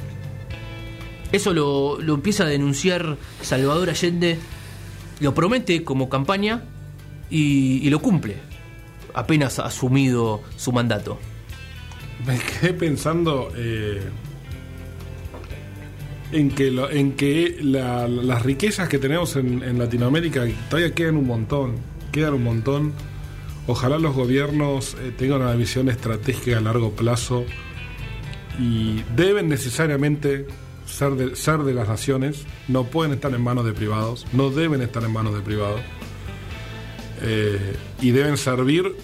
Eso 1.32 1.52
lo 1.52 2.14
empieza 2.14 2.44
a 2.44 2.48
denunciar 2.48 3.16
Salvador 3.42 3.90
Allende, 3.90 4.38
lo 5.18 5.34
promete 5.34 5.82
como 5.82 6.08
campaña 6.08 6.62
y, 7.30 7.86
y 7.86 7.90
lo 7.90 8.00
cumple, 8.00 8.36
apenas 9.14 9.58
ha 9.58 9.66
asumido 9.66 10.42
su 10.56 10.72
mandato. 10.72 11.18
Me 12.26 12.38
quedé 12.38 12.72
pensando 12.74 13.52
eh, 13.56 14.00
en 16.32 16.50
que, 16.50 16.68
en 16.92 17.12
que 17.12 17.58
la- 17.62 18.08
las 18.08 18.42
riquezas 18.42 18.88
que 18.88 18.98
tenemos 18.98 19.36
en, 19.36 19.62
en 19.62 19.78
Latinoamérica 19.78 20.44
todavía 20.68 20.94
quedan 20.94 21.16
un 21.16 21.26
montón, 21.26 21.76
quedan 22.12 22.34
un 22.34 22.44
montón. 22.44 22.92
Ojalá 23.66 23.98
los 23.98 24.14
gobiernos 24.14 24.94
eh, 25.00 25.12
tengan 25.16 25.42
una 25.42 25.54
visión 25.54 25.88
estratégica 25.88 26.58
a 26.58 26.60
largo 26.60 26.92
plazo 26.92 27.44
y 28.58 29.02
deben 29.16 29.48
necesariamente 29.48 30.46
ser 30.86 31.12
de, 31.12 31.34
ser 31.34 31.60
de 31.60 31.72
las 31.74 31.88
naciones, 31.88 32.44
no 32.68 32.84
pueden 32.84 33.14
estar 33.14 33.32
en 33.34 33.40
manos 33.42 33.64
de 33.64 33.72
privados, 33.72 34.26
no 34.32 34.50
deben 34.50 34.82
estar 34.82 35.02
en 35.02 35.12
manos 35.12 35.34
de 35.34 35.40
privados 35.40 35.80
eh, 37.24 37.74
y 38.02 38.10
deben 38.10 38.36
servir 38.36 38.94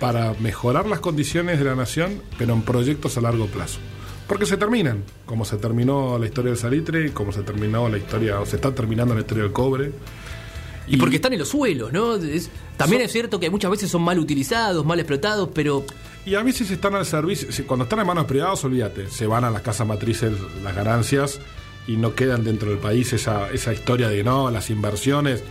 para 0.00 0.34
mejorar 0.40 0.86
las 0.86 1.00
condiciones 1.00 1.58
de 1.58 1.64
la 1.64 1.76
nación, 1.76 2.20
pero 2.38 2.54
en 2.54 2.62
proyectos 2.62 3.16
a 3.16 3.20
largo 3.20 3.46
plazo. 3.46 3.78
Porque 4.26 4.46
se 4.46 4.56
terminan, 4.56 5.04
como 5.26 5.44
se 5.44 5.56
terminó 5.58 6.18
la 6.18 6.26
historia 6.26 6.50
del 6.50 6.58
salitre, 6.58 7.12
como 7.12 7.32
se 7.32 7.42
terminó 7.42 7.88
la 7.88 7.98
historia, 7.98 8.40
o 8.40 8.46
se 8.46 8.56
está 8.56 8.74
terminando 8.74 9.14
la 9.14 9.20
historia 9.20 9.44
del 9.44 9.52
cobre. 9.52 9.92
Y 10.88 10.96
porque 10.96 11.16
están 11.16 11.32
en 11.32 11.38
los 11.38 11.48
suelos, 11.48 11.92
¿no? 11.92 12.16
Es- 12.16 12.50
también 12.76 13.00
Son- 13.02 13.06
es 13.06 13.12
cierto 13.12 13.38
que 13.38 13.50
muchas 13.50 13.70
veces 13.70 13.90
son 13.90 14.02
mal 14.02 14.18
utilizados, 14.18 14.84
mal 14.84 14.98
explotados, 14.98 15.50
pero 15.54 15.84
Y 16.24 16.34
a 16.36 16.42
veces 16.42 16.70
están 16.70 16.94
al 16.94 17.04
servicio, 17.06 17.48
cuando 17.66 17.82
están 17.84 17.98
en 18.00 18.06
manos 18.06 18.24
privadas, 18.26 18.64
olvídate, 18.64 19.08
se 19.10 19.26
van 19.26 19.44
a 19.44 19.50
las 19.50 19.62
casas 19.62 19.86
matrices 19.86 20.32
las 20.62 20.74
ganancias 20.74 21.40
y 21.88 21.96
no 21.96 22.14
quedan 22.14 22.42
dentro 22.44 22.70
del 22.70 22.78
país 22.78 23.12
esa, 23.12 23.50
esa 23.50 23.72
historia 23.72 24.08
de 24.08 24.22
no, 24.24 24.50
las 24.50 24.70
inversiones. 24.70 25.42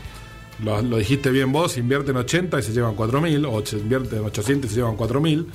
Lo, 0.63 0.81
dijiste 0.97 1.31
bien 1.31 1.51
vos, 1.51 1.77
invierten 1.77 2.15
80 2.17 2.59
y 2.59 2.63
se 2.63 2.71
llevan 2.71 2.95
4.000, 2.95 3.47
o 3.51 3.65
se 3.65 3.77
invierten 3.77 4.19
800 4.23 4.69
y 4.69 4.73
se 4.73 4.79
llevan 4.79 4.95
4.000. 4.97 5.45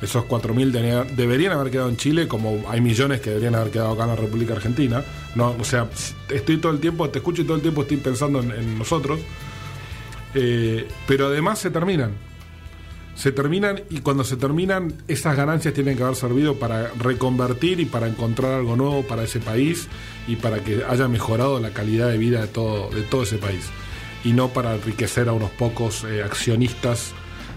Esos 0.00 0.24
4.000 0.26 0.72
tenía- 0.72 1.02
deberían 1.04 1.52
haber 1.52 1.70
quedado 1.72 1.88
en 1.88 1.96
Chile, 1.96 2.28
como 2.28 2.62
hay 2.68 2.80
millones 2.80 3.20
que 3.20 3.30
deberían 3.30 3.56
haber 3.56 3.70
quedado 3.72 3.92
acá 3.92 4.04
en 4.04 4.10
la 4.10 4.16
República 4.16 4.54
Argentina. 4.54 5.02
No, 5.34 5.54
o 5.58 5.64
sea, 5.64 5.88
estoy 6.30 6.58
todo 6.58 6.72
el 6.72 6.78
tiempo, 6.80 7.08
te 7.10 7.18
escucho 7.18 7.42
y 7.42 7.44
todo 7.44 7.56
el 7.56 7.62
tiempo 7.62 7.82
estoy 7.82 7.96
pensando 7.98 8.40
en, 8.40 8.52
en 8.52 8.78
nosotros. 8.78 9.18
Eh, 10.34 10.86
pero 11.06 11.26
además 11.28 11.58
se 11.58 11.70
terminan 11.70 12.12
se 13.14 13.32
terminan 13.32 13.80
y 13.90 13.98
cuando 13.98 14.22
se 14.22 14.36
terminan 14.36 14.94
esas 15.08 15.36
ganancias 15.36 15.74
tienen 15.74 15.96
que 15.96 16.04
haber 16.04 16.14
servido 16.14 16.54
para 16.54 16.92
reconvertir 17.00 17.80
y 17.80 17.84
para 17.84 18.06
encontrar 18.06 18.52
algo 18.52 18.76
nuevo 18.76 19.02
para 19.08 19.24
ese 19.24 19.40
país 19.40 19.88
y 20.28 20.36
para 20.36 20.62
que 20.62 20.84
haya 20.88 21.08
mejorado 21.08 21.58
la 21.58 21.70
calidad 21.70 22.08
de 22.10 22.16
vida 22.18 22.42
de 22.42 22.46
todo 22.46 22.90
de 22.90 23.02
todo 23.02 23.24
ese 23.24 23.38
país 23.38 23.64
y 24.24 24.32
no 24.32 24.48
para 24.48 24.74
enriquecer 24.74 25.28
a 25.28 25.32
unos 25.32 25.50
pocos 25.50 26.04
eh, 26.04 26.22
accionistas 26.22 27.12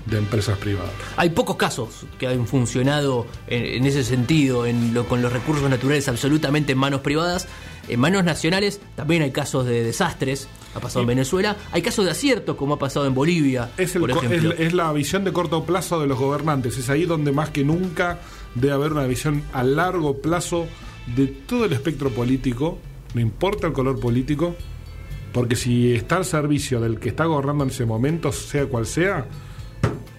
de 0.05 0.17
empresas 0.17 0.57
privadas. 0.57 0.89
hay 1.15 1.29
pocos 1.29 1.57
casos 1.57 2.05
que 2.17 2.25
han 2.27 2.47
funcionado 2.47 3.27
en, 3.47 3.63
en 3.65 3.85
ese 3.85 4.03
sentido, 4.03 4.65
en 4.65 4.93
lo- 4.95 5.05
con 5.07 5.21
los 5.21 5.31
recursos 5.31 5.69
naturales 5.69 6.07
absolutamente 6.07 6.71
en 6.71 6.79
manos 6.79 7.01
privadas. 7.01 7.47
En 7.87 7.99
manos 7.99 8.23
nacionales 8.23 8.79
también 8.95 9.21
hay 9.21 9.31
casos 9.31 9.65
de 9.65 9.83
desastres, 9.83 10.47
ha 10.75 10.79
pasado 10.79 11.01
en 11.01 11.07
Venezuela. 11.07 11.55
Hay 11.71 11.81
casos 11.83 12.05
de 12.05 12.11
aciertos, 12.11 12.55
como 12.55 12.75
ha 12.75 12.79
pasado 12.79 13.05
en 13.05 13.13
Bolivia, 13.13 13.69
Es, 13.77 13.93
el 13.95 14.01
por 14.01 14.11
co- 14.13 14.23
ejemplo. 14.23 14.53
es, 14.53 14.59
es 14.59 14.73
la 14.73 14.91
visión 14.91 15.23
de 15.23 15.33
corto 15.33 15.65
plazo 15.65 15.99
de 15.99 16.07
los 16.07 16.17
gobernantes. 16.17 16.77
Es 16.77 16.89
ahí 16.89 17.05
donde 17.05 17.31
más 17.31 17.49
que 17.49 17.63
nunca 17.63 18.19
debe 18.55 18.73
haber 18.73 18.93
una 18.93 19.05
visión 19.05 19.43
a 19.53 19.63
largo 19.63 20.17
plazo 20.21 20.65
de 21.15 21.27
todo 21.27 21.65
el 21.65 21.73
espectro 21.73 22.09
político, 22.11 22.79
no 23.13 23.21
importa 23.21 23.67
el 23.67 23.73
color 23.73 23.99
político, 23.99 24.55
porque 25.33 25.55
si 25.55 25.93
está 25.93 26.17
al 26.17 26.25
servicio 26.25 26.79
del 26.79 26.99
que 26.99 27.09
está 27.09 27.25
gobernando 27.25 27.63
en 27.63 27.69
ese 27.69 27.85
momento, 27.85 28.31
sea 28.31 28.65
cual 28.65 28.85
sea, 28.85 29.25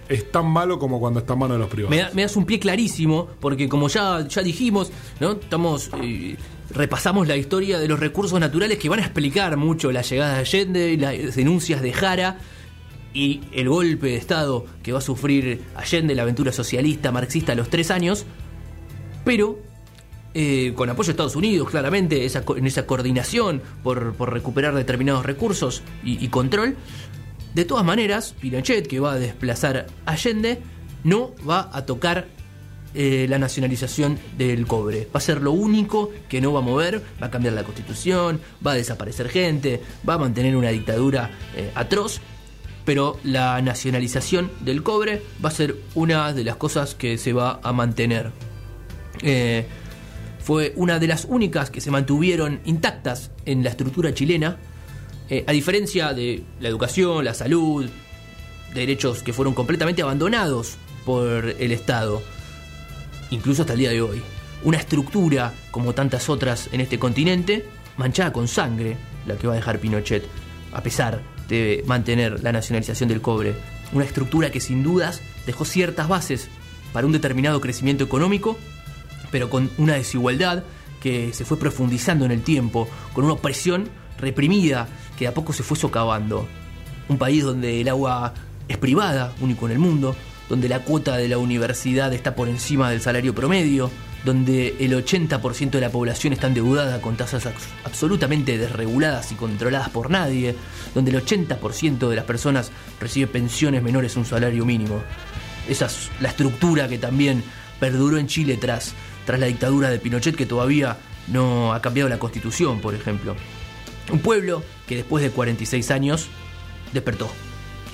es 0.09 0.31
tan 0.31 0.45
malo 0.47 0.79
como 0.79 0.99
cuando 0.99 1.19
está 1.21 1.33
en 1.33 1.39
manos 1.39 1.55
de 1.55 1.59
los 1.59 1.69
privados. 1.69 1.89
Me, 1.95 2.01
da- 2.01 2.11
das 2.13 2.35
un 2.35 2.45
pie 2.45 2.59
clarísimo, 2.59 3.27
porque 3.39 3.69
como 3.69 3.87
ya, 3.87 4.27
ya 4.27 4.41
dijimos, 4.41 4.91
¿no? 5.19 5.33
Estamos. 5.33 5.89
eh, 6.01 6.35
repasamos 6.73 7.27
la 7.27 7.37
historia 7.37 7.77
de 7.77 7.87
los 7.87 7.99
recursos 7.99 8.39
naturales 8.39 8.79
que 8.79 8.89
van 8.89 8.99
a 8.99 9.03
explicar 9.03 9.55
mucho 9.57 9.91
la 9.91 10.01
llegada 10.01 10.33
de 10.35 10.39
Allende 10.39 10.97
las 10.97 11.35
denuncias 11.35 11.81
de 11.83 11.93
Jara 11.93 12.39
y 13.13 13.41
el 13.51 13.69
golpe 13.69 14.07
de 14.07 14.15
Estado 14.15 14.65
que 14.81 14.91
va 14.91 14.97
a 14.97 15.01
sufrir 15.01 15.61
Allende, 15.75 16.15
la 16.15 16.23
aventura 16.23 16.51
socialista, 16.51 17.11
marxista 17.11 17.51
a 17.51 17.55
los 17.55 17.69
tres 17.69 17.91
años, 17.91 18.25
pero 19.23 19.59
eh, 20.33 20.73
con 20.75 20.89
apoyo 20.89 21.07
de 21.07 21.11
Estados 21.11 21.35
Unidos, 21.35 21.69
claramente, 21.69 22.25
en 22.25 22.67
esa 22.67 22.85
coordinación 22.85 23.61
por, 23.83 24.17
recuperar 24.31 24.73
determinados 24.73 25.25
recursos 25.25 25.83
y, 26.03 26.27
control. 26.29 26.75
De 27.53 27.65
todas 27.65 27.85
maneras, 27.85 28.33
Pinochet, 28.39 28.87
que 28.87 28.99
va 28.99 29.13
a 29.13 29.19
desplazar 29.19 29.85
Allende, 30.05 30.59
no 31.03 31.31
va 31.47 31.69
a 31.71 31.85
tocar 31.85 32.27
eh, 32.95 33.27
la 33.29 33.37
nacionalización 33.37 34.17
del 34.37 34.65
cobre. 34.65 35.07
Va 35.13 35.19
a 35.19 35.21
ser 35.21 35.41
lo 35.41 35.51
único 35.51 36.11
que 36.29 36.41
no 36.41 36.51
va 36.51 36.59
a 36.59 36.63
mover, 36.63 37.03
va 37.21 37.27
a 37.27 37.31
cambiar 37.31 37.53
la 37.53 37.63
constitución, 37.63 38.41
va 38.65 38.71
a 38.71 38.75
desaparecer 38.75 39.29
gente, 39.29 39.81
va 40.07 40.15
a 40.15 40.17
mantener 40.17 40.55
una 40.55 40.69
dictadura 40.69 41.29
eh, 41.55 41.71
atroz, 41.75 42.21
pero 42.85 43.19
la 43.23 43.61
nacionalización 43.61 44.51
del 44.61 44.83
cobre 44.83 45.21
va 45.43 45.49
a 45.49 45.51
ser 45.51 45.75
una 45.95 46.33
de 46.33 46.43
las 46.43 46.55
cosas 46.55 46.95
que 46.95 47.17
se 47.17 47.33
va 47.33 47.59
a 47.63 47.71
mantener. 47.71 48.31
Eh, 49.21 49.65
fue 50.43 50.73
una 50.75 50.99
de 50.99 51.07
las 51.07 51.25
únicas 51.25 51.69
que 51.69 51.79
se 51.79 51.89
mantuvieron 51.89 52.59
intactas 52.65 53.31
en 53.45 53.63
la 53.63 53.69
estructura 53.69 54.13
chilena, 54.13 54.57
eh, 55.29 55.45
a 55.47 55.53
diferencia 55.53 56.13
de 56.13 56.43
la 56.59 56.67
educación, 56.67 57.23
la 57.23 57.33
salud, 57.33 57.89
derechos 58.73 59.23
que 59.23 59.31
fueron 59.31 59.53
completamente 59.53 60.01
abandonados 60.01 60.75
por 61.05 61.45
el 61.45 61.71
Estado, 61.71 62.21
incluso 63.29 63.61
hasta 63.61 63.73
el 63.73 63.79
día 63.79 63.91
de 63.91 64.01
hoy. 64.01 64.21
Una 64.63 64.77
estructura, 64.77 65.53
como 65.71 65.93
tantas 65.93 66.27
otras 66.27 66.67
en 66.73 66.81
este 66.81 66.99
continente, 66.99 67.65
manchada 67.95 68.33
con 68.33 68.49
sangre, 68.49 68.97
la 69.25 69.35
que 69.35 69.47
va 69.47 69.53
a 69.53 69.57
dejar 69.57 69.79
Pinochet, 69.79 70.25
a 70.73 70.83
pesar 70.83 71.21
de 71.47 71.83
mantener 71.87 72.43
la 72.43 72.51
nacionalización 72.51 73.07
del 73.07 73.21
cobre. 73.21 73.55
Una 73.93 74.03
estructura 74.03 74.51
que 74.51 74.59
sin 74.59 74.83
dudas 74.83 75.21
dejó 75.45 75.63
ciertas 75.63 76.09
bases 76.09 76.49
para 76.91 77.07
un 77.07 77.13
determinado 77.13 77.61
crecimiento 77.61 78.03
económico, 78.03 78.57
pero 79.33 79.49
con 79.49 79.69
una 79.77 79.95
desigualdad 79.95 80.63
que 81.01 81.33
se 81.33 81.43
fue 81.43 81.57
profundizando 81.59 82.23
en 82.23 82.31
el 82.31 82.43
tiempo, 82.43 82.87
con 83.13 83.25
una 83.25 83.33
opresión 83.33 83.89
reprimida 84.17 84.87
que 85.17 85.25
de 85.25 85.29
a 85.29 85.33
poco 85.33 85.51
se 85.51 85.63
fue 85.63 85.75
socavando. 85.75 86.47
Un 87.09 87.17
país 87.17 87.43
donde 87.43 87.81
el 87.81 87.89
agua 87.89 88.33
es 88.69 88.77
privada, 88.77 89.33
único 89.41 89.65
en 89.65 89.73
el 89.73 89.79
mundo, 89.79 90.15
donde 90.47 90.69
la 90.69 90.79
cuota 90.79 91.17
de 91.17 91.27
la 91.27 91.37
universidad 91.39 92.13
está 92.13 92.35
por 92.35 92.47
encima 92.47 92.89
del 92.89 93.01
salario 93.01 93.33
promedio, 93.35 93.89
donde 94.23 94.75
el 94.79 94.93
80% 94.93 95.71
de 95.71 95.81
la 95.81 95.89
población 95.89 96.31
está 96.31 96.47
endeudada 96.47 97.01
con 97.01 97.17
tasas 97.17 97.45
abs- 97.45 97.67
absolutamente 97.83 98.57
desreguladas 98.57 99.31
y 99.31 99.35
controladas 99.35 99.89
por 99.89 100.09
nadie, 100.09 100.55
donde 100.95 101.11
el 101.11 101.25
80% 101.25 102.07
de 102.07 102.15
las 102.15 102.23
personas 102.25 102.71
recibe 103.01 103.27
pensiones 103.27 103.83
menores 103.83 104.15
a 104.15 104.19
un 104.19 104.25
salario 104.25 104.63
mínimo. 104.63 105.01
Esa 105.67 105.87
es 105.87 106.09
la 106.21 106.29
estructura 106.29 106.87
que 106.87 106.97
también 106.99 107.43
perduró 107.81 108.17
en 108.17 108.27
Chile 108.27 108.55
tras, 108.55 108.93
tras 109.25 109.39
la 109.39 109.47
dictadura 109.47 109.89
de 109.89 109.99
Pinochet, 109.99 110.35
que 110.35 110.45
todavía 110.45 110.97
no 111.27 111.73
ha 111.73 111.81
cambiado 111.81 112.09
la 112.09 112.19
constitución, 112.19 112.81
por 112.81 112.95
ejemplo. 112.95 113.35
Un 114.11 114.19
pueblo 114.19 114.63
que 114.87 114.97
después 114.97 115.23
de 115.23 115.31
46 115.31 115.91
años 115.91 116.27
despertó 116.91 117.31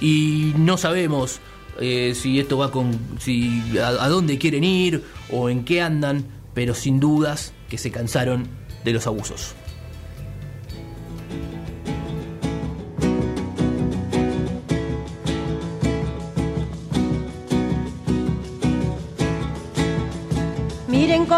Y 0.02 0.54
no 0.58 0.78
sabemos 0.78 1.40
eh, 1.80 2.14
si 2.16 2.40
esto 2.40 2.58
va 2.58 2.72
con. 2.72 2.98
Si, 3.20 3.78
a, 3.80 3.88
a 3.88 4.10
dónde 4.10 4.38
quieren 4.38 4.64
ir 4.64 5.04
o 5.32 5.50
en 5.50 5.64
qué 5.64 5.82
andan, 5.82 6.26
pero 6.54 6.74
sin 6.74 7.00
dudas 7.00 7.54
que 7.70 7.78
se 7.78 7.92
cansaron 7.92 8.48
de 8.84 8.94
los 8.94 9.08
abusos. 9.08 9.56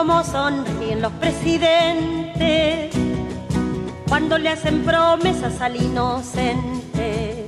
Cómo 0.01 0.23
sonríen 0.23 0.99
los 0.99 1.11
presidentes 1.11 2.89
cuando 4.09 4.39
le 4.39 4.49
hacen 4.49 4.83
promesas 4.83 5.61
al 5.61 5.75
inocente. 5.75 7.45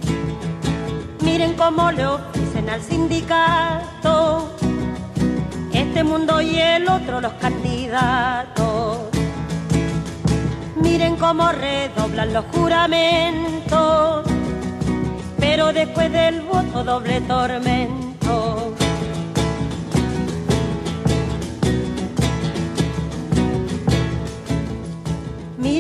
Miren 1.22 1.56
cómo 1.56 1.92
le 1.92 2.06
ofrecen 2.06 2.70
al 2.70 2.80
sindicato 2.84 4.52
este 5.74 6.04
mundo 6.04 6.42
y 6.42 6.60
el 6.60 6.88
otro 6.88 7.22
los 7.22 7.34
candidatos. 7.42 9.00
Miren 10.76 11.16
cómo 11.16 11.52
redoblan 11.52 12.34
los 12.34 12.46
juramentos, 12.54 14.28
pero 15.40 15.74
después 15.74 16.12
del 16.12 16.42
voto 16.42 16.84
doble 16.84 17.20
tormento. 17.22 18.63